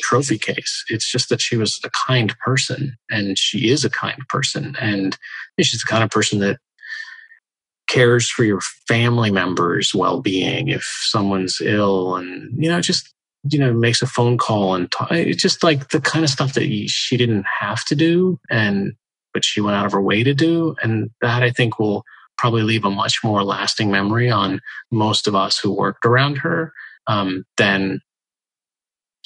trophy 0.00 0.38
case. 0.38 0.84
It's 0.88 1.10
just 1.10 1.28
that 1.28 1.40
she 1.40 1.56
was 1.56 1.80
a 1.84 1.90
kind 1.90 2.36
person 2.38 2.96
and 3.10 3.38
she 3.38 3.70
is 3.70 3.84
a 3.84 3.90
kind 3.90 4.20
person. 4.28 4.76
And 4.80 5.16
she's 5.60 5.80
the 5.80 5.88
kind 5.88 6.04
of 6.04 6.10
person 6.10 6.38
that 6.40 6.58
cares 7.88 8.28
for 8.28 8.44
your 8.44 8.60
family 8.86 9.30
members' 9.30 9.94
well 9.94 10.20
being 10.20 10.68
if 10.68 10.82
someone's 11.02 11.60
ill 11.60 12.16
and, 12.16 12.52
you 12.62 12.70
know, 12.70 12.80
just, 12.80 13.12
you 13.50 13.58
know, 13.58 13.72
makes 13.72 14.02
a 14.02 14.06
phone 14.06 14.36
call 14.36 14.74
and 14.74 14.90
talk. 14.92 15.10
It's 15.10 15.42
just 15.42 15.62
like 15.64 15.88
the 15.88 16.00
kind 16.00 16.24
of 16.24 16.30
stuff 16.30 16.54
that 16.54 16.68
she 16.88 17.16
didn't 17.16 17.46
have 17.60 17.84
to 17.86 17.94
do 17.94 18.38
and, 18.50 18.92
but 19.32 19.44
she 19.44 19.60
went 19.60 19.76
out 19.76 19.86
of 19.86 19.92
her 19.92 20.02
way 20.02 20.22
to 20.22 20.34
do. 20.34 20.76
And 20.82 21.10
that 21.22 21.42
I 21.42 21.50
think 21.50 21.78
will 21.78 22.04
probably 22.36 22.62
leave 22.62 22.84
a 22.84 22.90
much 22.90 23.24
more 23.24 23.42
lasting 23.42 23.90
memory 23.90 24.30
on 24.30 24.60
most 24.90 25.26
of 25.26 25.34
us 25.34 25.58
who 25.58 25.72
worked 25.72 26.06
around 26.06 26.38
her 26.38 26.72
um, 27.08 27.44
than 27.56 28.00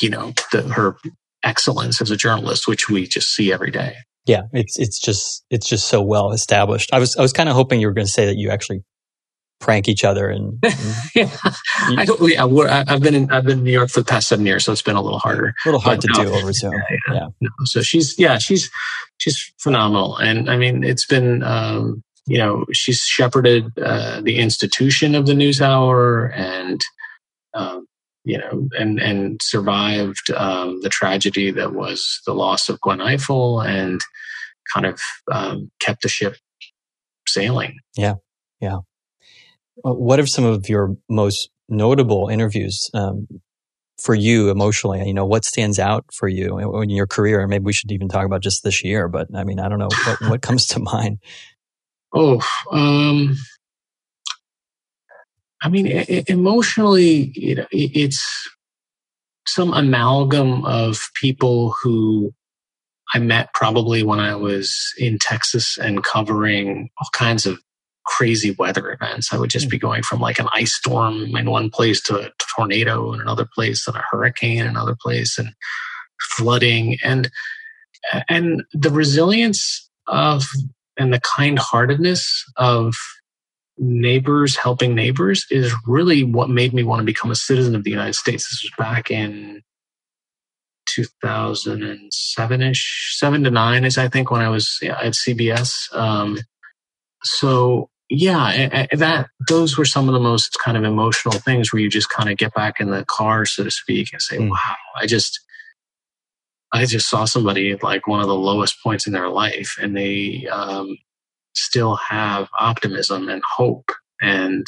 you 0.03 0.11
know, 0.11 0.33
the, 0.51 0.63
her 0.63 0.97
excellence 1.43 2.01
as 2.01 2.11
a 2.11 2.17
journalist, 2.17 2.69
which 2.69 2.89
we 2.89 3.07
just 3.07 3.35
see 3.35 3.53
every 3.53 3.71
day. 3.71 3.97
Yeah, 4.27 4.43
it's 4.53 4.79
it's 4.79 5.01
just 5.01 5.45
it's 5.51 5.69
just 5.69 5.89
so 5.89 6.01
well 6.01 6.33
established. 6.33 6.93
I 6.93 6.99
was 6.99 7.17
I 7.17 7.23
was 7.23 7.33
kind 7.33 7.49
of 7.49 7.57
hoping 7.57 7.81
you 7.81 7.89
were 7.89 7.93
going 7.93 8.07
to 8.07 8.13
say 8.13 8.27
that 8.27 8.37
you 8.37 8.51
actually 8.51 8.85
prank 9.63 9.89
each 9.89 10.05
other 10.05 10.29
and, 10.29 10.59
and 10.65 10.75
yeah. 11.15 11.31
You, 11.89 11.97
I 11.97 12.05
don't, 12.05 12.21
yeah, 12.29 12.85
I've 12.87 13.01
been 13.01 13.15
in 13.15 13.31
I've 13.31 13.45
been 13.45 13.59
in 13.59 13.65
New 13.65 13.73
York 13.73 13.91
for 13.91 14.01
the 14.01 14.07
past 14.07 14.29
seven 14.29 14.45
years, 14.45 14.65
so 14.65 14.73
it's 14.73 14.83
been 14.83 14.97
a 14.97 15.03
little 15.03 15.19
harder. 15.19 15.55
A 15.65 15.69
little 15.69 15.81
hard 15.81 16.01
but, 16.03 16.15
to 16.15 16.23
no, 16.23 16.31
do 16.31 16.37
over 16.37 16.53
Zoom. 16.53 16.73
Yeah, 16.73 17.15
yeah. 17.15 17.27
No, 17.41 17.51
so 17.65 17.81
she's 17.81 18.17
yeah 18.19 18.39
she's 18.39 18.71
she's 19.19 19.53
phenomenal, 19.59 20.19
and 20.19 20.51
I 20.51 20.57
mean 20.57 20.85
it's 20.85 21.07
been 21.07 21.43
um, 21.43 22.03
you 22.27 22.39
know 22.39 22.67
she's 22.73 23.01
shepherded 23.01 23.67
uh, 23.79 24.21
the 24.21 24.39
institution 24.39 25.15
of 25.15 25.27
the 25.27 25.33
NewsHour 25.33 26.33
and 26.37 26.81
um, 27.55 27.87
you 28.25 28.39
know, 28.39 28.69
and 28.79 29.01
and 29.01 29.41
survived 29.43 30.31
um, 30.37 30.81
the 30.83 30.89
tragedy 30.89 31.51
that 31.51 31.75
was 31.75 32.21
the 32.27 32.35
loss 32.35 32.69
of 32.69 32.81
Gwen 32.81 32.99
Ifill, 32.99 33.67
and 33.67 34.01
kind 34.73 34.87
of 34.87 35.01
um, 35.31 35.71
kept 35.81 36.03
the 36.03 36.09
ship 36.09 36.37
sailing. 37.27 37.77
Yeah, 37.97 38.15
yeah. 38.61 38.79
What 39.83 40.21
are 40.21 40.27
some 40.27 40.45
of 40.45 40.69
your 40.69 40.97
most 41.09 41.51
notable 41.69 42.29
interviews 42.29 42.91
um, 42.95 43.27
for 44.01 44.15
you 44.15 44.51
emotionally? 44.51 45.05
You 45.07 45.15
know, 45.15 45.27
what 45.27 45.45
stands 45.45 45.79
out 45.79 46.05
for 46.13 46.29
you 46.29 46.59
in 46.59 46.91
your 46.91 47.07
career? 47.07 47.41
And 47.41 47.51
Maybe 47.51 47.65
we 47.65 47.73
should 47.73 47.91
even 47.91 48.09
talk 48.09 48.27
about 48.27 48.43
just 48.43 48.63
this 48.63 48.85
year. 48.85 49.09
But 49.09 49.29
I 49.35 49.45
mean, 49.45 49.59
I 49.59 49.69
don't 49.69 49.79
know 49.79 49.89
what, 50.07 50.31
what 50.31 50.43
comes 50.43 50.67
to 50.69 50.81
mind. 50.93 51.19
Oh, 52.15 52.41
um, 52.71 53.37
I 55.63 55.69
mean, 55.69 55.87
it, 55.87 56.29
emotionally, 56.29 57.33
you 57.35 57.55
know, 57.57 57.67
it, 57.71 57.91
it's 57.95 58.51
some 59.47 59.73
amalgam 59.73 60.65
of 60.65 61.01
people 61.21 61.75
who 61.83 62.33
I 63.15 63.19
met 63.19 63.53
probably 63.55 64.03
when 64.03 64.21
I 64.21 64.35
was 64.35 64.93
in 64.99 65.19
Texas 65.19 65.77
and 65.79 66.05
covering 66.05 66.91
all 66.99 67.09
kinds 67.13 67.47
of 67.47 67.59
crazy 68.05 68.55
weather 68.59 68.91
events. 68.91 69.33
I 69.33 69.39
would 69.39 69.51
just 69.51 69.69
be 69.69 69.79
hmm. 69.79 69.87
going 69.87 70.03
from 70.03 70.21
like 70.21 70.39
an 70.39 70.49
ice 70.53 70.75
storm 70.75 71.37
in 71.37 71.51
one 71.51 71.71
place 71.71 72.01
to 72.03 72.19
a 72.19 72.31
tornado 72.57 73.13
in 73.13 73.21
another 73.21 73.49
place 73.55 73.87
and 73.87 73.97
a 73.97 74.05
hurricane 74.11 74.59
in 74.59 74.67
another 74.67 74.97
place 75.01 75.39
and 75.39 75.51
flooding. 76.21 76.99
And 77.05 77.31
and 78.29 78.65
the 78.73 78.91
resilience 78.91 79.89
of 80.09 80.45
and 80.99 81.13
the 81.13 81.21
kind-heartedness 81.21 82.45
of 82.57 82.95
neighbors 83.79 84.57
helping 84.57 84.95
neighbors 84.95 85.47
is 85.51 85.73
really 85.87 86.25
what 86.25 86.51
made 86.51 86.73
me 86.73 86.83
want 86.83 87.01
to 87.01 87.05
become 87.05 87.31
a 87.31 87.37
citizen 87.37 87.75
of 87.75 87.85
the 87.85 87.91
United 87.91 88.15
States. 88.15 88.49
This 88.49 88.63
was 88.63 88.73
back 88.79 89.11
in 89.11 89.63
2007-ish, 90.99 93.17
seven 93.19 93.45
to 93.45 93.51
nine 93.51 93.85
is 93.85 93.99
I 93.99 94.09
think 94.09 94.31
when 94.31 94.43
I 94.43 94.49
was 94.49 94.79
at 94.83 95.15
CBS. 95.15 95.95
Um, 95.95 96.39
so 97.23 97.89
yeah, 98.09 98.87
that 98.93 99.29
those 99.49 99.79
were 99.79 99.87
some 99.87 100.09
of 100.09 100.13
the 100.13 100.21
most 100.21 100.59
kind 100.63 100.77
of 100.77 100.85
emotional 100.85 101.39
things 101.39 101.73
where 101.73 101.81
you 101.81 101.89
just 101.89 102.11
kind 102.11 102.29
of 102.29 102.37
get 102.37 102.53
back 102.53 102.79
in 102.79 102.91
the 102.91 103.07
car, 103.07 103.47
so 103.47 103.65
to 103.65 103.71
speak, 103.71 104.13
and 104.13 104.21
say, 104.21 104.37
mm. 104.37 104.51
"Wow, 104.51 104.77
I 104.97 105.07
just." 105.07 105.41
I 106.75 106.87
just 106.87 107.11
saw 107.11 107.27
somebody 107.27 107.71
at 107.71 107.83
like 107.83 108.07
one 108.07 108.21
of 108.21 108.29
the 108.29 108.35
lowest 108.35 108.83
points 108.83 109.07
in 109.07 109.13
their 109.13 109.29
life, 109.29 109.77
and 109.79 109.95
they 109.95 110.47
um, 110.51 110.97
still 111.55 111.97
have 111.97 112.49
optimism 112.59 113.29
and 113.29 113.43
hope, 113.57 113.91
and 114.21 114.67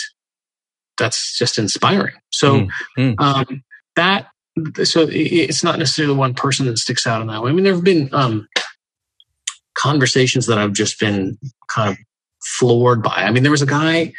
that's 0.98 1.36
just 1.38 1.58
inspiring. 1.58 2.14
So 2.30 2.60
mm. 2.60 2.68
Mm. 2.98 3.20
Um, 3.20 3.64
that 3.96 4.28
so 4.84 5.08
it's 5.10 5.64
not 5.64 5.78
necessarily 5.78 6.14
one 6.14 6.34
person 6.34 6.66
that 6.66 6.78
sticks 6.78 7.06
out 7.06 7.20
in 7.20 7.26
that 7.26 7.42
way. 7.42 7.50
I 7.50 7.52
mean, 7.52 7.64
there 7.64 7.74
have 7.74 7.84
been 7.84 8.08
um, 8.12 8.46
conversations 9.74 10.46
that 10.46 10.58
I've 10.58 10.72
just 10.72 11.00
been 11.00 11.38
kind 11.68 11.90
of 11.90 11.98
floored 12.40 13.02
by. 13.02 13.14
I 13.14 13.30
mean, 13.30 13.42
there 13.42 13.52
was 13.52 13.62
a 13.62 13.66
guy. 13.66 14.12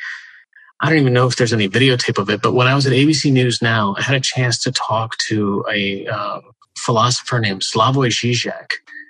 I 0.81 0.89
don't 0.89 0.99
even 0.99 1.13
know 1.13 1.25
if 1.25 1.37
there's 1.37 1.53
any 1.53 1.69
videotape 1.69 2.19
of 2.21 2.29
it, 2.29 2.41
but 2.41 2.53
when 2.53 2.67
I 2.67 2.75
was 2.75 2.85
at 2.85 2.91
ABC 2.91 3.31
News 3.31 3.61
Now, 3.61 3.95
I 3.97 4.01
had 4.01 4.15
a 4.15 4.19
chance 4.19 4.61
to 4.63 4.73
talk 4.73 5.17
to 5.29 5.63
a 5.71 6.05
um, 6.07 6.41
philosopher 6.77 7.39
named 7.39 7.61
Slavoj 7.61 8.09
Žižek. 8.09 8.67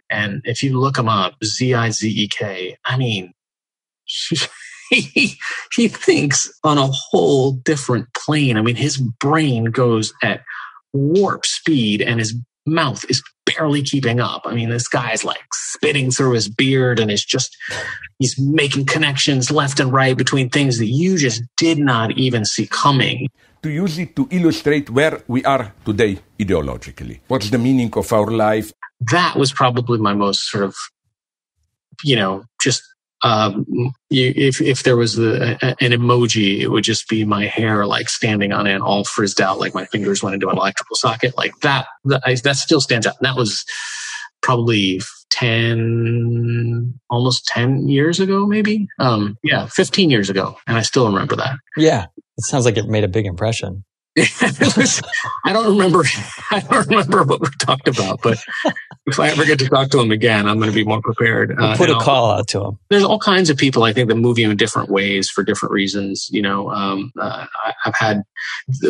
And 0.10 0.42
if 0.44 0.62
you 0.62 0.80
look 0.80 0.98
him 0.98 1.10
up, 1.10 1.34
Z 1.44 1.74
I 1.74 1.90
Z 1.90 2.08
E 2.08 2.28
K, 2.28 2.78
I 2.86 2.98
mean, 2.98 3.34
he, 4.90 5.34
he 5.74 5.88
thinks 5.88 6.52
on 6.64 6.78
a 6.78 6.88
whole 6.88 7.54
different 7.54 8.14
plane. 8.14 8.58
I 8.58 8.62
mean, 8.62 8.76
his 8.76 8.98
brain 8.98 9.66
goes 9.66 10.14
at 10.24 10.42
warp 10.94 11.46
speed 11.46 12.02
and 12.02 12.20
his 12.20 12.36
mouth 12.66 13.06
is 13.10 13.22
barely 13.46 13.84
keeping 13.84 14.20
up. 14.20 14.42
I 14.46 14.54
mean, 14.56 14.70
this 14.70 14.88
guy's 14.88 15.24
like 15.24 15.46
spitting 15.54 16.10
through 16.10 16.34
his 16.34 16.50
beard 16.50 17.00
and 17.00 17.12
is 17.12 17.24
just, 17.24 17.56
he's 18.18 18.40
making 18.40 18.86
connections 18.86 19.52
left 19.52 19.80
and 19.80 19.94
right 19.94 20.18
between 20.18 20.50
things 20.50 20.80
that 20.80 20.88
you 20.88 21.18
just 21.18 21.44
did 21.58 21.78
not 21.78 22.18
even 22.18 22.44
see 22.46 22.66
coming. 22.66 23.28
To 23.62 23.70
use 23.70 23.98
it 24.00 24.16
to 24.16 24.28
illustrate 24.32 24.90
where 24.90 25.22
we 25.28 25.44
are 25.44 25.74
today 25.86 26.20
ideologically. 26.40 27.20
What's 27.28 27.50
the 27.50 27.58
meaning 27.58 27.92
of 27.96 28.12
our 28.14 28.32
life? 28.32 28.72
That 29.12 29.36
was 29.36 29.52
probably 29.52 30.00
my 30.00 30.14
most 30.14 30.50
sort 30.50 30.64
of, 30.64 30.76
you 32.04 32.16
know, 32.16 32.44
just 32.62 32.84
um, 33.26 33.66
you, 34.12 34.32
if 34.36 34.62
if 34.62 34.84
there 34.84 34.96
was 34.96 35.16
the, 35.16 35.58
a, 35.64 35.84
an 35.84 35.92
emoji, 35.92 36.60
it 36.60 36.68
would 36.68 36.84
just 36.84 37.10
be 37.10 37.26
my 37.26 37.48
hair 37.48 37.88
like 37.88 38.08
standing 38.08 38.54
on 38.54 38.68
it, 38.68 38.80
all 38.80 39.04
frizzed 39.04 39.42
out, 39.42 39.60
like 39.60 39.74
my 39.74 39.86
fingers 39.86 40.22
went 40.22 40.36
into 40.36 40.48
an 40.48 40.58
electrical 40.58 40.96
socket, 40.96 41.36
like 41.36 41.52
that. 41.64 41.88
That, 42.04 42.22
I, 42.24 42.36
that 42.36 42.56
still 42.56 42.80
stands 42.80 43.08
out. 43.08 43.16
And 43.20 43.26
that 43.26 43.36
was 43.36 43.66
probably 44.44 45.02
ten, 45.32 46.94
almost 47.10 47.48
ten 47.48 47.88
years 47.88 48.20
ago, 48.20 48.46
maybe. 48.46 48.88
Um, 49.00 49.38
yeah, 49.44 49.66
fifteen 49.72 50.12
years 50.12 50.30
ago, 50.30 50.56
and 50.68 50.78
I 50.78 50.84
still 50.84 51.08
remember 51.08 51.36
that. 51.38 51.56
Yeah, 51.78 52.06
it 52.38 52.46
sounds 52.46 52.66
like 52.66 52.78
it 52.78 52.86
made 52.86 53.04
a 53.04 53.08
big 53.10 53.26
impression. 53.26 53.84
I 54.18 55.52
don't 55.52 55.76
remember. 55.76 56.04
I 56.52 56.60
don't 56.60 56.88
remember 56.88 57.24
what 57.24 57.42
we 57.42 57.48
talked 57.60 57.88
about, 57.88 58.22
but 58.22 58.38
if 59.08 59.20
I 59.20 59.30
ever 59.30 59.46
get 59.46 59.60
to 59.60 59.70
talk 59.70 59.90
to 59.92 60.00
him 60.00 60.12
again, 60.12 60.48
I'm 60.48 60.58
going 60.58 60.72
to 60.72 60.76
be 60.76 60.84
more 60.84 61.02
prepared. 61.02 61.56
We'll 61.56 61.68
uh, 61.68 61.78
put 61.78 61.90
a 61.90 61.96
call 61.96 62.32
out 62.32 62.48
to 62.50 62.64
him. 62.64 62.80
There's 62.90 63.04
all 63.04 63.20
kinds 63.20 63.50
of 63.50 63.58
people 63.58 63.84
I 63.84 63.94
think 63.94 64.10
that 64.10 64.16
move 64.16 64.40
you 64.40 64.50
in 64.50 64.58
different 64.58 64.90
ways 64.90 65.30
for 65.30 65.44
different 65.44 65.74
reasons. 65.74 66.28
You 66.32 66.42
know, 66.42 66.72
um, 66.72 67.12
uh, 67.20 67.46
I, 67.64 67.74
have 67.84 67.96
had 67.96 68.24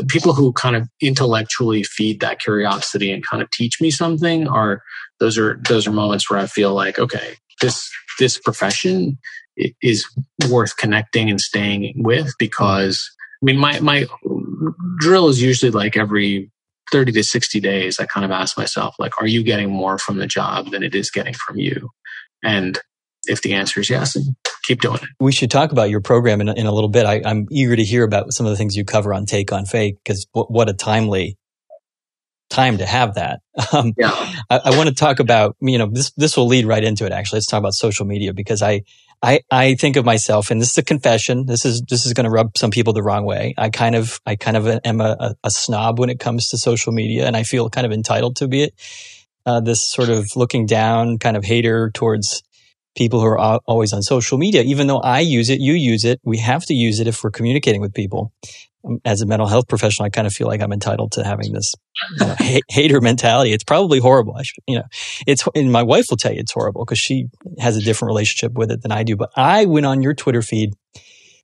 people 0.08 0.34
who 0.34 0.54
kind 0.54 0.76
of 0.76 0.88
intellectually 1.02 1.84
feed 1.84 2.22
that 2.22 2.40
curiosity 2.40 3.12
and 3.12 3.26
kind 3.26 3.44
of 3.44 3.52
teach 3.52 3.82
me 3.82 3.92
something. 3.92 4.48
Are 4.48 4.82
those 5.20 5.38
are 5.38 5.60
those 5.68 5.86
are 5.86 5.92
moments 5.92 6.30
where 6.30 6.40
I 6.40 6.48
feel 6.48 6.74
like, 6.74 6.98
okay, 6.98 7.36
this 7.62 7.90
this 8.18 8.40
profession 8.40 9.18
is 9.82 10.06
worth 10.50 10.78
connecting 10.78 11.30
and 11.30 11.42
staying 11.42 11.94
with 11.98 12.34
because 12.40 13.10
I 13.42 13.46
mean, 13.46 13.58
my 13.58 13.80
my 13.82 14.06
drill 14.98 15.28
is 15.28 15.42
usually 15.42 15.72
like 15.72 15.98
every 15.98 16.52
30 16.92 17.12
to 17.14 17.24
60 17.24 17.60
days. 17.60 18.00
I 18.00 18.06
kind 18.06 18.26
of 18.26 18.32
ask 18.32 18.58
myself, 18.58 18.96
like, 19.00 19.22
are 19.22 19.28
you 19.28 19.44
getting 19.44 19.70
more 19.70 19.98
from 19.98 20.18
the 20.18 20.28
job 20.28 20.72
than 20.72 20.84
it 20.84 20.96
is 20.96 21.10
getting 21.10 21.34
from 21.34 21.58
you? 21.58 21.90
And 22.44 22.80
if 23.28 23.42
the 23.42 23.54
answer 23.54 23.80
is 23.80 23.90
yes, 23.90 24.18
keep 24.64 24.82
doing 24.82 24.98
it. 24.98 25.10
We 25.20 25.32
should 25.32 25.52
talk 25.52 25.72
about 25.72 25.90
your 25.90 26.02
program 26.02 26.42
in, 26.42 26.50
in 26.50 26.66
a 26.66 26.72
little 26.72 26.90
bit. 26.90 27.06
I, 27.06 27.22
am 27.26 27.48
eager 27.52 27.76
to 27.76 27.84
hear 27.84 28.04
about 28.04 28.34
some 28.34 28.46
of 28.46 28.52
the 28.52 28.58
things 28.58 28.76
you 28.76 28.86
cover 28.86 29.14
on 29.14 29.26
Take 29.26 29.52
on 29.52 29.66
Fake 29.66 29.98
because 30.04 30.26
w- 30.34 30.48
what 30.48 30.70
a 30.70 30.74
timely 30.74 31.38
time 32.50 32.78
to 32.78 32.86
have 32.86 33.16
that. 33.16 33.40
Um, 33.74 33.94
yeah. 33.98 34.12
I, 34.50 34.60
I 34.66 34.78
want 34.78 34.90
to 34.90 34.96
talk 34.96 35.20
about, 35.20 35.56
you 35.60 35.78
know, 35.78 35.90
this, 35.92 36.12
this 36.12 36.38
will 36.38 36.46
lead 36.46 36.66
right 36.66 36.84
into 36.84 37.06
it. 37.06 37.12
Actually, 37.12 37.38
let's 37.38 37.48
talk 37.48 37.58
about 37.60 37.74
social 37.74 38.06
media 38.06 38.34
because 38.34 38.62
I, 38.62 38.84
I, 39.22 39.42
I 39.50 39.76
think 39.76 39.96
of 39.96 40.06
myself, 40.06 40.52
and 40.52 40.62
this 40.62 40.72
is 40.72 40.78
a 40.78 40.84
confession. 40.84 41.46
This 41.46 41.66
is 41.66 41.82
this 41.90 42.06
is 42.06 42.14
going 42.14 42.26
to 42.26 42.30
rub 42.30 42.58
some 42.58 42.72
people 42.72 42.94
the 42.94 43.04
wrong 43.04 43.26
way. 43.26 43.54
I 43.58 43.70
kind 43.70 43.96
of 43.96 44.20
I 44.26 44.36
kind 44.36 44.58
of 44.58 44.68
am 44.84 45.02
a, 45.02 45.36
a, 45.44 45.52
snob 45.52 46.00
when 46.00 46.10
it 46.10 46.20
comes 46.20 46.50
to 46.50 46.58
social 46.58 46.94
media, 46.94 47.26
and 47.26 47.36
I 47.36 47.44
feel 47.44 47.70
kind 47.70 47.86
of 47.86 47.92
entitled 47.92 48.36
to 48.38 48.48
be 48.48 48.64
it. 48.64 48.74
Uh, 49.46 49.60
this 49.60 49.84
sort 49.84 50.10
of 50.10 50.28
looking 50.36 50.66
down, 50.66 51.18
kind 51.18 51.38
of 51.38 51.44
hater 51.44 51.92
towards 51.92 52.44
people 52.96 53.20
who 53.20 53.26
are 53.26 53.60
always 53.66 53.94
on 53.94 54.02
social 54.02 54.38
media. 54.38 54.64
Even 54.64 54.88
though 54.88 55.00
I 55.00 55.20
use 55.20 55.50
it, 55.50 55.60
you 55.60 55.74
use 55.74 56.06
it. 56.06 56.20
We 56.24 56.38
have 56.40 56.66
to 56.66 56.74
use 56.74 57.00
it 57.00 57.08
if 57.08 57.24
we're 57.24 57.32
communicating 57.32 57.82
with 57.82 57.94
people 57.94 58.32
as 59.04 59.22
a 59.22 59.26
mental 59.26 59.48
health 59.48 59.68
professional, 59.68 60.06
I 60.06 60.10
kind 60.10 60.28
of 60.28 60.34
feel 60.34 60.48
like 60.48 60.62
I'm 60.62 60.74
entitled 60.74 61.14
to 61.14 61.24
having 61.24 61.54
this 61.54 61.74
you 62.20 62.26
know, 62.26 62.36
hater 62.70 63.02
mentality. 63.02 63.52
It's 63.54 63.64
probably 63.64 64.00
horrible. 64.00 64.36
I 64.36 64.44
should, 64.44 64.64
you 64.68 64.78
know, 64.78 64.86
it's, 65.26 65.44
and 65.56 65.72
my 65.72 65.84
wife 65.84 66.06
will 66.10 66.18
tell 66.18 66.32
you 66.32 66.40
it's 66.40 66.54
horrible 66.54 66.86
because 66.86 67.00
she 67.00 67.28
has 67.60 67.78
a 67.78 67.82
different 67.82 68.10
relationship 68.10 68.54
with 68.54 68.72
it 68.72 68.82
than 68.82 68.92
I 68.92 69.04
do. 69.04 69.16
But 69.16 69.32
I 69.36 69.66
went 69.66 69.86
on 69.86 70.02
your 70.02 70.14
Twitter 70.14 70.42
feed. 70.42 70.74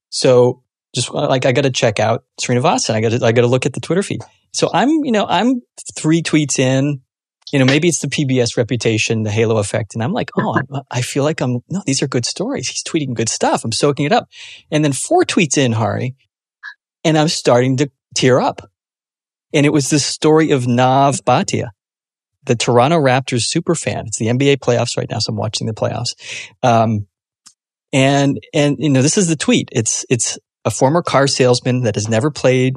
So 0.09 0.63
just 0.93 1.09
uh, 1.09 1.27
like 1.27 1.45
I 1.45 1.51
got 1.51 1.63
to 1.63 1.71
check 1.71 1.99
out 1.99 2.23
Sreenivasan. 2.39 2.95
I 2.95 3.01
got 3.01 3.11
to, 3.11 3.25
I 3.25 3.31
got 3.31 3.41
to 3.41 3.47
look 3.47 3.65
at 3.65 3.73
the 3.73 3.79
Twitter 3.79 4.03
feed. 4.03 4.21
So 4.53 4.69
I'm, 4.73 4.89
you 4.89 5.11
know, 5.11 5.25
I'm 5.27 5.61
three 5.95 6.21
tweets 6.21 6.59
in, 6.59 7.01
you 7.51 7.59
know, 7.59 7.65
maybe 7.65 7.87
it's 7.87 7.99
the 7.99 8.07
PBS 8.07 8.57
reputation, 8.57 9.23
the 9.23 9.31
halo 9.31 9.57
effect. 9.57 9.93
And 9.93 10.03
I'm 10.03 10.13
like, 10.13 10.29
oh, 10.37 10.57
I 10.89 11.01
feel 11.01 11.23
like 11.23 11.41
I'm, 11.41 11.59
no, 11.69 11.81
these 11.85 12.01
are 12.01 12.07
good 12.07 12.25
stories. 12.25 12.69
He's 12.69 12.83
tweeting 12.83 13.13
good 13.13 13.29
stuff. 13.29 13.63
I'm 13.63 13.71
soaking 13.71 14.05
it 14.05 14.11
up. 14.11 14.29
And 14.69 14.83
then 14.83 14.93
four 14.93 15.23
tweets 15.23 15.57
in, 15.57 15.73
Hari, 15.73 16.15
and 17.03 17.17
I'm 17.17 17.27
starting 17.27 17.77
to 17.77 17.91
tear 18.15 18.39
up. 18.39 18.69
And 19.53 19.65
it 19.65 19.73
was 19.73 19.89
the 19.89 19.99
story 19.99 20.51
of 20.51 20.67
Nav 20.67 21.17
Bhatia, 21.25 21.69
the 22.45 22.55
Toronto 22.55 22.97
Raptors 22.97 23.43
super 23.43 23.75
fan. 23.75 24.05
It's 24.07 24.17
the 24.17 24.27
NBA 24.27 24.57
playoffs 24.57 24.97
right 24.97 25.09
now, 25.09 25.19
so 25.19 25.31
I'm 25.31 25.37
watching 25.37 25.67
the 25.67 25.73
playoffs. 25.73 26.15
Um, 26.63 27.07
and 27.93 28.39
and 28.53 28.77
you 28.79 28.89
know, 28.89 29.01
this 29.01 29.17
is 29.17 29.27
the 29.27 29.35
tweet. 29.35 29.69
It's 29.71 30.05
it's 30.09 30.39
a 30.63 30.71
former 30.71 31.01
car 31.01 31.27
salesman 31.27 31.81
that 31.81 31.95
has 31.95 32.07
never 32.07 32.31
played 32.31 32.75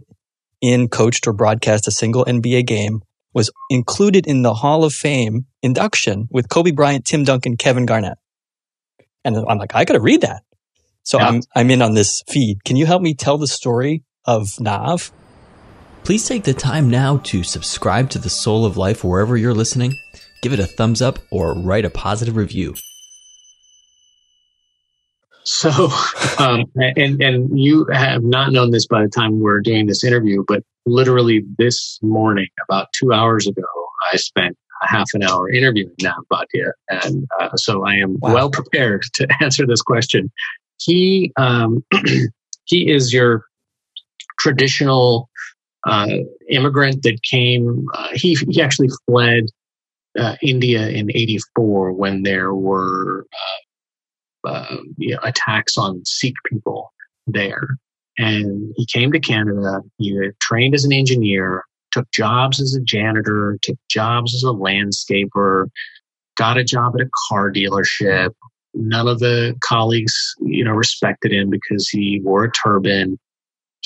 in, 0.60 0.88
coached, 0.88 1.26
or 1.26 1.32
broadcast 1.32 1.86
a 1.86 1.92
single 1.92 2.24
NBA 2.24 2.66
game 2.66 3.02
was 3.32 3.50
included 3.68 4.26
in 4.26 4.42
the 4.42 4.54
Hall 4.54 4.84
of 4.84 4.92
Fame 4.92 5.46
induction 5.62 6.28
with 6.30 6.48
Kobe 6.48 6.70
Bryant, 6.70 7.04
Tim 7.04 7.24
Duncan, 7.24 7.56
Kevin 7.56 7.84
Garnett. 7.84 8.16
And 9.24 9.36
I'm 9.36 9.58
like, 9.58 9.74
I 9.74 9.84
got 9.84 9.94
to 9.94 10.00
read 10.00 10.20
that. 10.20 10.42
So 11.02 11.18
yeah. 11.18 11.28
I'm 11.28 11.42
I'm 11.54 11.70
in 11.70 11.82
on 11.82 11.94
this 11.94 12.22
feed. 12.28 12.64
Can 12.64 12.76
you 12.76 12.86
help 12.86 13.02
me 13.02 13.14
tell 13.14 13.38
the 13.38 13.46
story 13.46 14.02
of 14.26 14.60
Nav. 14.60 15.10
Please 16.04 16.28
take 16.28 16.44
the 16.44 16.52
time 16.54 16.90
now 16.90 17.18
to 17.24 17.42
subscribe 17.42 18.10
to 18.10 18.18
The 18.18 18.28
Soul 18.28 18.66
of 18.66 18.76
Life 18.76 19.02
wherever 19.02 19.36
you're 19.36 19.54
listening, 19.54 19.98
give 20.42 20.52
it 20.52 20.60
a 20.60 20.66
thumbs 20.66 21.00
up, 21.00 21.18
or 21.30 21.54
write 21.54 21.84
a 21.84 21.90
positive 21.90 22.36
review. 22.36 22.74
So, 25.44 25.70
um, 26.38 26.64
and 26.76 27.22
and 27.22 27.58
you 27.58 27.86
have 27.92 28.22
not 28.22 28.52
known 28.52 28.70
this 28.70 28.86
by 28.86 29.02
the 29.02 29.08
time 29.08 29.40
we're 29.40 29.60
doing 29.60 29.86
this 29.86 30.02
interview, 30.02 30.42
but 30.46 30.62
literally 30.86 31.44
this 31.58 31.98
morning, 32.02 32.48
about 32.68 32.88
two 32.94 33.12
hours 33.12 33.46
ago, 33.46 33.62
I 34.10 34.16
spent 34.16 34.56
a 34.82 34.88
half 34.88 35.06
an 35.12 35.22
hour 35.22 35.50
interviewing 35.50 35.94
Nav 36.00 36.24
Bhatia, 36.32 36.72
and 36.88 37.26
uh, 37.38 37.56
so 37.56 37.84
I 37.86 37.96
am 37.96 38.18
wow. 38.20 38.34
well 38.34 38.50
prepared 38.50 39.02
to 39.14 39.28
answer 39.40 39.66
this 39.66 39.82
question. 39.82 40.32
He 40.78 41.32
um, 41.36 41.84
he 42.64 42.90
is 42.90 43.12
your 43.12 43.44
traditional 44.44 45.30
uh, 45.86 46.06
immigrant 46.50 47.02
that 47.02 47.22
came. 47.22 47.86
Uh, 47.94 48.08
he 48.12 48.36
he 48.50 48.60
actually 48.60 48.90
fled 49.06 49.44
uh, 50.18 50.36
India 50.42 50.88
in 50.88 51.10
'84 51.10 51.92
when 51.92 52.22
there 52.22 52.54
were 52.54 53.26
uh, 54.44 54.48
uh, 54.48 54.76
you 54.98 55.14
know, 55.14 55.20
attacks 55.22 55.78
on 55.78 56.04
Sikh 56.04 56.34
people 56.50 56.92
there, 57.26 57.66
and 58.18 58.72
he 58.76 58.86
came 58.86 59.12
to 59.12 59.20
Canada. 59.20 59.80
He 59.98 60.30
trained 60.40 60.74
as 60.74 60.84
an 60.84 60.92
engineer, 60.92 61.64
took 61.90 62.10
jobs 62.12 62.60
as 62.60 62.74
a 62.74 62.80
janitor, 62.82 63.58
took 63.62 63.78
jobs 63.88 64.34
as 64.34 64.42
a 64.42 64.52
landscaper. 64.52 65.68
got 66.36 66.58
a 66.58 66.64
job 66.64 66.94
at 66.96 67.06
a 67.06 67.10
car 67.28 67.50
dealership. 67.50 68.30
None 68.76 69.06
of 69.06 69.20
the 69.20 69.54
colleagues, 69.62 70.34
you 70.42 70.64
know, 70.64 70.72
respected 70.72 71.32
him 71.32 71.48
because 71.48 71.88
he 71.88 72.20
wore 72.24 72.44
a 72.44 72.50
turban. 72.50 73.18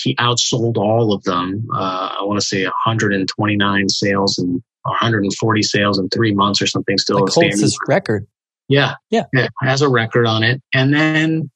He 0.01 0.14
outsold 0.16 0.76
all 0.76 1.12
of 1.12 1.22
them. 1.24 1.66
Uh, 1.72 2.16
I 2.20 2.24
want 2.24 2.40
to 2.40 2.46
say 2.46 2.64
129 2.64 3.88
sales 3.88 4.38
and 4.38 4.62
140 4.84 5.62
sales 5.62 5.99
in 5.99 6.09
three 6.09 6.34
months 6.34 6.62
or 6.62 6.66
something. 6.66 6.99
Still, 6.99 7.20
like 7.20 7.32
holds 7.32 7.61
his 7.61 7.78
record. 7.88 8.26
Yeah, 8.68 8.94
yeah, 9.11 9.24
yeah, 9.32 9.49
has 9.62 9.82
a 9.82 9.88
record 9.88 10.26
on 10.26 10.42
it. 10.42 10.62
And 10.74 10.92
then 10.92 11.51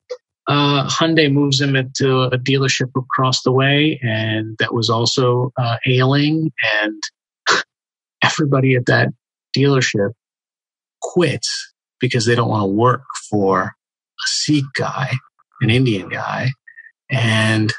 uh, 0.48 0.88
Hyundai 0.88 1.30
moves 1.30 1.60
him 1.60 1.76
into 1.76 2.22
a 2.22 2.38
dealership 2.38 2.90
across 2.96 3.42
the 3.42 3.52
way, 3.52 4.00
and 4.02 4.56
that 4.58 4.74
was 4.74 4.90
also 4.90 5.52
uh, 5.58 5.76
ailing. 5.86 6.50
And 6.82 7.02
everybody 8.24 8.74
at 8.74 8.86
that 8.86 9.08
dealership 9.56 10.12
quits 11.00 11.72
because 12.00 12.26
they 12.26 12.34
don't 12.34 12.48
want 12.48 12.62
to 12.62 12.72
work 12.72 13.04
for 13.30 13.62
a 13.62 14.26
Sikh 14.26 14.64
guy, 14.74 15.10
an 15.60 15.70
Indian 15.70 16.08
guy. 16.08 16.50
And 17.10 17.72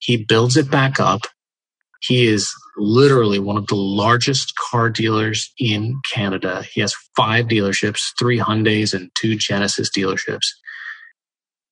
he 0.00 0.16
builds 0.16 0.56
it 0.56 0.70
back 0.70 0.98
up. 0.98 1.22
He 2.02 2.26
is 2.26 2.50
literally 2.76 3.38
one 3.38 3.58
of 3.58 3.66
the 3.66 3.76
largest 3.76 4.54
car 4.56 4.88
dealers 4.88 5.52
in 5.58 6.00
Canada. 6.12 6.64
He 6.72 6.80
has 6.80 6.94
five 7.14 7.46
dealerships, 7.46 8.00
three 8.18 8.38
Hyundais 8.38 8.94
and 8.94 9.10
two 9.14 9.36
Genesis 9.36 9.90
dealerships. 9.90 10.46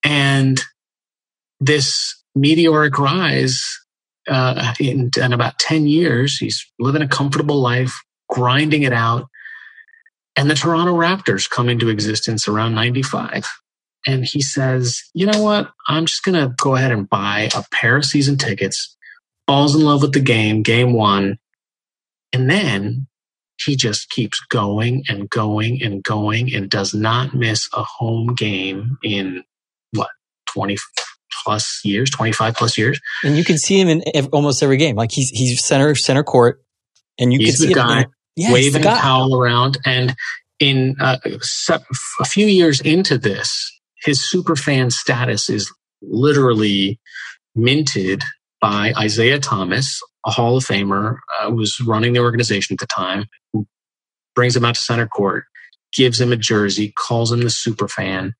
And 0.04 0.60
this 1.60 2.22
meteoric 2.34 2.98
rise 2.98 3.64
uh, 4.28 4.74
in, 4.78 5.10
in 5.16 5.32
about 5.32 5.58
10 5.58 5.86
years, 5.86 6.36
he's 6.36 6.64
living 6.78 7.02
a 7.02 7.08
comfortable 7.08 7.60
life, 7.60 7.94
grinding 8.28 8.82
it 8.82 8.92
out. 8.92 9.26
And 10.36 10.50
the 10.50 10.54
Toronto 10.54 10.94
Raptors 10.94 11.48
come 11.48 11.68
into 11.68 11.88
existence 11.88 12.46
around 12.46 12.74
95. 12.74 13.46
And 14.06 14.24
he 14.24 14.40
says, 14.40 15.02
you 15.14 15.26
know 15.26 15.42
what? 15.42 15.70
I'm 15.88 16.06
just 16.06 16.22
going 16.22 16.38
to 16.40 16.54
go 16.56 16.76
ahead 16.76 16.92
and 16.92 17.08
buy 17.08 17.50
a 17.54 17.64
pair 17.72 17.96
of 17.96 18.04
season 18.04 18.36
tickets, 18.36 18.96
falls 19.46 19.74
in 19.74 19.82
love 19.82 20.02
with 20.02 20.12
the 20.12 20.20
game, 20.20 20.62
game 20.62 20.92
one. 20.92 21.38
And 22.32 22.48
then 22.48 23.06
he 23.64 23.74
just 23.76 24.10
keeps 24.10 24.40
going 24.48 25.04
and 25.08 25.28
going 25.28 25.82
and 25.82 26.02
going 26.02 26.54
and 26.54 26.70
does 26.70 26.94
not 26.94 27.34
miss 27.34 27.68
a 27.74 27.82
home 27.82 28.34
game 28.34 28.98
in 29.02 29.42
what, 29.92 30.10
20 30.54 30.76
plus 31.44 31.80
years, 31.84 32.10
25 32.10 32.54
plus 32.54 32.78
years. 32.78 33.00
And 33.24 33.36
you 33.36 33.44
can 33.44 33.58
see 33.58 33.80
him 33.80 33.88
in 33.88 34.02
almost 34.32 34.62
every 34.62 34.76
game. 34.76 34.96
Like 34.96 35.10
he's, 35.10 35.30
he's 35.30 35.64
center, 35.64 35.94
center 35.94 36.22
court 36.22 36.62
and 37.18 37.32
you 37.32 37.40
he's 37.40 37.56
can 37.56 37.56
see 37.56 37.68
the 37.68 37.74
guy. 37.74 38.00
him 38.02 38.12
yeah, 38.38 38.52
waving 38.52 38.82
a 38.82 38.84
towel 38.84 39.36
around. 39.36 39.78
And 39.84 40.14
in 40.60 40.96
uh, 41.00 41.18
a 42.20 42.24
few 42.24 42.46
years 42.46 42.80
into 42.80 43.18
this, 43.18 43.77
his 44.08 44.26
superfan 44.34 44.90
status 44.90 45.50
is 45.50 45.70
literally 46.00 46.98
minted 47.54 48.22
by 48.58 48.94
Isiah 48.98 49.38
Thomas, 49.38 50.00
a 50.24 50.30
Hall 50.30 50.56
of 50.56 50.64
Famer 50.64 51.18
uh, 51.38 51.50
who 51.50 51.56
was 51.56 51.78
running 51.80 52.14
the 52.14 52.20
organization 52.20 52.72
at 52.72 52.80
the 52.80 52.86
time, 52.86 53.26
who 53.52 53.66
brings 54.34 54.56
him 54.56 54.64
out 54.64 54.76
to 54.76 54.80
center 54.80 55.06
court, 55.06 55.44
gives 55.92 56.18
him 56.18 56.32
a 56.32 56.36
jersey, 56.36 56.90
calls 56.96 57.30
him 57.30 57.40
the 57.40 57.48
superfan. 57.48 58.32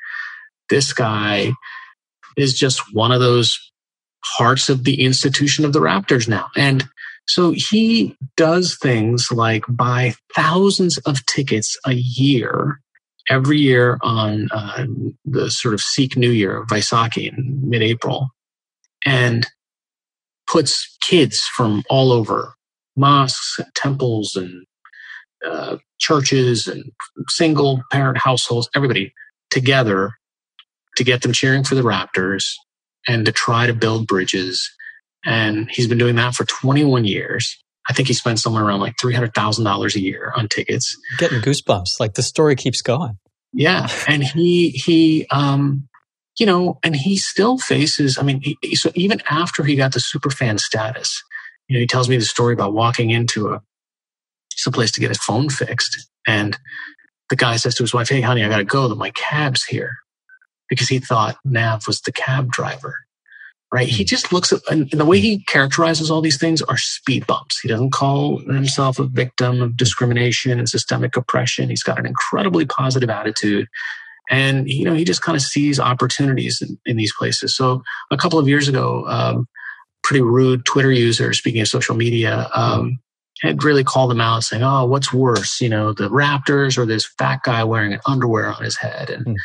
This 0.70 0.94
guy 0.94 1.52
is 2.38 2.54
just 2.54 2.94
one 2.94 3.12
of 3.12 3.20
those 3.20 3.58
hearts 4.24 4.70
of 4.70 4.84
the 4.84 5.04
institution 5.04 5.66
of 5.66 5.74
the 5.74 5.80
Raptors 5.80 6.26
now. 6.28 6.46
And 6.56 6.88
so 7.26 7.52
he 7.54 8.16
does 8.38 8.78
things 8.80 9.30
like 9.30 9.64
buy 9.68 10.14
thousands 10.34 10.96
of 10.98 11.26
tickets 11.26 11.76
a 11.84 11.92
year, 11.92 12.80
every 13.30 13.58
year 13.58 13.98
on 14.02 14.48
uh, 14.50 14.86
the 15.24 15.50
sort 15.50 15.74
of 15.74 15.80
Sikh 15.80 16.16
New 16.16 16.30
Year, 16.30 16.64
Vaisakhi 16.66 17.28
in 17.28 17.60
mid 17.62 17.82
April, 17.82 18.28
and 19.04 19.46
puts 20.46 20.96
kids 21.02 21.40
from 21.56 21.82
all 21.90 22.12
over 22.12 22.54
mosques, 22.96 23.56
and 23.58 23.68
temples, 23.74 24.34
and 24.34 24.66
uh, 25.46 25.76
churches, 25.98 26.66
and 26.66 26.84
single 27.28 27.82
parent 27.92 28.18
households, 28.18 28.68
everybody 28.74 29.12
together 29.50 30.14
to 30.96 31.04
get 31.04 31.22
them 31.22 31.32
cheering 31.32 31.64
for 31.64 31.74
the 31.74 31.82
Raptors 31.82 32.44
and 33.06 33.24
to 33.24 33.32
try 33.32 33.66
to 33.66 33.72
build 33.72 34.06
bridges 34.06 34.68
and 35.24 35.70
he's 35.70 35.88
been 35.88 35.98
doing 35.98 36.16
that 36.16 36.34
for 36.34 36.44
21 36.44 37.04
years. 37.04 37.62
I 37.88 37.92
think 37.92 38.08
he 38.08 38.14
spends 38.14 38.42
somewhere 38.42 38.64
around 38.64 38.80
like 38.80 38.96
$300,000 38.96 39.94
a 39.94 40.00
year 40.00 40.32
on 40.36 40.48
tickets. 40.48 40.96
Getting 41.18 41.40
goosebumps. 41.40 41.98
Like 41.98 42.14
the 42.14 42.22
story 42.22 42.54
keeps 42.54 42.82
going. 42.82 43.18
Yeah. 43.52 43.88
And 44.06 44.22
he, 44.22 44.70
he, 44.70 45.26
um, 45.30 45.88
you 46.38 46.44
know, 46.44 46.78
and 46.84 46.94
he 46.94 47.16
still 47.16 47.56
faces, 47.58 48.18
I 48.18 48.22
mean, 48.22 48.42
he, 48.42 48.76
so 48.76 48.90
even 48.94 49.22
after 49.30 49.64
he 49.64 49.74
got 49.74 49.94
the 49.94 50.00
super 50.00 50.30
fan 50.30 50.58
status, 50.58 51.22
you 51.66 51.74
know, 51.74 51.80
he 51.80 51.86
tells 51.86 52.08
me 52.08 52.16
the 52.16 52.24
story 52.24 52.52
about 52.52 52.74
walking 52.74 53.10
into 53.10 53.48
a, 53.48 53.62
some 54.54 54.72
place 54.72 54.90
to 54.92 55.00
get 55.00 55.08
his 55.08 55.18
phone 55.18 55.48
fixed. 55.48 56.08
And 56.26 56.58
the 57.30 57.36
guy 57.36 57.56
says 57.56 57.74
to 57.76 57.82
his 57.82 57.94
wife, 57.94 58.08
Hey, 58.08 58.20
honey, 58.20 58.44
I 58.44 58.48
got 58.48 58.58
to 58.58 58.64
go. 58.64 58.88
That 58.88 58.96
my 58.96 59.10
cab's 59.10 59.64
here 59.64 59.92
because 60.68 60.88
he 60.88 60.98
thought 60.98 61.38
Nav 61.44 61.86
was 61.86 62.00
the 62.00 62.12
cab 62.12 62.50
driver 62.50 62.96
right? 63.72 63.88
He 63.88 64.02
hmm. 64.02 64.06
just 64.06 64.32
looks 64.32 64.52
at, 64.52 64.60
and 64.70 64.90
the 64.90 65.04
way 65.04 65.20
he 65.20 65.44
characterizes 65.44 66.10
all 66.10 66.20
these 66.20 66.38
things 66.38 66.62
are 66.62 66.78
speed 66.78 67.26
bumps. 67.26 67.60
He 67.60 67.68
doesn't 67.68 67.92
call 67.92 68.38
himself 68.38 68.98
a 68.98 69.04
victim 69.04 69.60
of 69.60 69.76
discrimination 69.76 70.58
and 70.58 70.68
systemic 70.68 71.16
oppression. 71.16 71.68
He's 71.68 71.82
got 71.82 71.98
an 71.98 72.06
incredibly 72.06 72.64
positive 72.64 73.10
attitude. 73.10 73.68
And, 74.30 74.68
you 74.68 74.84
know, 74.84 74.94
he 74.94 75.04
just 75.04 75.22
kind 75.22 75.36
of 75.36 75.42
sees 75.42 75.80
opportunities 75.80 76.60
in, 76.60 76.78
in 76.84 76.96
these 76.96 77.14
places. 77.18 77.56
So 77.56 77.82
a 78.10 78.16
couple 78.16 78.38
of 78.38 78.48
years 78.48 78.68
ago, 78.68 79.06
um, 79.06 79.48
pretty 80.02 80.22
rude 80.22 80.64
Twitter 80.64 80.92
user, 80.92 81.32
speaking 81.32 81.60
of 81.60 81.68
social 81.68 81.94
media, 81.94 82.48
um, 82.54 82.98
had 83.40 83.62
really 83.62 83.84
called 83.84 84.10
him 84.10 84.20
out 84.20 84.44
saying, 84.44 84.62
Oh, 84.62 84.84
what's 84.84 85.12
worse, 85.12 85.60
you 85.60 85.68
know, 85.68 85.92
the 85.92 86.08
Raptors 86.08 86.76
or 86.76 86.84
this 86.84 87.06
fat 87.18 87.40
guy 87.44 87.64
wearing 87.64 87.92
an 87.92 88.00
underwear 88.06 88.52
on 88.52 88.62
his 88.62 88.76
head? 88.76 89.10
And, 89.10 89.24
mm. 89.24 89.36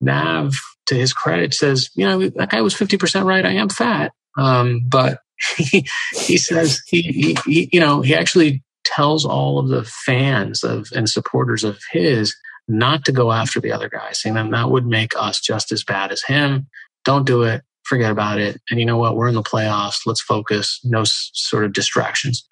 Nav, 0.00 0.52
to 0.86 0.94
his 0.94 1.12
credit, 1.12 1.54
says, 1.54 1.90
you 1.94 2.06
know, 2.06 2.28
that 2.30 2.50
guy 2.50 2.60
was 2.60 2.74
50% 2.74 3.24
right. 3.24 3.44
I 3.44 3.52
am 3.52 3.68
fat. 3.68 4.12
Um, 4.38 4.80
but 4.88 5.20
he, 5.56 5.86
he 6.12 6.36
says, 6.36 6.80
he, 6.86 7.02
he, 7.02 7.36
he, 7.46 7.70
you 7.72 7.80
know, 7.80 8.00
he 8.02 8.14
actually 8.14 8.62
tells 8.84 9.24
all 9.24 9.58
of 9.58 9.68
the 9.68 9.84
fans 9.84 10.64
of 10.64 10.88
and 10.94 11.08
supporters 11.08 11.64
of 11.64 11.78
his 11.92 12.34
not 12.66 13.04
to 13.04 13.12
go 13.12 13.32
after 13.32 13.60
the 13.60 13.72
other 13.72 13.88
guy, 13.88 14.12
saying 14.12 14.34
that 14.34 14.50
that 14.50 14.70
would 14.70 14.86
make 14.86 15.12
us 15.16 15.40
just 15.40 15.72
as 15.72 15.84
bad 15.84 16.12
as 16.12 16.22
him. 16.22 16.68
Don't 17.04 17.26
do 17.26 17.42
it. 17.42 17.62
Forget 17.84 18.12
about 18.12 18.38
it. 18.38 18.60
And 18.70 18.78
you 18.78 18.86
know 18.86 18.98
what? 18.98 19.16
We're 19.16 19.28
in 19.28 19.34
the 19.34 19.42
playoffs. 19.42 20.06
Let's 20.06 20.20
focus. 20.20 20.80
No 20.84 21.00
s- 21.00 21.30
sort 21.34 21.64
of 21.64 21.72
distractions. 21.72 22.44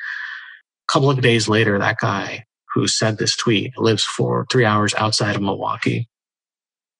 A 0.88 0.92
couple 0.92 1.10
of 1.10 1.20
days 1.20 1.48
later, 1.48 1.78
that 1.78 1.98
guy 2.00 2.44
who 2.74 2.88
said 2.88 3.18
this 3.18 3.36
tweet 3.36 3.76
lives 3.78 4.04
for 4.04 4.46
three 4.50 4.64
hours 4.64 4.94
outside 4.94 5.36
of 5.36 5.42
Milwaukee 5.42 6.08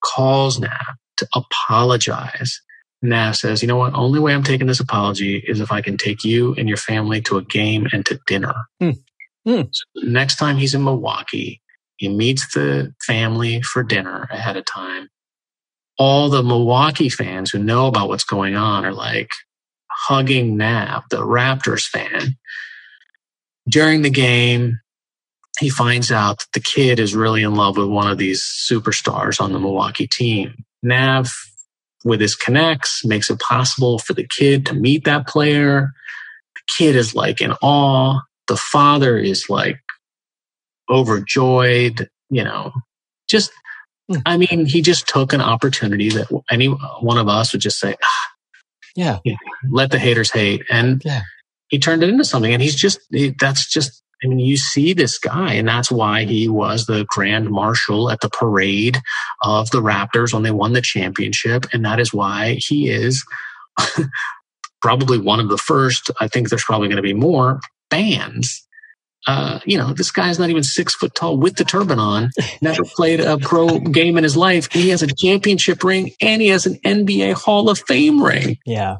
calls 0.04 0.58
Nav 0.58 0.96
to 1.18 1.28
apologize. 1.34 2.60
Nav 3.02 3.36
says, 3.36 3.62
you 3.62 3.68
know 3.68 3.76
what? 3.76 3.94
Only 3.94 4.18
way 4.18 4.34
I'm 4.34 4.42
taking 4.42 4.66
this 4.66 4.80
apology 4.80 5.42
is 5.46 5.60
if 5.60 5.70
I 5.70 5.80
can 5.80 5.96
take 5.96 6.24
you 6.24 6.54
and 6.54 6.68
your 6.68 6.76
family 6.76 7.20
to 7.22 7.36
a 7.36 7.44
game 7.44 7.86
and 7.92 8.04
to 8.06 8.18
dinner. 8.26 8.54
Hmm. 8.80 8.90
Hmm. 9.46 9.62
So 9.70 9.84
next 10.08 10.36
time 10.36 10.56
he's 10.56 10.74
in 10.74 10.82
Milwaukee, 10.82 11.60
he 11.96 12.08
meets 12.08 12.52
the 12.54 12.92
family 13.06 13.62
for 13.62 13.82
dinner 13.82 14.28
ahead 14.30 14.56
of 14.56 14.64
time. 14.64 15.08
All 15.96 16.28
the 16.28 16.42
Milwaukee 16.42 17.08
fans 17.08 17.50
who 17.50 17.58
know 17.58 17.86
about 17.86 18.08
what's 18.08 18.24
going 18.24 18.56
on 18.56 18.84
are 18.84 18.92
like 18.92 19.30
hugging 19.90 20.56
Nav, 20.56 21.04
the 21.10 21.18
Raptors 21.18 21.84
fan. 21.84 22.36
During 23.68 24.02
the 24.02 24.10
game, 24.10 24.78
he 25.58 25.68
finds 25.68 26.12
out 26.12 26.38
that 26.38 26.52
the 26.52 26.60
kid 26.60 27.00
is 27.00 27.14
really 27.14 27.42
in 27.42 27.54
love 27.54 27.76
with 27.76 27.88
one 27.88 28.10
of 28.10 28.18
these 28.18 28.42
superstars 28.42 29.40
on 29.40 29.52
the 29.52 29.58
Milwaukee 29.58 30.06
team. 30.06 30.54
Nav, 30.82 31.30
with 32.04 32.20
his 32.20 32.36
connects, 32.36 33.04
makes 33.04 33.28
it 33.28 33.40
possible 33.40 33.98
for 33.98 34.14
the 34.14 34.26
kid 34.26 34.66
to 34.66 34.74
meet 34.74 35.04
that 35.04 35.26
player. 35.26 35.90
The 36.54 36.60
kid 36.76 36.96
is 36.96 37.14
like 37.14 37.40
in 37.40 37.52
awe. 37.60 38.20
The 38.46 38.56
father 38.56 39.18
is 39.18 39.46
like 39.48 39.80
overjoyed, 40.88 42.08
you 42.30 42.44
know, 42.44 42.72
just, 43.28 43.50
hmm. 44.08 44.18
I 44.24 44.36
mean, 44.36 44.66
he 44.66 44.80
just 44.80 45.08
took 45.08 45.32
an 45.32 45.40
opportunity 45.40 46.08
that 46.10 46.28
any 46.50 46.66
one 46.66 47.18
of 47.18 47.28
us 47.28 47.52
would 47.52 47.60
just 47.60 47.78
say, 47.78 47.96
ah, 48.02 48.26
yeah, 48.96 49.18
let 49.70 49.90
the 49.90 49.98
haters 49.98 50.30
hate. 50.30 50.62
And 50.70 51.02
yeah. 51.04 51.22
he 51.68 51.78
turned 51.78 52.02
it 52.02 52.08
into 52.08 52.24
something. 52.24 52.52
And 52.52 52.62
he's 52.62 52.74
just, 52.74 53.00
he, 53.10 53.34
that's 53.38 53.70
just 53.70 54.02
I 54.22 54.26
mean, 54.26 54.38
you 54.40 54.56
see 54.56 54.92
this 54.92 55.18
guy, 55.18 55.54
and 55.54 55.68
that's 55.68 55.90
why 55.90 56.24
he 56.24 56.48
was 56.48 56.86
the 56.86 57.06
grand 57.08 57.50
marshal 57.50 58.10
at 58.10 58.20
the 58.20 58.30
parade 58.30 58.98
of 59.42 59.70
the 59.70 59.80
Raptors 59.80 60.32
when 60.32 60.42
they 60.42 60.50
won 60.50 60.72
the 60.72 60.80
championship. 60.80 61.66
And 61.72 61.84
that 61.84 62.00
is 62.00 62.12
why 62.12 62.58
he 62.58 62.90
is 62.90 63.24
probably 64.82 65.18
one 65.18 65.40
of 65.40 65.48
the 65.48 65.58
first, 65.58 66.10
I 66.20 66.28
think 66.28 66.48
there's 66.48 66.64
probably 66.64 66.88
going 66.88 66.96
to 66.96 67.02
be 67.02 67.14
more 67.14 67.60
fans 67.90 68.66
uh, 69.26 69.60
you 69.66 69.76
know, 69.76 69.92
this 69.92 70.10
guy's 70.10 70.38
not 70.38 70.48
even 70.48 70.62
six 70.62 70.94
foot 70.94 71.14
tall 71.14 71.36
with 71.36 71.56
the 71.56 71.64
turban 71.64 71.98
on, 71.98 72.30
never 72.62 72.82
played 72.84 73.20
a 73.20 73.36
pro 73.38 73.78
game 73.78 74.16
in 74.16 74.24
his 74.24 74.36
life. 74.36 74.72
He 74.72 74.90
has 74.90 75.02
a 75.02 75.06
championship 75.06 75.82
ring 75.84 76.12
and 76.20 76.40
he 76.40 76.48
has 76.48 76.66
an 76.66 76.76
NBA 76.84 77.34
Hall 77.34 77.68
of 77.68 77.78
Fame 77.80 78.22
ring. 78.22 78.56
Yeah. 78.64 78.96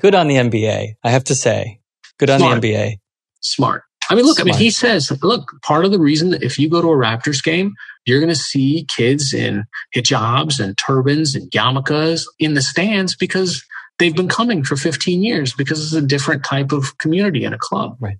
Good 0.00 0.14
on 0.14 0.28
the 0.28 0.36
NBA, 0.36 0.94
I 1.04 1.10
have 1.10 1.24
to 1.24 1.34
say. 1.34 1.80
Good 2.18 2.30
on 2.30 2.38
Smart. 2.40 2.62
the 2.62 2.72
NBA. 2.72 2.92
Smart. 3.40 3.82
I 4.10 4.14
mean, 4.14 4.24
look, 4.24 4.40
I 4.40 4.44
mean, 4.44 4.54
he 4.54 4.70
says, 4.70 5.12
look, 5.22 5.52
part 5.62 5.84
of 5.84 5.92
the 5.92 5.98
reason 5.98 6.30
that 6.30 6.42
if 6.42 6.58
you 6.58 6.68
go 6.68 6.82
to 6.82 6.88
a 6.88 6.96
Raptors 6.96 7.42
game, 7.42 7.74
you're 8.04 8.20
going 8.20 8.28
to 8.28 8.34
see 8.34 8.86
kids 8.94 9.32
in 9.32 9.64
hijabs 9.94 10.58
and 10.58 10.76
turbans 10.76 11.34
and 11.34 11.50
yarmulkes 11.50 12.24
in 12.38 12.54
the 12.54 12.62
stands 12.62 13.16
because 13.16 13.64
they've 13.98 14.16
been 14.16 14.28
coming 14.28 14.64
for 14.64 14.76
15 14.76 15.22
years 15.22 15.54
because 15.54 15.80
it's 15.82 15.92
a 15.92 16.06
different 16.06 16.44
type 16.44 16.72
of 16.72 16.98
community 16.98 17.44
and 17.44 17.54
a 17.54 17.58
club. 17.58 17.96
Right. 18.00 18.16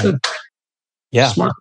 Good. 0.00 0.18
Yeah. 1.10 1.28
Smart. 1.28 1.52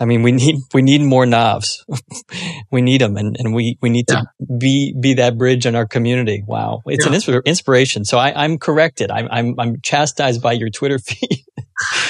I 0.00 0.06
mean, 0.06 0.22
we 0.22 0.32
need 0.32 0.56
we 0.72 0.80
need 0.80 1.02
more 1.02 1.26
Navs. 1.26 1.84
we 2.70 2.80
need 2.80 3.02
them, 3.02 3.18
and, 3.18 3.36
and 3.38 3.54
we 3.54 3.76
we 3.82 3.90
need 3.90 4.08
to 4.08 4.24
be 4.58 4.94
be 4.98 5.14
that 5.14 5.36
bridge 5.36 5.66
in 5.66 5.76
our 5.76 5.86
community. 5.86 6.42
Wow, 6.46 6.80
it's 6.86 7.04
an 7.04 7.12
insp- 7.12 7.44
inspiration. 7.44 8.06
So 8.06 8.16
I, 8.16 8.44
I'm 8.44 8.56
corrected. 8.56 9.10
I'm 9.10 9.28
I'm 9.30 9.60
I'm 9.60 9.80
chastised 9.82 10.40
by 10.40 10.52
your 10.52 10.70
Twitter 10.70 10.98
feed 11.06 11.44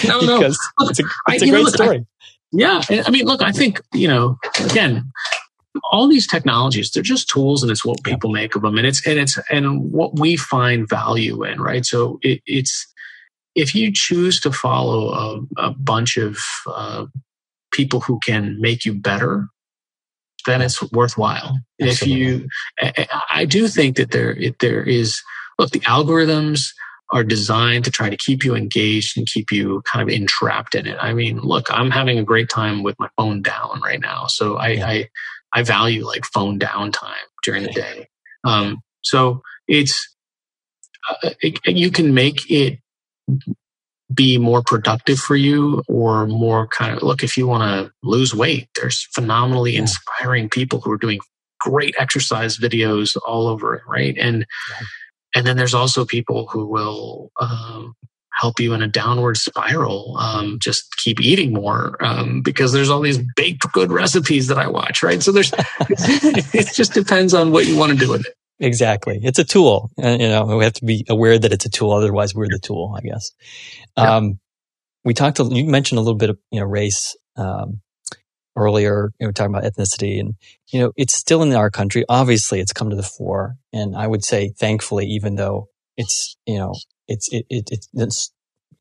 No, 0.09 0.21
no. 0.21 0.39
because 0.39 0.59
it's 0.83 1.01
a 1.01 1.05
I- 1.27 1.35
it's 1.35 1.43
a 1.43 1.47
you 1.47 1.53
know, 1.53 1.59
great 1.63 1.65
look, 1.73 1.81
I- 1.81 1.85
story. 1.85 2.07
Yeah. 2.53 2.83
I 3.07 3.11
mean, 3.11 3.27
look, 3.27 3.43
I 3.43 3.53
think, 3.53 3.81
you 3.95 4.09
know, 4.09 4.37
again, 4.65 5.13
all 5.93 6.09
these 6.09 6.27
technologies, 6.27 6.91
they're 6.91 7.01
just 7.03 7.29
tools 7.29 7.63
and 7.63 7.71
it's 7.71 7.85
what 7.85 8.03
people 8.03 8.31
make 8.31 8.57
of 8.57 8.63
them. 8.63 8.77
And 8.77 8.85
it's, 8.87 9.07
and 9.07 9.21
it's, 9.21 9.39
and 9.53 9.93
what 9.93 10.19
we 10.19 10.35
find 10.37 10.89
value 10.89 11.45
in, 11.45 11.61
right? 11.61 11.87
So 11.87 12.19
it, 12.23 12.41
it's, 12.47 12.93
if 13.55 13.73
you 13.73 13.93
choose 13.95 14.41
to 14.41 14.51
follow 14.51 15.13
a, 15.57 15.69
a 15.69 15.71
bunch 15.71 16.17
of 16.17 16.39
uh, 16.67 17.07
people 17.73 18.01
who 18.01 18.19
can 18.19 18.61
make 18.61 18.85
you 18.85 18.95
better, 18.95 19.47
then 20.45 20.61
it's 20.61 20.83
worthwhile. 20.91 21.57
If 21.79 22.05
you, 22.05 22.49
I, 22.81 23.07
I 23.31 23.45
do 23.45 23.69
think 23.69 23.97
that 23.97 24.11
there, 24.11 24.33
it, 24.33 24.59
there 24.59 24.83
is, 24.83 25.23
look, 25.57 25.71
the 25.71 25.81
algorithms 25.81 26.73
are 27.13 27.25
designed 27.25 27.85
to 27.85 27.91
try 27.91 28.09
to 28.09 28.17
keep 28.17 28.45
you 28.45 28.55
engaged 28.55 29.19
and 29.19 29.27
keep 29.27 29.51
you 29.51 29.83
kind 29.85 30.03
of 30.03 30.15
entrapped 30.15 30.75
in 30.75 30.87
it. 30.87 30.97
I 31.01 31.13
mean, 31.13 31.41
look, 31.41 31.67
I'm 31.71 31.91
having 31.91 32.19
a 32.19 32.25
great 32.25 32.49
time 32.49 32.83
with 32.83 32.97
my 32.99 33.09
phone 33.17 33.43
down 33.43 33.81
right 33.83 34.01
now. 34.01 34.27
So 34.27 34.57
I, 34.57 34.69
I, 34.69 35.09
I 35.53 35.63
value 35.63 36.07
like 36.07 36.25
phone 36.27 36.59
down 36.59 36.93
time 36.93 37.15
during 37.43 37.65
the 37.65 37.73
day. 37.73 38.09
Um, 38.45 38.81
so 39.03 39.43
it's, 39.67 40.17
uh, 41.09 41.31
it, 41.41 41.59
you 41.67 41.91
can 41.91 42.15
make 42.15 42.49
it 42.51 42.79
be 44.13 44.39
more 44.39 44.63
productive 44.63 45.19
for 45.19 45.37
you 45.37 45.83
or 45.89 46.27
more 46.27 46.67
kind 46.67 46.97
of 46.97 47.03
look 47.03 47.23
if 47.23 47.37
you 47.37 47.47
want 47.47 47.63
to 47.63 47.93
lose 48.03 48.35
weight 48.35 48.69
there's 48.75 49.07
phenomenally 49.15 49.77
inspiring 49.77 50.49
people 50.49 50.81
who 50.81 50.91
are 50.91 50.99
doing 50.99 51.21
great 51.61 51.95
exercise 51.99 52.59
videos 52.59 53.17
all 53.25 53.47
over 53.47 53.75
it 53.75 53.83
right 53.87 54.17
and 54.19 54.45
and 55.35 55.47
then 55.47 55.57
there's 55.57 55.75
also 55.75 56.05
people 56.05 56.47
who 56.49 56.67
will 56.67 57.31
um, 57.41 57.95
help 58.33 58.59
you 58.61 58.73
in 58.73 58.83
a 58.83 58.89
downward 58.89 59.37
spiral 59.37 60.17
um, 60.19 60.59
just 60.61 60.97
keep 60.99 61.21
eating 61.21 61.53
more 61.53 61.97
um, 62.05 62.43
because 62.43 62.73
there's 62.73 62.91
all 62.91 63.01
these 63.01 63.19
baked 63.37 63.71
good 63.73 63.93
recipes 63.93 64.47
that 64.47 64.59
i 64.59 64.67
watch 64.67 65.03
right 65.03 65.23
so 65.23 65.33
there's 65.33 65.53
it 65.91 66.75
just 66.75 66.93
depends 66.93 67.35
on 67.35 67.51
what 67.53 67.67
you 67.67 67.77
want 67.77 67.93
to 67.93 67.99
do 67.99 68.11
with 68.11 68.27
it 68.27 68.35
Exactly. 68.61 69.19
It's 69.23 69.39
a 69.39 69.45
tool. 69.45 69.91
Uh, 70.01 70.11
you 70.21 70.29
know, 70.29 70.45
we 70.45 70.65
have 70.65 70.75
to 70.75 70.85
be 70.85 71.05
aware 71.09 71.39
that 71.39 71.53
it's 71.53 71.65
a 71.65 71.71
tool. 71.71 71.93
Otherwise, 71.93 72.35
we're 72.35 72.47
the 72.47 72.59
tool, 72.59 72.95
I 72.97 73.01
guess. 73.01 73.33
Yeah. 73.97 74.17
Um, 74.17 74.39
we 75.03 75.15
talked, 75.15 75.41
a, 75.41 75.45
you 75.45 75.65
mentioned 75.65 75.99
a 75.99 76.03
little 76.03 76.19
bit 76.19 76.29
of, 76.29 76.39
you 76.51 76.61
know, 76.61 76.67
race, 76.67 77.17
um, 77.37 77.81
earlier, 78.61 79.11
you 79.19 79.27
know, 79.27 79.33
talking 79.33 79.55
about 79.55 79.65
ethnicity 79.65 80.21
and, 80.21 80.35
you 80.69 80.81
know, 80.81 80.93
it's 80.97 81.15
still 81.15 81.43
in 81.43 81.53
our 81.55 81.71
country. 81.71 82.05
Obviously, 82.09 82.61
it's 82.61 82.73
come 82.73 82.91
to 82.91 82.97
the 82.97 83.03
fore. 83.03 83.57
And 83.73 83.97
I 83.97 84.07
would 84.07 84.25
say, 84.25 84.53
thankfully, 84.59 85.07
even 85.07 85.35
though 85.35 85.69
it's, 85.97 86.37
you 86.47 86.59
know, 86.59 86.75
it's, 87.09 87.29
it, 87.33 87.47
it, 87.49 87.71
it's, 87.95 88.33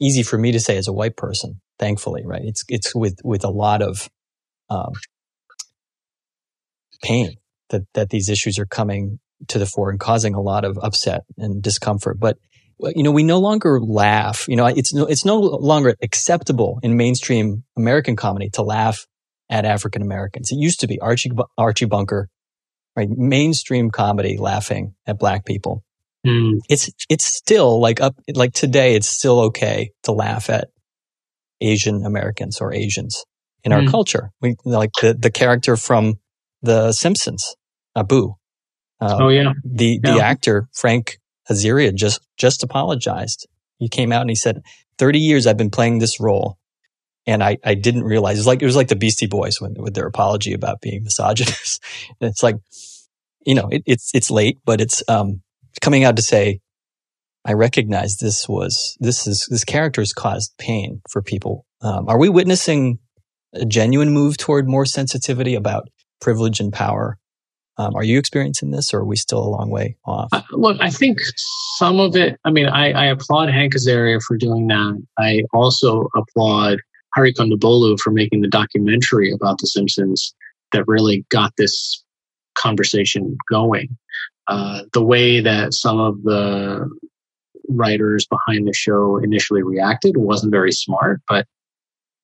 easy 0.01 0.23
for 0.23 0.37
me 0.37 0.53
to 0.53 0.61
say 0.61 0.77
as 0.77 0.87
a 0.87 0.93
white 0.93 1.17
person, 1.17 1.59
thankfully, 1.77 2.23
right? 2.25 2.43
It's, 2.45 2.63
it's 2.69 2.95
with, 2.95 3.17
with 3.21 3.43
a 3.43 3.49
lot 3.49 3.81
of, 3.81 4.09
um, 4.69 4.93
pain 7.03 7.35
that, 7.69 7.81
that 7.95 8.09
these 8.09 8.29
issues 8.29 8.57
are 8.59 8.65
coming 8.65 9.19
to 9.49 9.59
the 9.59 9.65
fore 9.65 9.89
and 9.89 9.99
causing 9.99 10.35
a 10.35 10.41
lot 10.41 10.63
of 10.63 10.77
upset 10.81 11.23
and 11.37 11.61
discomfort. 11.61 12.17
But 12.17 12.37
you 12.79 13.03
know, 13.03 13.11
we 13.11 13.23
no 13.23 13.39
longer 13.39 13.79
laugh. 13.79 14.45
You 14.47 14.55
know, 14.55 14.65
it's 14.65 14.93
no, 14.93 15.05
it's 15.05 15.25
no 15.25 15.39
longer 15.39 15.95
acceptable 16.01 16.79
in 16.81 16.95
mainstream 16.95 17.63
American 17.77 18.15
comedy 18.15 18.49
to 18.51 18.61
laugh 18.61 19.05
at 19.49 19.65
African 19.65 20.01
Americans. 20.01 20.51
It 20.51 20.57
used 20.57 20.79
to 20.81 20.87
be 20.87 20.99
Archie 20.99 21.31
Archie 21.57 21.85
Bunker, 21.85 22.29
right? 22.95 23.09
Mainstream 23.09 23.89
comedy 23.89 24.37
laughing 24.37 24.95
at 25.07 25.17
black 25.19 25.45
people. 25.45 25.83
Mm. 26.25 26.59
It's 26.69 26.89
it's 27.09 27.25
still 27.25 27.79
like 27.79 28.01
up 28.01 28.15
like 28.35 28.53
today. 28.53 28.95
It's 28.95 29.09
still 29.09 29.39
okay 29.41 29.91
to 30.03 30.11
laugh 30.11 30.49
at 30.49 30.67
Asian 31.61 32.05
Americans 32.05 32.59
or 32.61 32.73
Asians 32.73 33.23
in 33.63 33.71
our 33.73 33.81
Mm. 33.81 33.91
culture. 33.91 34.31
We 34.41 34.55
like 34.65 34.91
the 35.01 35.13
the 35.13 35.31
character 35.31 35.75
from 35.77 36.19
The 36.61 36.91
Simpsons, 36.91 37.55
Abu. 37.95 38.33
Uh, 39.01 39.17
oh 39.21 39.29
yeah 39.29 39.53
the 39.63 39.99
the 40.03 40.19
actor 40.21 40.67
Frank 40.73 41.19
Azaria 41.49 41.93
just 41.95 42.19
just 42.37 42.63
apologized. 42.63 43.47
He 43.77 43.87
came 43.87 44.11
out 44.11 44.21
and 44.21 44.29
he 44.29 44.35
said, 44.35 44.61
"30 44.97 45.19
years 45.19 45.47
I've 45.47 45.55
been 45.57 45.69
playing 45.69 45.99
this 45.99 46.19
role, 46.19 46.57
and 47.25 47.43
I 47.43 47.57
I 47.63 47.75
didn't 47.75 48.03
realize 48.03 48.37
it 48.37 48.41
was 48.41 48.47
like 48.47 48.61
it 48.61 48.65
was 48.65 48.75
like 48.75 48.87
the 48.87 48.95
Beastie 48.95 49.27
Boys 49.27 49.61
when, 49.61 49.75
with 49.75 49.93
their 49.93 50.07
apology 50.07 50.53
about 50.53 50.81
being 50.81 51.03
misogynist. 51.03 51.83
And 52.19 52.29
it's 52.29 52.43
like, 52.43 52.55
you 53.45 53.55
know, 53.55 53.67
it, 53.71 53.83
it's 53.85 54.11
it's 54.13 54.31
late, 54.31 54.57
but 54.65 54.81
it's 54.81 55.03
um 55.07 55.41
coming 55.81 56.03
out 56.03 56.15
to 56.15 56.21
say, 56.21 56.59
I 57.45 57.53
recognize 57.53 58.17
this 58.17 58.47
was 58.47 58.97
this 58.99 59.27
is 59.27 59.47
this 59.49 59.63
character 59.63 60.01
has 60.01 60.13
caused 60.13 60.53
pain 60.57 61.01
for 61.09 61.21
people. 61.21 61.65
Um, 61.81 62.07
are 62.07 62.19
we 62.19 62.29
witnessing 62.29 62.99
a 63.53 63.65
genuine 63.65 64.11
move 64.11 64.37
toward 64.37 64.67
more 64.67 64.85
sensitivity 64.85 65.55
about 65.55 65.87
privilege 66.21 66.59
and 66.59 66.71
power? 66.71 67.17
Um, 67.77 67.95
are 67.95 68.03
you 68.03 68.19
experiencing 68.19 68.71
this, 68.71 68.93
or 68.93 68.99
are 68.99 69.05
we 69.05 69.15
still 69.15 69.39
a 69.39 69.47
long 69.47 69.69
way 69.69 69.95
off? 70.03 70.27
Uh, 70.33 70.41
look, 70.51 70.77
I 70.81 70.89
think 70.89 71.19
some 71.77 72.01
of 72.01 72.13
it. 72.17 72.37
I 72.43 72.51
mean, 72.51 72.65
I, 72.67 72.91
I 72.91 73.05
applaud 73.05 73.49
Hank 73.49 73.73
Azaria 73.73 74.19
for 74.21 74.35
doing 74.35 74.67
that. 74.67 75.01
I 75.17 75.43
also 75.53 76.09
applaud 76.13 76.79
Hari 77.15 77.33
Kondabolu 77.33 77.99
for 77.99 78.11
making 78.11 78.41
the 78.41 78.47
documentary 78.47 79.31
about 79.31 79.57
The 79.59 79.67
Simpsons 79.67 80.33
that 80.71 80.87
really 80.87 81.25
got 81.29 81.53
this 81.57 82.03
conversation 82.57 83.37
going. 83.49 83.97
Uh, 84.47 84.81
the 84.93 85.03
way 85.03 85.39
that 85.41 85.73
some 85.73 85.99
of 85.99 86.21
the 86.23 86.89
writers 87.67 88.25
behind 88.27 88.67
the 88.67 88.73
show 88.73 89.17
initially 89.17 89.61
reacted 89.61 90.17
wasn't 90.17 90.51
very 90.51 90.71
smart, 90.71 91.21
but 91.27 91.45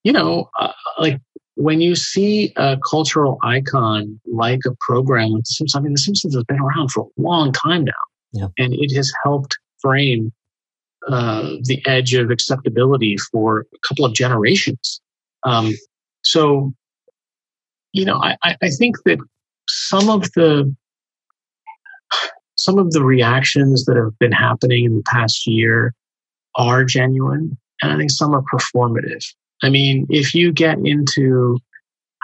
you 0.02 0.12
know, 0.12 0.50
uh, 0.58 0.72
like 0.98 1.20
when 1.54 1.80
you 1.80 1.94
see 1.96 2.52
a 2.56 2.76
cultural 2.88 3.38
icon 3.42 4.20
like 4.26 4.60
a 4.66 4.74
program 4.80 5.30
like 5.30 5.42
The 5.44 5.46
Simpsons, 5.54 5.74
I 5.76 5.80
mean, 5.80 5.92
The 5.92 5.98
Simpsons 5.98 6.34
has 6.34 6.44
been 6.44 6.60
around 6.60 6.90
for 6.90 7.04
a 7.04 7.20
long 7.20 7.52
time 7.52 7.84
now, 7.84 7.92
Yeah. 8.32 8.46
and 8.58 8.74
it 8.74 8.94
has 8.94 9.12
helped 9.24 9.56
frame 9.80 10.32
uh, 11.08 11.50
the 11.62 11.82
edge 11.86 12.14
of 12.14 12.30
acceptability 12.30 13.16
for 13.30 13.60
a 13.60 13.88
couple 13.88 14.04
of 14.04 14.14
generations. 14.14 15.00
Um, 15.44 15.72
so, 16.22 16.72
you 17.92 18.04
know, 18.04 18.20
I, 18.20 18.36
I 18.42 18.70
think 18.70 18.96
that 19.04 19.18
some 19.68 20.08
of 20.08 20.22
the 20.32 20.74
some 22.56 22.78
of 22.78 22.90
the 22.92 23.04
reactions 23.04 23.84
that 23.84 23.96
have 23.96 24.18
been 24.18 24.32
happening 24.32 24.84
in 24.84 24.96
the 24.96 25.02
past 25.02 25.46
year 25.46 25.94
are 26.56 26.84
genuine, 26.84 27.56
and 27.82 27.92
I 27.92 27.96
think 27.96 28.10
some 28.10 28.34
are 28.34 28.42
performative. 28.42 29.24
I 29.62 29.68
mean, 29.68 30.06
if 30.10 30.34
you 30.34 30.52
get 30.52 30.78
into 30.78 31.58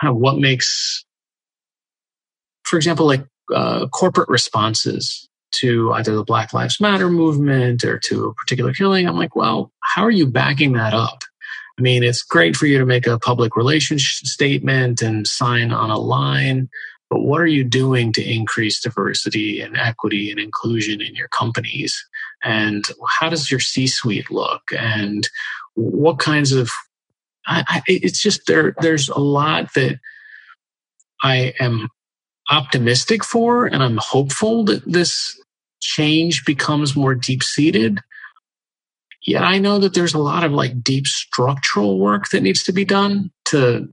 kind 0.00 0.10
of 0.10 0.16
what 0.16 0.38
makes, 0.38 1.04
for 2.64 2.76
example, 2.76 3.06
like 3.06 3.24
uh, 3.54 3.86
corporate 3.88 4.28
responses 4.28 5.28
to 5.60 5.92
either 5.92 6.14
the 6.14 6.24
Black 6.24 6.52
Lives 6.52 6.80
Matter 6.80 7.10
movement 7.10 7.84
or 7.84 7.98
to 7.98 8.26
a 8.26 8.34
particular 8.34 8.72
killing, 8.72 9.06
I'm 9.06 9.16
like, 9.16 9.36
well, 9.36 9.72
how 9.80 10.02
are 10.02 10.10
you 10.10 10.26
backing 10.26 10.72
that 10.72 10.94
up? 10.94 11.22
I 11.78 11.82
mean, 11.82 12.02
it's 12.02 12.22
great 12.22 12.56
for 12.56 12.66
you 12.66 12.78
to 12.78 12.86
make 12.86 13.06
a 13.06 13.18
public 13.18 13.56
relations 13.56 14.04
statement 14.24 15.02
and 15.02 15.26
sign 15.26 15.72
on 15.72 15.90
a 15.90 15.98
line, 15.98 16.68
but 17.08 17.22
what 17.22 17.40
are 17.40 17.46
you 17.46 17.64
doing 17.64 18.12
to 18.14 18.22
increase 18.22 18.80
diversity 18.80 19.60
and 19.60 19.76
equity 19.76 20.30
and 20.30 20.38
inclusion 20.38 21.00
in 21.00 21.14
your 21.14 21.28
companies? 21.28 22.02
And 22.42 22.84
how 23.08 23.28
does 23.28 23.50
your 23.50 23.60
C 23.60 23.86
suite 23.86 24.30
look? 24.30 24.62
And 24.76 25.28
what 25.74 26.18
kinds 26.18 26.52
of 26.52 26.70
I, 27.46 27.64
I, 27.68 27.82
it's 27.86 28.22
just 28.22 28.46
there. 28.46 28.74
There's 28.80 29.08
a 29.08 29.18
lot 29.18 29.74
that 29.74 29.98
I 31.22 31.54
am 31.60 31.88
optimistic 32.50 33.24
for, 33.24 33.66
and 33.66 33.82
I'm 33.82 33.98
hopeful 33.98 34.64
that 34.64 34.82
this 34.90 35.38
change 35.82 36.44
becomes 36.44 36.96
more 36.96 37.14
deep 37.14 37.42
seated. 37.42 38.00
yet 39.26 39.42
I 39.42 39.58
know 39.58 39.78
that 39.78 39.94
there's 39.94 40.14
a 40.14 40.18
lot 40.18 40.44
of 40.44 40.52
like 40.52 40.82
deep 40.82 41.06
structural 41.06 41.98
work 41.98 42.30
that 42.30 42.42
needs 42.42 42.62
to 42.64 42.72
be 42.72 42.84
done 42.84 43.30
to, 43.46 43.92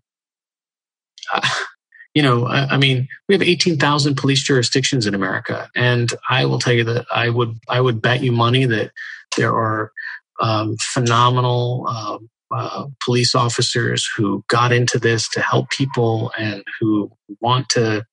uh, 1.34 1.50
you 2.16 2.24
know, 2.24 2.48
I, 2.48 2.76
I, 2.76 2.78
mean, 2.78 3.08
we 3.28 3.36
have 3.36 3.42
18,000 3.42 4.16
police 4.16 4.42
jurisdictions 4.42 5.06
in 5.06 5.14
America. 5.14 5.70
And 5.76 6.12
I 6.30 6.46
will 6.46 6.60
tell 6.60 6.74
you 6.74 6.84
that 6.86 7.06
I 7.14 7.30
would, 7.30 7.58
I 7.68 7.82
would 7.82 8.02
bet 8.02 8.24
you 8.24 8.32
money 8.32 8.66
that 8.66 8.92
there 9.38 9.54
are 9.54 9.92
um, 10.40 10.76
phenomenal 10.80 11.86
uh, 11.88 12.18
uh, 12.52 12.86
police 13.04 13.36
officers 13.36 14.08
who 14.16 14.44
got 14.48 14.72
into 14.72 14.98
this 14.98 15.30
to 15.30 15.42
help 15.42 15.70
people 15.70 16.32
and 16.38 16.64
who 16.80 17.12
want 17.42 17.70
to 17.70 18.04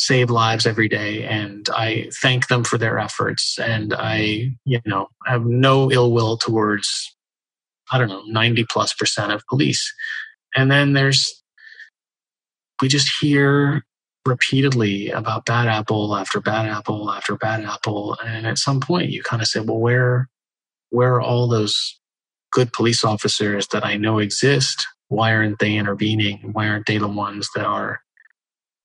save 0.00 0.30
lives 0.30 0.66
every 0.66 0.88
day 0.88 1.24
and 1.24 1.68
i 1.74 2.08
thank 2.22 2.48
them 2.48 2.64
for 2.64 2.78
their 2.78 2.98
efforts 2.98 3.58
and 3.58 3.92
i 3.92 4.50
you 4.64 4.80
know 4.86 5.08
have 5.26 5.44
no 5.44 5.90
ill 5.92 6.10
will 6.10 6.38
towards 6.38 7.14
i 7.92 7.98
don't 7.98 8.08
know 8.08 8.22
90 8.26 8.64
plus 8.70 8.94
percent 8.94 9.30
of 9.32 9.46
police. 9.46 9.92
And 10.56 10.70
then 10.70 10.94
there's 10.94 11.42
we 12.80 12.88
just 12.88 13.10
hear 13.20 13.84
repeatedly 14.26 15.10
about 15.10 15.44
bad 15.44 15.68
apple 15.68 16.16
after 16.16 16.40
bad 16.40 16.66
apple 16.66 17.10
after 17.10 17.36
bad 17.36 17.64
apple 17.64 18.16
and 18.24 18.46
at 18.46 18.58
some 18.58 18.80
point 18.80 19.10
you 19.10 19.22
kind 19.22 19.42
of 19.42 19.48
say 19.48 19.60
well 19.60 19.78
where 19.78 20.28
where 20.88 21.14
are 21.14 21.20
all 21.20 21.46
those 21.46 22.00
good 22.52 22.72
police 22.72 23.04
officers 23.04 23.68
that 23.68 23.84
i 23.84 23.96
know 23.96 24.18
exist? 24.18 24.86
Why 25.08 25.34
aren't 25.34 25.58
they 25.58 25.74
intervening? 25.74 26.50
Why 26.52 26.68
aren't 26.68 26.86
they 26.86 26.98
the 26.98 27.08
ones 27.08 27.48
that 27.54 27.66
are 27.66 28.00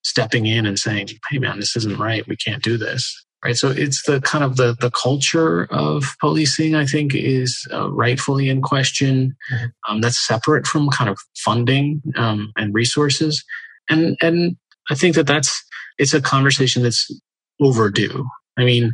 stepping 0.05 0.45
in 0.45 0.65
and 0.65 0.77
saying, 0.77 1.09
"Hey, 1.29 1.39
man, 1.39 1.59
this 1.59 1.75
isn't 1.75 1.99
right. 1.99 2.27
We 2.27 2.37
can't 2.37 2.63
do 2.63 2.77
this." 2.77 3.25
Right. 3.43 3.57
So 3.57 3.69
it's 3.69 4.03
the 4.03 4.21
kind 4.21 4.43
of 4.43 4.55
the 4.55 4.75
the 4.79 4.91
culture 4.91 5.65
of 5.71 6.15
policing. 6.19 6.75
I 6.75 6.85
think 6.85 7.13
is 7.13 7.67
uh, 7.73 7.91
rightfully 7.91 8.49
in 8.49 8.61
question. 8.61 9.35
Mm-hmm. 9.51 9.65
Um, 9.87 10.01
that's 10.01 10.25
separate 10.25 10.65
from 10.67 10.89
kind 10.89 11.09
of 11.09 11.17
funding 11.37 12.01
um, 12.15 12.51
and 12.55 12.73
resources, 12.73 13.43
and 13.89 14.15
and 14.21 14.57
I 14.89 14.95
think 14.95 15.15
that 15.15 15.27
that's 15.27 15.63
it's 15.97 16.13
a 16.13 16.21
conversation 16.21 16.83
that's 16.83 17.11
overdue. 17.59 18.25
I 18.57 18.63
mean, 18.63 18.93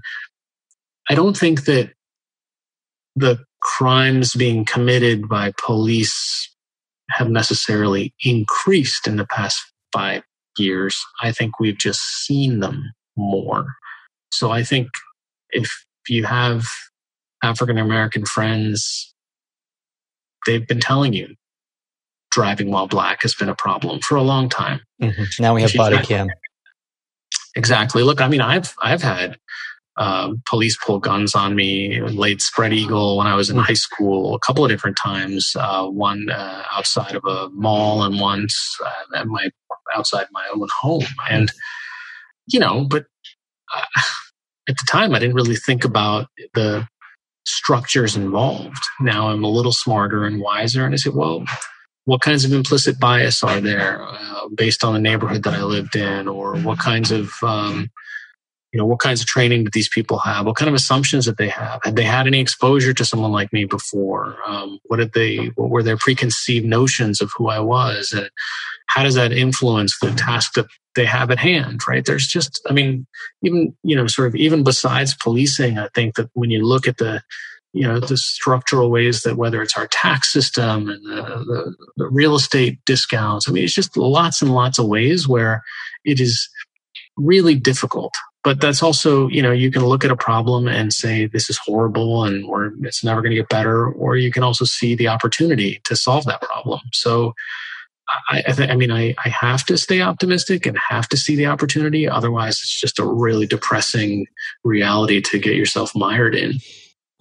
I 1.10 1.16
don't 1.16 1.38
think 1.38 1.66
that 1.66 1.92
the 3.16 3.44
crimes 3.62 4.34
being 4.34 4.66
committed 4.66 5.28
by 5.28 5.54
police 5.64 6.50
have 7.12 7.30
necessarily 7.30 8.14
increased 8.24 9.08
in 9.08 9.18
the 9.18 9.26
past 9.26 9.62
five 9.94 10.24
years. 10.58 11.00
I 11.22 11.32
think 11.32 11.60
we've 11.60 11.78
just 11.78 12.02
seen 12.26 12.60
them 12.60 12.92
more. 13.16 13.66
So 14.32 14.52
I 14.52 14.64
think 14.64 14.88
if 15.52 15.70
you 16.08 16.26
have 16.26 16.66
African 17.44 17.78
American 17.78 18.26
friends, 18.26 19.14
they've 20.46 20.68
been 20.68 20.80
telling 20.80 21.14
you 21.14 21.36
driving 22.32 22.72
while 22.72 22.88
black 22.88 23.22
has 23.22 23.36
been 23.36 23.50
a 23.50 23.56
problem 23.56 24.00
for 24.00 24.16
a 24.16 24.22
long 24.22 24.50
time. 24.50 24.80
Mm-hmm. 25.02 25.44
Now 25.44 25.54
we 25.54 25.62
have 25.62 25.74
body 25.74 25.98
cam. 25.98 26.28
Exactly. 27.56 28.04
Look, 28.04 28.22
I 28.22 28.30
mean, 28.30 28.42
I've 28.42 28.74
I've 28.82 29.02
had 29.02 29.38
uh, 29.98 30.34
police 30.46 30.78
pull 30.78 31.00
guns 31.00 31.36
on 31.36 31.56
me, 31.56 32.02
laid 32.02 32.42
spread 32.42 32.74
eagle 32.74 33.18
when 33.18 33.28
I 33.28 33.36
was 33.36 33.50
in 33.50 33.58
high 33.58 33.74
school 33.74 34.36
a 34.36 34.40
couple 34.40 34.64
of 34.64 34.72
different 34.72 34.98
times. 34.98 35.54
Uh, 35.60 35.88
one 35.88 36.30
uh, 36.30 36.64
outside 36.72 37.16
of 37.16 37.26
a 37.26 37.50
mall 37.50 38.04
and 38.04 38.20
once 38.20 38.78
uh, 38.84 39.18
at 39.18 39.28
my 39.28 39.50
outside 39.96 40.28
my 40.32 40.46
own 40.54 40.68
home. 40.82 41.06
And 41.30 41.52
you 42.48 42.60
know, 42.60 42.86
but 42.86 43.06
uh, 43.76 44.02
at 44.70 44.78
the 44.78 44.88
time, 44.88 45.14
I 45.14 45.20
didn't 45.20 45.36
really 45.36 45.56
think 45.56 45.86
about 45.86 46.28
the 46.54 46.88
structures 47.46 48.16
involved. 48.16 48.84
Now 49.00 49.30
I'm 49.30 49.44
a 49.44 49.50
little 49.50 49.72
smarter 49.72 50.26
and 50.26 50.42
wiser, 50.42 50.86
and 50.86 50.94
I 50.94 50.98
said, 50.98 51.14
well. 51.16 51.46
What 52.06 52.22
kinds 52.22 52.44
of 52.44 52.52
implicit 52.52 53.00
bias 53.00 53.44
are 53.44 53.62
there 53.62 54.02
uh, 54.02 54.48
based 54.58 54.84
on 54.84 54.94
the 54.94 55.00
neighborhood 55.00 55.44
that 55.44 55.54
I 55.54 55.62
lived 55.62 55.96
in, 55.96 56.28
or 56.28 56.58
what 56.58 56.80
kinds 56.80 57.12
of 57.12 57.32
um, 57.44 57.92
you 58.72 58.78
know 58.78 58.86
what 58.86 59.00
kinds 59.00 59.22
of 59.22 59.28
training 59.28 59.64
did 59.64 59.74
these 59.74 59.90
people 59.90 60.18
have 60.20 60.46
what 60.46 60.56
kind 60.56 60.70
of 60.70 60.76
assumptions 60.76 61.26
did 61.26 61.38
they 61.38 61.50
have 61.50 61.82
had 61.84 61.96
they 61.96 62.04
had 62.04 62.28
any 62.28 62.40
exposure 62.40 62.94
to 62.94 63.06
someone 63.06 63.32
like 63.32 63.52
me 63.52 63.66
before 63.66 64.38
um, 64.46 64.80
what 64.86 64.98
did 64.98 65.14
they 65.14 65.52
what 65.56 65.70
were 65.70 65.84
their 65.84 65.98
preconceived 65.98 66.66
notions 66.66 67.22
of 67.22 67.32
who 67.38 67.50
i 67.50 67.60
was 67.60 68.12
and 68.14 68.30
how 68.94 69.04
does 69.04 69.16
that 69.16 69.32
influence 69.32 69.98
the 70.00 70.12
task 70.12 70.54
that 70.54 70.68
they 70.96 71.06
have 71.06 71.32
at 71.32 71.40
hand 71.40 71.82
right? 71.88 72.06
There's 72.06 72.28
just 72.28 72.62
i 72.70 72.74
mean 72.74 73.08
even 73.44 73.76
you 73.84 73.96
know 73.96 74.08
sort 74.08 74.28
of 74.28 74.36
even 74.36 74.64
besides 74.64 75.16
policing 75.16 75.78
i 75.78 75.88
think 75.96 76.16
that 76.16 76.30
when 76.34 76.50
you 76.50 76.66
look 76.66 76.88
at 76.88 76.98
the 76.98 77.22
you 77.74 77.88
know 77.88 78.00
the 78.00 78.18
structural 78.18 78.92
ways 78.92 79.24
that 79.24 79.38
whether 79.38 79.62
it's 79.62 79.78
our 79.78 79.88
tax 79.88 80.32
system 80.34 80.90
and 80.90 81.06
the, 81.06 81.22
the, 81.22 81.76
the 81.98 82.10
real 82.10 82.36
estate 82.36 82.80
discounts 82.86 83.48
i 83.48 83.52
mean 83.52 83.64
it's 83.64 83.74
just 83.74 83.96
lots 83.96 84.42
and 84.42 84.54
lots 84.54 84.78
of 84.78 84.88
ways 84.88 85.28
where 85.28 85.64
it 86.04 86.20
is 86.20 86.50
really 87.18 87.56
difficult. 87.56 88.14
But 88.44 88.60
that's 88.60 88.82
also 88.82 89.28
you 89.28 89.42
know 89.42 89.52
you 89.52 89.72
can 89.72 89.86
look 89.86 90.04
at 90.04 90.12
a 90.12 90.16
problem 90.16 90.68
and 90.68 90.92
say 90.92 91.28
this 91.28 91.50
is 91.50 91.60
horrible 91.64 92.24
and 92.24 92.44
or 92.46 92.74
it's 92.82 93.04
never 93.04 93.22
going 93.22 93.32
to 93.32 93.36
get 93.36 93.50
better 93.50 93.88
or 93.88 94.18
you 94.18 94.32
can 94.32 94.42
also 94.42 94.66
see 94.66 94.96
the 94.96 95.08
opportunity 95.08 95.80
to 95.84 95.96
solve 95.96 96.26
that 96.26 96.42
problem. 96.42 96.80
So 96.92 97.34
I, 98.30 98.44
I, 98.48 98.52
th- 98.52 98.70
I 98.70 98.76
mean 98.76 98.92
I, 98.92 99.16
I 99.24 99.30
have 99.30 99.66
to 99.66 99.78
stay 99.78 100.02
optimistic 100.02 100.66
and 100.66 100.78
have 100.90 101.08
to 101.10 101.18
see 101.18 101.36
the 101.36 101.48
opportunity 101.48 102.08
otherwise 102.08 102.56
it's 102.56 102.80
just 102.80 103.00
a 103.00 103.06
really 103.06 103.46
depressing 103.46 104.26
reality 104.64 105.22
to 105.22 105.40
get 105.40 105.56
yourself 105.56 105.96
mired 105.96 106.36
in 106.36 106.54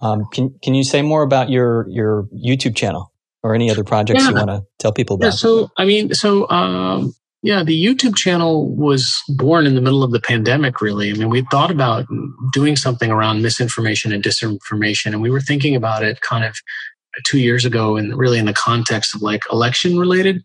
um, 0.01 0.25
can, 0.33 0.55
can 0.63 0.73
you 0.73 0.83
say 0.83 1.01
more 1.01 1.23
about 1.23 1.49
your 1.49 1.87
your 1.89 2.27
youtube 2.33 2.75
channel 2.75 3.11
or 3.43 3.55
any 3.55 3.69
other 3.71 3.83
projects 3.83 4.23
yeah. 4.23 4.29
you 4.29 4.35
want 4.35 4.49
to 4.49 4.61
tell 4.79 4.91
people 4.91 5.15
about 5.15 5.27
yeah, 5.27 5.31
so 5.31 5.69
i 5.77 5.85
mean 5.85 6.13
so 6.13 6.49
um, 6.49 7.13
yeah, 7.43 7.63
the 7.63 7.85
YouTube 7.85 8.15
channel 8.15 8.69
was 8.75 9.19
born 9.27 9.65
in 9.65 9.73
the 9.73 9.81
middle 9.81 10.03
of 10.03 10.11
the 10.11 10.19
pandemic, 10.19 10.79
really. 10.79 11.09
I 11.09 11.13
mean, 11.13 11.29
we 11.29 11.43
thought 11.49 11.71
about 11.71 12.05
doing 12.53 12.75
something 12.75 13.09
around 13.09 13.41
misinformation 13.41 14.11
and 14.11 14.23
disinformation, 14.23 15.07
and 15.07 15.21
we 15.21 15.31
were 15.31 15.41
thinking 15.41 15.75
about 15.75 16.03
it 16.03 16.21
kind 16.21 16.45
of 16.45 16.55
two 17.25 17.39
years 17.39 17.65
ago 17.65 17.97
and 17.97 18.15
really 18.15 18.37
in 18.37 18.45
the 18.45 18.53
context 18.53 19.15
of 19.15 19.21
like 19.21 19.41
election 19.51 19.97
related. 19.97 20.43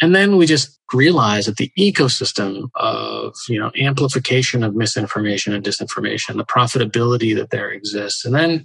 And 0.00 0.14
then 0.14 0.36
we 0.36 0.46
just 0.46 0.78
realize 0.92 1.46
that 1.46 1.56
the 1.56 1.70
ecosystem 1.78 2.70
of, 2.74 3.34
you 3.48 3.60
know, 3.60 3.70
amplification 3.78 4.62
of 4.62 4.74
misinformation 4.74 5.54
and 5.54 5.64
disinformation, 5.64 6.36
the 6.36 6.44
profitability 6.44 7.34
that 7.36 7.50
there 7.50 7.70
exists. 7.70 8.24
And 8.24 8.34
then, 8.34 8.64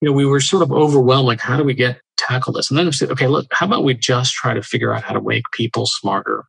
you 0.00 0.08
know, 0.08 0.12
we 0.12 0.26
were 0.26 0.40
sort 0.40 0.62
of 0.62 0.72
overwhelmed, 0.72 1.28
like, 1.28 1.40
how 1.40 1.56
do 1.56 1.64
we 1.64 1.74
get 1.74 2.00
tackle 2.16 2.52
this? 2.52 2.70
And 2.70 2.78
then 2.78 2.86
we 2.86 2.92
said, 2.92 3.10
okay, 3.10 3.28
look, 3.28 3.46
how 3.52 3.66
about 3.66 3.84
we 3.84 3.94
just 3.94 4.34
try 4.34 4.54
to 4.54 4.62
figure 4.62 4.92
out 4.92 5.04
how 5.04 5.14
to 5.14 5.20
make 5.20 5.44
people 5.52 5.86
smarter 5.86 6.44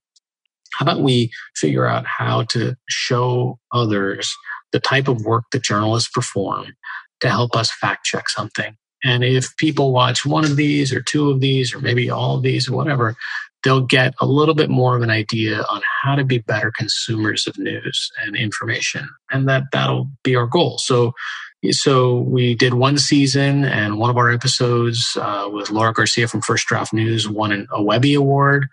how 0.73 0.83
about 0.83 1.01
we 1.01 1.31
figure 1.55 1.85
out 1.85 2.05
how 2.05 2.43
to 2.43 2.75
show 2.89 3.59
others 3.71 4.33
the 4.71 4.79
type 4.79 5.07
of 5.07 5.23
work 5.23 5.45
that 5.51 5.63
journalists 5.63 6.09
perform 6.09 6.73
to 7.21 7.29
help 7.29 7.55
us 7.55 7.71
fact 7.71 8.05
check 8.05 8.29
something? 8.29 8.75
And 9.03 9.23
if 9.23 9.55
people 9.57 9.91
watch 9.91 10.25
one 10.25 10.45
of 10.45 10.55
these 10.55 10.93
or 10.93 11.01
two 11.01 11.29
of 11.29 11.41
these 11.41 11.73
or 11.73 11.79
maybe 11.79 12.09
all 12.09 12.37
of 12.37 12.43
these 12.43 12.67
or 12.67 12.75
whatever, 12.75 13.15
they'll 13.63 13.85
get 13.85 14.13
a 14.19 14.25
little 14.25 14.55
bit 14.55 14.69
more 14.69 14.95
of 14.95 15.01
an 15.01 15.09
idea 15.09 15.63
on 15.69 15.81
how 16.01 16.15
to 16.15 16.23
be 16.23 16.39
better 16.39 16.71
consumers 16.77 17.47
of 17.47 17.57
news 17.57 18.11
and 18.21 18.35
information. 18.35 19.07
And 19.31 19.47
that 19.47 19.63
that'll 19.71 20.09
be 20.23 20.35
our 20.35 20.47
goal. 20.47 20.77
So 20.77 21.13
so 21.71 22.17
we 22.19 22.55
did 22.55 22.73
one 22.73 22.97
season 22.97 23.63
and 23.63 23.97
one 23.97 24.09
of 24.09 24.17
our 24.17 24.29
episodes 24.29 25.17
uh, 25.19 25.47
with 25.49 25.69
Laura 25.69 25.93
Garcia 25.93 26.27
from 26.27 26.41
First 26.41 26.67
Draft 26.67 26.91
News 26.91 27.29
won 27.29 27.53
an, 27.53 27.67
a 27.71 27.81
Webby 27.81 28.15
Award 28.15 28.67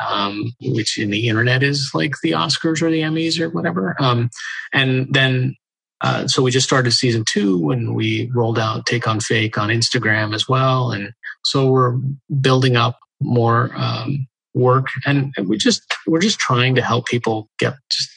um, 0.00 0.52
which 0.60 0.98
in 0.98 1.10
the 1.10 1.28
internet 1.28 1.62
is 1.62 1.90
like 1.94 2.14
the 2.22 2.32
Oscars 2.32 2.82
or 2.82 2.90
the 2.90 3.00
Emmys 3.00 3.40
or 3.40 3.48
whatever. 3.50 3.96
Um, 3.98 4.30
and 4.72 5.12
then, 5.12 5.56
uh, 6.00 6.26
so 6.26 6.42
we 6.42 6.50
just 6.50 6.66
started 6.66 6.90
season 6.92 7.24
two 7.26 7.70
and 7.70 7.94
we 7.94 8.30
rolled 8.34 8.58
out 8.58 8.86
Take 8.86 9.06
on 9.06 9.20
Fake 9.20 9.56
on 9.56 9.68
Instagram 9.68 10.34
as 10.34 10.48
well. 10.48 10.90
And 10.90 11.12
so 11.44 11.70
we're 11.70 11.96
building 12.40 12.76
up 12.76 12.98
more 13.20 13.70
um, 13.74 14.26
work. 14.54 14.86
And, 15.04 15.34
we 15.46 15.56
just, 15.56 15.82
we're 16.06 16.20
just 16.20 16.38
trying 16.38 16.74
to 16.76 16.82
help 16.82 17.06
people 17.06 17.48
get 17.58 17.74
just 17.90 18.10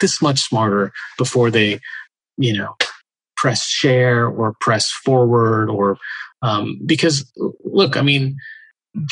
this 0.00 0.22
much 0.22 0.40
smarter 0.40 0.92
before 1.18 1.50
they, 1.50 1.80
you 2.36 2.56
know, 2.56 2.74
press 3.36 3.64
share 3.64 4.26
or 4.26 4.54
press 4.60 4.90
forward 4.90 5.70
or 5.70 5.96
um, 6.42 6.80
because 6.86 7.30
look, 7.64 7.96
I 7.96 8.02
mean, 8.02 8.36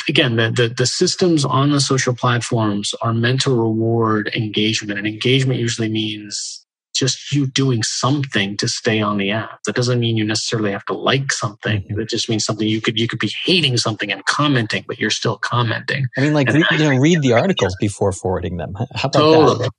again, 0.07 0.35
the, 0.35 0.51
the, 0.51 0.69
the, 0.69 0.85
systems 0.85 1.45
on 1.45 1.71
the 1.71 1.79
social 1.79 2.13
platforms 2.13 2.93
are 3.01 3.13
meant 3.13 3.41
to 3.41 3.51
reward 3.51 4.31
engagement, 4.35 4.97
and 4.97 5.07
engagement 5.07 5.59
usually 5.59 5.89
means 5.89 6.65
just 6.99 7.31
you 7.31 7.47
doing 7.47 7.81
something 7.83 8.57
to 8.57 8.67
stay 8.67 8.99
on 8.99 9.17
the 9.17 9.31
app. 9.31 9.63
That 9.63 9.75
doesn't 9.75 9.99
mean 9.99 10.17
you 10.17 10.25
necessarily 10.25 10.71
have 10.71 10.85
to 10.85 10.93
like 10.93 11.31
something. 11.31 11.81
Mm-hmm. 11.81 11.95
That 11.95 12.09
just 12.09 12.29
means 12.29 12.43
something 12.43 12.67
you 12.67 12.81
could 12.81 12.99
you 12.99 13.07
could 13.07 13.19
be 13.19 13.31
hating 13.45 13.77
something 13.77 14.11
and 14.11 14.25
commenting, 14.25 14.83
but 14.87 14.99
you're 14.99 15.09
still 15.09 15.37
commenting. 15.37 16.05
I 16.17 16.21
mean, 16.21 16.33
like 16.33 16.49
read, 16.49 16.65
you 16.71 16.77
know, 16.77 16.97
read 16.97 17.21
the 17.21 17.33
articles 17.33 17.75
before 17.79 18.11
forwarding 18.11 18.57
them. 18.57 18.73
How 18.95 19.07
about 19.07 19.13
totally. 19.13 19.57
that? 19.65 19.71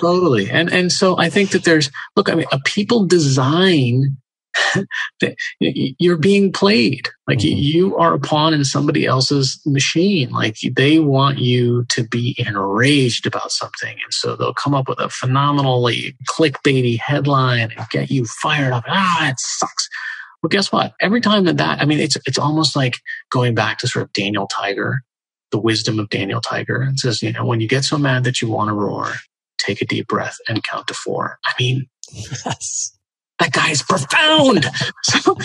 totally. 0.00 0.50
And 0.50 0.72
and 0.72 0.92
so 0.92 1.18
I 1.18 1.28
think 1.28 1.50
that 1.50 1.64
there's 1.64 1.90
look. 2.16 2.28
I 2.28 2.34
mean, 2.34 2.46
a 2.52 2.60
people 2.64 3.06
design 3.06 4.16
you're 5.60 6.16
being 6.16 6.52
played. 6.52 7.08
Like 7.28 7.38
Mhm. 7.38 7.54
you 7.62 7.96
are 7.96 8.14
a 8.14 8.20
pawn 8.20 8.54
in 8.54 8.64
somebody 8.64 9.06
else's 9.06 9.60
machine. 9.66 10.30
Like 10.30 10.56
they 10.76 10.98
want 10.98 11.38
you 11.38 11.84
to 11.90 12.04
be 12.04 12.34
enraged 12.38 13.26
about 13.26 13.52
something. 13.52 13.92
And 13.92 14.12
so 14.12 14.36
they'll 14.36 14.54
come 14.54 14.74
up 14.74 14.88
with 14.88 15.00
a 15.00 15.08
phenomenally 15.08 16.16
clickbaity 16.30 16.98
headline 16.98 17.70
and 17.76 17.88
get 17.90 18.10
you 18.10 18.24
fired 18.26 18.72
up. 18.72 18.84
Ah, 18.88 19.30
it 19.30 19.36
sucks. 19.38 19.88
Well, 20.42 20.48
guess 20.48 20.72
what? 20.72 20.94
Every 21.00 21.20
time 21.20 21.44
that 21.44 21.56
that, 21.58 21.80
I 21.80 21.84
mean, 21.84 22.00
it's, 22.00 22.16
it's 22.26 22.38
almost 22.38 22.76
like 22.76 22.96
going 23.30 23.54
back 23.54 23.78
to 23.78 23.88
sort 23.88 24.04
of 24.04 24.12
Daniel 24.12 24.48
Tiger, 24.48 25.02
the 25.52 25.60
wisdom 25.60 25.98
of 26.00 26.10
Daniel 26.10 26.40
Tiger. 26.40 26.82
It 26.82 26.98
says, 26.98 27.22
you 27.22 27.32
know, 27.32 27.46
when 27.46 27.60
you 27.60 27.68
get 27.68 27.84
so 27.84 27.98
mad 27.98 28.24
that 28.24 28.42
you 28.42 28.48
want 28.50 28.68
to 28.68 28.74
roar, 28.74 29.14
take 29.58 29.80
a 29.82 29.86
deep 29.86 30.08
breath 30.08 30.36
and 30.48 30.62
count 30.64 30.88
to 30.88 30.94
four. 30.94 31.38
I 31.46 31.52
mean, 31.60 31.86
Yes. 32.12 32.96
That 33.42 33.52
guy's 33.52 33.82
profound. 33.82 34.66
So 35.04 35.36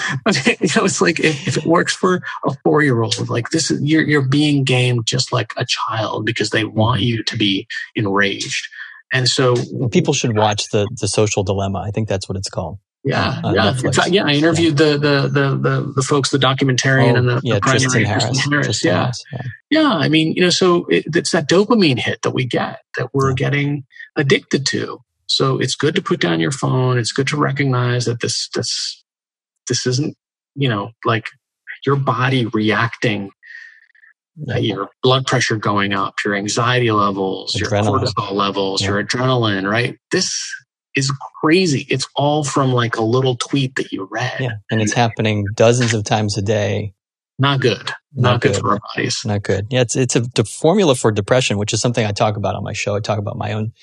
you 0.61 0.69
know, 0.75 0.85
it's 0.85 1.01
like 1.01 1.19
if, 1.19 1.47
if 1.47 1.57
it 1.57 1.65
works 1.65 1.93
for 1.95 2.21
a 2.45 2.53
four 2.63 2.83
year 2.83 3.01
old, 3.01 3.27
like 3.29 3.49
this 3.49 3.71
is 3.71 3.81
you're 3.81 4.03
you're 4.03 4.27
being 4.27 4.63
gamed 4.63 5.05
just 5.05 5.33
like 5.33 5.51
a 5.57 5.65
child 5.65 6.25
because 6.25 6.51
they 6.51 6.63
want 6.63 7.01
you 7.01 7.23
to 7.23 7.37
be 7.37 7.67
enraged. 7.95 8.67
And 9.11 9.27
so 9.27 9.55
People 9.91 10.13
should 10.13 10.37
watch 10.37 10.65
the 10.71 10.87
the 11.01 11.07
social 11.07 11.43
dilemma. 11.43 11.79
I 11.79 11.91
think 11.91 12.07
that's 12.07 12.29
what 12.29 12.37
it's 12.37 12.49
called. 12.49 12.77
yeah, 13.03 13.41
on 13.43 13.55
yeah. 13.55 13.73
Fact, 13.73 13.99
uh, 13.99 14.03
yeah, 14.09 14.25
I 14.25 14.33
interviewed 14.33 14.77
the, 14.77 14.97
the 14.97 15.27
the 15.27 15.57
the 15.57 15.93
the 15.95 16.01
folks, 16.03 16.29
the 16.29 16.37
documentarian 16.37 17.13
Oh, 17.13 17.17
and 17.17 17.27
the, 17.29 17.41
yeah, 17.43 17.55
the 17.55 17.61
primary 17.61 17.79
Tristan 17.81 18.05
Harris. 18.05 18.23
Tristan 18.25 18.51
Harris. 18.51 18.67
Tristan 18.67 18.89
yeah. 18.91 19.01
Harris, 19.01 19.23
yeah. 19.33 19.41
Yeah, 19.69 19.93
I 19.93 20.09
mean, 20.09 20.33
you 20.33 20.41
know, 20.41 20.49
so 20.49 20.85
it, 20.87 21.05
it's 21.15 21.31
that 21.31 21.49
dopamine 21.49 21.99
hit 21.99 22.21
that 22.21 22.31
we 22.31 22.45
get 22.45 22.79
that 22.97 23.09
we're 23.13 23.33
getting 23.33 23.85
addicted 24.15 24.65
to. 24.67 24.99
So 25.27 25.59
it's 25.59 25.75
good 25.75 25.95
to 25.95 26.01
put 26.01 26.19
down 26.19 26.39
your 26.39 26.51
phone. 26.51 26.97
It's 26.97 27.11
good 27.11 27.27
to 27.27 27.37
recognize 27.37 28.05
that 28.05 28.21
this 28.21 28.49
this 28.55 29.03
this 29.67 29.85
isn't, 29.85 30.15
you 30.55 30.69
know, 30.69 30.91
like 31.05 31.27
your 31.85 31.95
body 31.97 32.45
reacting, 32.47 33.29
uh, 34.49 34.55
your 34.57 34.89
blood 35.03 35.25
pressure 35.27 35.57
going 35.57 35.93
up, 35.93 36.15
your 36.23 36.35
anxiety 36.35 36.91
levels, 36.91 37.55
your 37.55 37.69
cortisol 37.69 38.31
levels, 38.31 38.81
Yeah. 38.81 38.89
your 38.89 39.03
adrenaline, 39.03 39.69
right? 39.69 39.97
This 40.11 40.39
is 40.95 41.11
crazy. 41.41 41.85
It's 41.89 42.07
all 42.15 42.43
from 42.43 42.71
like 42.73 42.95
a 42.95 43.03
little 43.03 43.35
tweet 43.35 43.75
that 43.75 43.91
you 43.91 44.07
read. 44.09 44.39
Yeah, 44.39 44.51
and 44.71 44.81
it's 44.81 44.93
happening 44.93 45.45
dozens 45.55 45.93
of 45.93 46.03
times 46.05 46.37
a 46.37 46.41
day. 46.41 46.93
Not 47.39 47.59
good. 47.61 47.91
Not, 48.15 48.31
Not 48.31 48.41
good, 48.41 48.53
good. 48.53 48.61
for 48.61 48.71
our 48.71 48.79
bodies. 48.95 49.19
Not 49.25 49.43
good. 49.43 49.67
Yeah, 49.69 49.81
it's 49.81 49.95
it's 49.95 50.15
a 50.15 50.23
formula 50.45 50.95
for 50.95 51.11
depression, 51.11 51.57
which 51.59 51.73
is 51.73 51.81
something 51.81 52.03
I 52.05 52.11
talk 52.11 52.35
about 52.37 52.55
on 52.55 52.63
my 52.63 52.73
show. 52.73 52.95
I 52.95 52.99
talk 52.99 53.19
about 53.19 53.37
my 53.37 53.53
own 53.53 53.73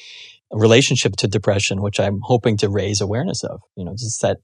relationship 0.54 1.16
to 1.16 1.28
depression, 1.28 1.82
which 1.82 2.00
I'm 2.00 2.20
hoping 2.22 2.56
to 2.58 2.68
raise 2.68 3.00
awareness 3.00 3.42
of. 3.44 3.60
You 3.76 3.84
know, 3.84 3.92
just 3.92 4.22
that 4.22 4.38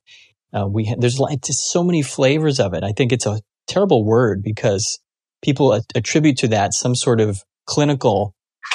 uh, 0.53 0.67
we 0.69 0.87
ha- 0.87 0.97
there's 0.99 1.19
like 1.19 1.43
just 1.43 1.71
so 1.71 1.83
many 1.83 2.03
flavors 2.03 2.61
of 2.61 2.75
it. 2.75 2.85
I 2.85 2.93
think 2.93 3.13
it's 3.13 3.27
a 3.27 3.41
terrible 3.67 4.05
word 4.05 4.43
because 4.43 4.99
people 5.43 5.73
a- 5.73 5.83
attribute 5.95 6.39
to 6.39 6.49
that 6.49 6.75
some 6.75 6.95
sort 6.95 7.21
of 7.21 7.43
clinical 7.67 8.35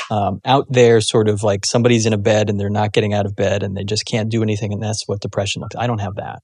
um, 0.09 0.39
out 0.45 0.65
there 0.69 1.01
sort 1.01 1.27
of 1.27 1.43
like 1.43 1.65
somebody's 1.65 2.05
in 2.05 2.13
a 2.13 2.17
bed 2.17 2.49
and 2.49 2.59
they're 2.59 2.69
not 2.69 2.93
getting 2.93 3.13
out 3.13 3.25
of 3.25 3.35
bed 3.35 3.63
and 3.63 3.75
they 3.75 3.83
just 3.83 4.05
can't 4.05 4.29
do 4.29 4.43
anything 4.43 4.73
and 4.73 4.81
that's 4.81 5.03
what 5.07 5.21
depression 5.21 5.61
looks. 5.61 5.75
I 5.75 5.87
don't 5.87 5.99
have 5.99 6.15
that. 6.15 6.39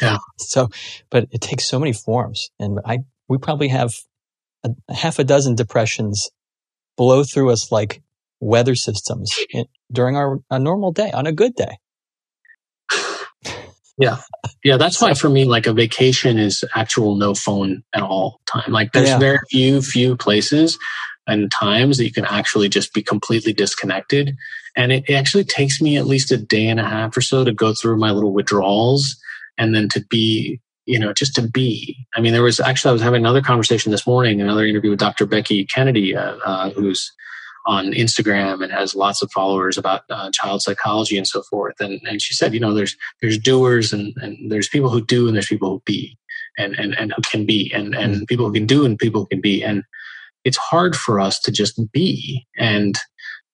Yeah. 0.00 0.18
so, 0.38 0.68
but 1.10 1.26
it 1.30 1.40
takes 1.40 1.68
so 1.68 1.78
many 1.78 1.92
forms, 1.92 2.50
and 2.58 2.80
I 2.84 2.98
we 3.28 3.38
probably 3.38 3.68
have 3.68 3.92
a, 4.64 4.70
half 4.92 5.18
a 5.18 5.24
dozen 5.24 5.54
depressions 5.54 6.30
blow 6.96 7.24
through 7.24 7.50
us 7.50 7.70
like 7.70 8.02
weather 8.40 8.74
systems 8.74 9.34
in, 9.50 9.64
during 9.92 10.16
our 10.16 10.40
a 10.50 10.58
normal 10.58 10.92
day 10.92 11.10
on 11.12 11.26
a 11.26 11.32
good 11.32 11.54
day. 11.54 11.78
Yeah. 13.98 14.18
Yeah. 14.62 14.76
That's 14.76 15.00
why 15.00 15.14
for 15.14 15.30
me, 15.30 15.46
like 15.46 15.66
a 15.66 15.72
vacation 15.72 16.38
is 16.38 16.64
actual 16.74 17.14
no 17.14 17.34
phone 17.34 17.82
at 17.94 18.02
all 18.02 18.40
time. 18.46 18.70
Like 18.70 18.92
there's 18.92 19.08
Yeah. 19.08 19.18
very 19.18 19.38
few, 19.50 19.80
few 19.80 20.16
places 20.16 20.78
and 21.26 21.50
times 21.50 21.96
that 21.96 22.04
you 22.04 22.12
can 22.12 22.26
actually 22.26 22.68
just 22.68 22.92
be 22.92 23.02
completely 23.02 23.54
disconnected. 23.54 24.36
And 24.76 24.92
it, 24.92 25.04
it 25.08 25.14
actually 25.14 25.44
takes 25.44 25.80
me 25.80 25.96
at 25.96 26.06
least 26.06 26.30
a 26.30 26.36
day 26.36 26.66
and 26.68 26.78
a 26.78 26.84
half 26.84 27.16
or 27.16 27.22
so 27.22 27.42
to 27.44 27.52
go 27.54 27.72
through 27.72 27.96
my 27.98 28.10
little 28.10 28.34
withdrawals 28.34 29.16
and 29.56 29.74
then 29.74 29.88
to 29.88 30.04
be, 30.10 30.60
you 30.84 30.98
know, 30.98 31.14
just 31.14 31.34
to 31.36 31.42
be. 31.48 31.96
I 32.14 32.20
mean, 32.20 32.34
there 32.34 32.42
was 32.42 32.60
actually, 32.60 32.90
I 32.90 32.92
was 32.92 33.02
having 33.02 33.22
another 33.22 33.40
conversation 33.40 33.92
this 33.92 34.06
morning, 34.06 34.42
another 34.42 34.66
interview 34.66 34.90
with 34.90 34.98
Dr. 35.00 35.24
Becky 35.24 35.64
Kennedy, 35.64 36.14
uh, 36.14 36.36
uh, 36.44 36.68
who's 36.70 37.12
on 37.66 37.92
Instagram 37.92 38.62
and 38.62 38.72
has 38.72 38.94
lots 38.94 39.22
of 39.22 39.30
followers 39.32 39.76
about 39.76 40.02
uh, 40.08 40.30
child 40.32 40.62
psychology 40.62 41.16
and 41.16 41.26
so 41.26 41.42
forth. 41.42 41.74
And 41.80 42.00
and 42.04 42.22
she 42.22 42.34
said, 42.34 42.54
you 42.54 42.60
know, 42.60 42.72
there's 42.72 42.96
there's 43.20 43.38
doers 43.38 43.92
and 43.92 44.14
and 44.16 44.50
there's 44.50 44.68
people 44.68 44.90
who 44.90 45.04
do 45.04 45.26
and 45.26 45.34
there's 45.34 45.48
people 45.48 45.70
who 45.70 45.82
be 45.84 46.16
and 46.56 46.74
and 46.74 46.94
and 46.94 47.12
who 47.14 47.22
can 47.22 47.44
be 47.44 47.70
and 47.74 47.94
and 47.94 48.26
people 48.26 48.46
who 48.46 48.52
can 48.52 48.66
do 48.66 48.84
and 48.84 48.98
people 48.98 49.22
who 49.22 49.26
can 49.26 49.40
be 49.40 49.62
and 49.62 49.82
it's 50.44 50.56
hard 50.56 50.94
for 50.94 51.18
us 51.18 51.40
to 51.40 51.50
just 51.50 51.80
be 51.92 52.46
and 52.56 52.96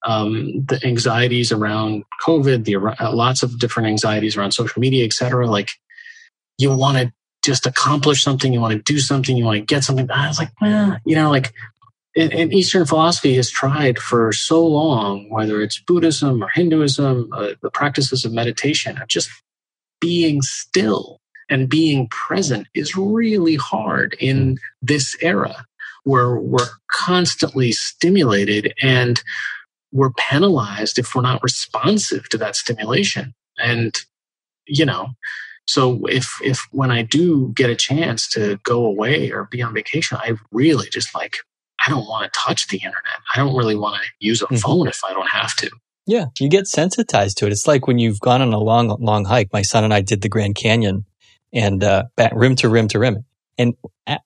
um, 0.05 0.65
the 0.67 0.81
anxieties 0.85 1.53
around 1.53 2.05
COVID, 2.27 2.65
the 2.65 2.77
uh, 2.77 3.15
lots 3.15 3.43
of 3.43 3.59
different 3.59 3.89
anxieties 3.89 4.37
around 4.37 4.53
social 4.53 4.81
media, 4.81 5.05
et 5.05 5.13
cetera. 5.13 5.47
Like 5.47 5.71
you 6.59 6.75
want 6.75 6.99
to 6.99 7.13
just 7.45 7.67
accomplish 7.67 8.23
something, 8.23 8.53
you 8.53 8.61
want 8.61 8.73
to 8.73 8.93
do 8.93 8.99
something, 8.99 9.37
you 9.37 9.45
want 9.45 9.59
to 9.59 9.65
get 9.65 9.85
something. 9.85 10.11
I 10.11 10.29
was 10.29 10.39
like, 10.39 10.51
well, 10.61 10.97
you 11.05 11.15
know, 11.15 11.31
like 11.31 11.53
and, 12.17 12.33
and 12.33 12.53
Eastern 12.53 12.85
philosophy 12.85 13.35
has 13.37 13.51
tried 13.51 13.99
for 13.99 14.33
so 14.33 14.67
long, 14.67 15.31
whether 15.31 15.61
it's 15.61 15.81
Buddhism 15.81 16.43
or 16.43 16.49
Hinduism, 16.49 17.31
uh, 17.33 17.51
the 17.63 17.71
practices 17.71 18.25
of 18.25 18.33
meditation, 18.33 19.01
of 19.01 19.09
just 19.09 19.31
being 20.01 20.43
still 20.43 21.21
and 21.49 21.69
being 21.69 22.09
present 22.09 22.67
is 22.75 22.97
really 22.97 23.57
hard 23.57 24.15
in 24.19 24.59
this 24.81 25.17
era 25.21 25.67
where 26.05 26.37
we're 26.37 26.69
constantly 26.91 27.73
stimulated 27.73 28.75
and 28.83 29.23
we're 29.93 30.13
penalized 30.13 30.99
if 30.99 31.15
we're 31.15 31.23
not 31.23 31.43
responsive 31.43 32.29
to 32.29 32.39
that 32.39 32.57
stimulation. 32.57 33.35
And, 33.59 33.95
you 34.67 34.85
know, 34.85 35.11
so 35.67 36.07
if 36.07 36.41
if 36.43 36.67
when 36.73 36.91
I 36.91 37.03
do 37.03 37.53
get 37.55 37.71
a 37.71 37.77
chance 37.77 38.29
to 38.31 38.59
go 38.65 38.85
away 38.85 39.31
or 39.31 39.45
be 39.45 39.63
on 39.63 39.75
vacation, 39.75 40.19
I 40.21 40.33
really 40.51 40.89
just 40.89 41.15
like 41.15 41.37
I 41.85 41.91
don't 41.91 42.07
want 42.07 42.33
to 42.33 42.39
touch 42.39 42.69
the 42.69 42.77
internet. 42.79 43.19
I 43.35 43.39
don't 43.39 43.55
really 43.57 43.77
want 43.77 43.97
to 44.03 44.09
use 44.21 44.43
a 44.43 44.47
Mhm. 44.47 44.61
phone 44.61 44.89
if 44.89 45.01
I 45.09 45.13
don't 45.13 45.29
have 45.29 45.55
to. 45.57 45.71
Yeah, 46.07 46.27
you 46.41 46.49
get 46.49 46.67
sensitized 46.67 47.39
to 47.39 47.47
it. 47.47 47.53
It's 47.53 47.67
like 47.69 47.87
when 47.87 47.99
you've 47.99 48.21
gone 48.21 48.43
on 48.43 48.53
a 48.53 48.59
long, 48.59 48.89
long 49.01 49.25
hike. 49.25 49.53
My 49.53 49.63
son 49.63 49.85
and 49.85 49.95
I 49.95 50.01
did 50.01 50.23
the 50.23 50.29
Grand 50.29 50.57
Canyon, 50.57 51.05
and 51.53 51.83
uh, 51.85 52.05
back, 52.17 52.33
rim 52.35 52.57
to 52.57 52.69
rim 52.69 52.89
to 52.89 52.99
rim. 52.99 53.25
And 53.59 53.75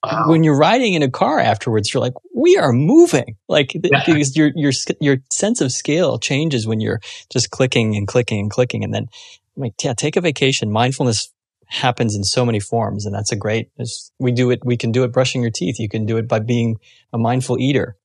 Wow. 0.03 0.25
when 0.29 0.43
you're 0.45 0.57
riding 0.57 0.95
in 0.95 1.03
a 1.03 1.11
car 1.11 1.39
afterwards, 1.39 1.93
you're 1.93 2.01
like, 2.01 2.15
"We 2.35 2.57
are 2.57 2.73
moving!" 2.73 3.37
Like 3.49 3.75
Yeah. 3.75 4.03
because 4.07 4.37
your 4.37 4.53
your 4.57 4.73
your 5.01 5.19
sense 5.31 5.61
of 5.61 5.71
scale 5.73 6.19
changes 6.19 6.67
when 6.67 6.81
you're 6.81 7.01
just 7.31 7.51
clicking 7.51 7.95
and 7.97 8.07
clicking 8.09 8.39
and 8.41 8.51
clicking. 8.51 8.83
And 8.85 8.95
then, 8.95 9.09
I'm 9.57 9.63
like, 9.65 9.75
yeah, 9.83 9.93
take 9.95 10.17
a 10.17 10.21
vacation. 10.23 10.71
Mindfulness 10.71 11.29
happens 11.67 12.15
in 12.15 12.25
so 12.25 12.45
many 12.45 12.61
forms, 12.61 13.07
and 13.07 13.15
that's 13.15 13.33
a 13.33 13.37
great. 13.37 13.71
We 14.19 14.33
do 14.33 14.51
it. 14.51 14.65
We 14.65 14.77
can 14.77 14.93
do 14.93 15.05
it 15.05 15.13
brushing 15.13 15.43
your 15.43 15.51
teeth. 15.51 15.79
You 15.79 15.89
can 15.89 16.07
do 16.07 16.17
it 16.17 16.29
by 16.29 16.39
being 16.39 16.77
a 17.13 17.19
mindful 17.19 17.59
eater. 17.59 17.97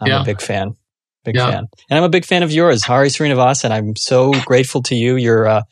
I'm 0.00 0.08
Yeah. 0.08 0.22
a 0.22 0.24
big 0.24 0.40
fan. 0.40 0.76
Big 1.24 1.36
Yeah. 1.36 1.50
fan. 1.50 1.66
And 1.90 1.98
I'm 1.98 2.04
a 2.04 2.08
big 2.08 2.24
fan 2.24 2.42
of 2.42 2.50
yours, 2.50 2.84
Hari 2.84 3.08
Sreenivasan. 3.08 3.70
I'm 3.70 3.94
so 3.96 4.32
grateful 4.44 4.82
to 4.84 4.94
you. 4.96 5.16
Your 5.16 5.46
uh, 5.46 5.62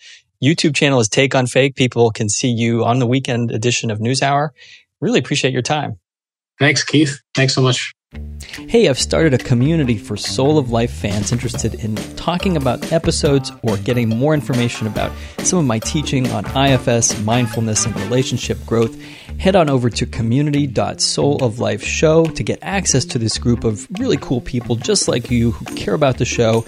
YouTube 0.43 0.74
channel 0.74 1.01
is 1.01 1.09
Take 1.09 1.35
on 1.35 1.47
Fake. 1.47 1.74
People 1.76 2.11
can 2.11 2.28
see 2.28 2.49
you 2.51 2.85
on 2.85 2.99
the 2.99 3.07
weekend 3.07 3.51
edition 3.51 3.91
of 3.91 3.99
NewsHour. 3.99 4.51
Really 5.01 5.18
appreciate 5.18 5.53
your 5.53 5.62
time. 5.62 5.99
Thanks, 6.59 6.85
Keith. 6.85 7.20
Thanks 7.35 7.55
so 7.55 7.62
much. 7.62 7.93
Hey, 8.68 8.88
I've 8.88 8.98
started 8.98 9.34
a 9.34 9.38
community 9.38 9.96
for 9.96 10.16
Soul 10.16 10.58
of 10.58 10.70
Life 10.70 10.92
fans 10.92 11.32
interested 11.32 11.74
in 11.74 11.94
talking 12.16 12.56
about 12.56 12.92
episodes 12.92 13.52
or 13.62 13.76
getting 13.78 14.08
more 14.08 14.34
information 14.34 14.86
about 14.86 15.12
some 15.38 15.58
of 15.58 15.64
my 15.64 15.78
teaching 15.78 16.30
on 16.30 16.44
IFS, 16.56 17.20
mindfulness, 17.22 17.86
and 17.86 17.96
relationship 17.96 18.58
growth. 18.66 19.00
Head 19.38 19.56
on 19.56 19.70
over 19.70 19.88
to 19.90 20.04
community.souloflifeshow 20.04 22.34
to 22.34 22.42
get 22.42 22.58
access 22.62 23.04
to 23.06 23.18
this 23.18 23.38
group 23.38 23.64
of 23.64 23.88
really 23.98 24.18
cool 24.18 24.40
people 24.40 24.76
just 24.76 25.08
like 25.08 25.30
you 25.30 25.52
who 25.52 25.64
care 25.76 25.94
about 25.94 26.18
the 26.18 26.24
show 26.24 26.66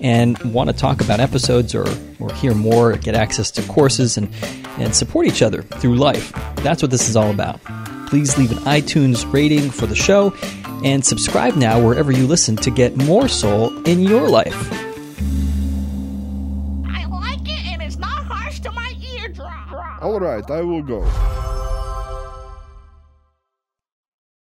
and 0.00 0.38
want 0.52 0.70
to 0.70 0.76
talk 0.76 1.00
about 1.00 1.20
episodes 1.20 1.74
or, 1.74 1.86
or 2.18 2.32
hear 2.34 2.54
more, 2.54 2.96
get 2.96 3.14
access 3.14 3.50
to 3.50 3.62
courses, 3.64 4.16
and, 4.16 4.32
and 4.78 4.94
support 4.94 5.26
each 5.26 5.42
other 5.42 5.62
through 5.62 5.96
life. 5.96 6.32
That's 6.56 6.82
what 6.82 6.90
this 6.90 7.08
is 7.08 7.16
all 7.16 7.30
about. 7.30 7.60
Please 8.06 8.38
leave 8.38 8.52
an 8.52 8.58
iTunes 8.58 9.30
rating 9.32 9.70
for 9.70 9.86
the 9.86 9.94
show 9.94 10.32
and 10.84 11.04
subscribe 11.04 11.56
now 11.56 11.80
wherever 11.84 12.12
you 12.12 12.26
listen 12.26 12.56
to 12.56 12.70
get 12.70 12.96
more 12.96 13.28
soul 13.28 13.76
in 13.86 14.00
your 14.00 14.28
life. 14.28 14.72
I 16.88 17.04
like 17.10 17.40
it 17.42 17.66
and 17.66 17.82
it's 17.82 17.98
not 17.98 18.24
harsh 18.24 18.60
to 18.60 18.70
my 18.72 18.94
eardrum. 19.18 19.52
All 20.00 20.20
right, 20.20 20.48
I 20.50 20.60
will 20.62 20.82
go. 20.82 21.02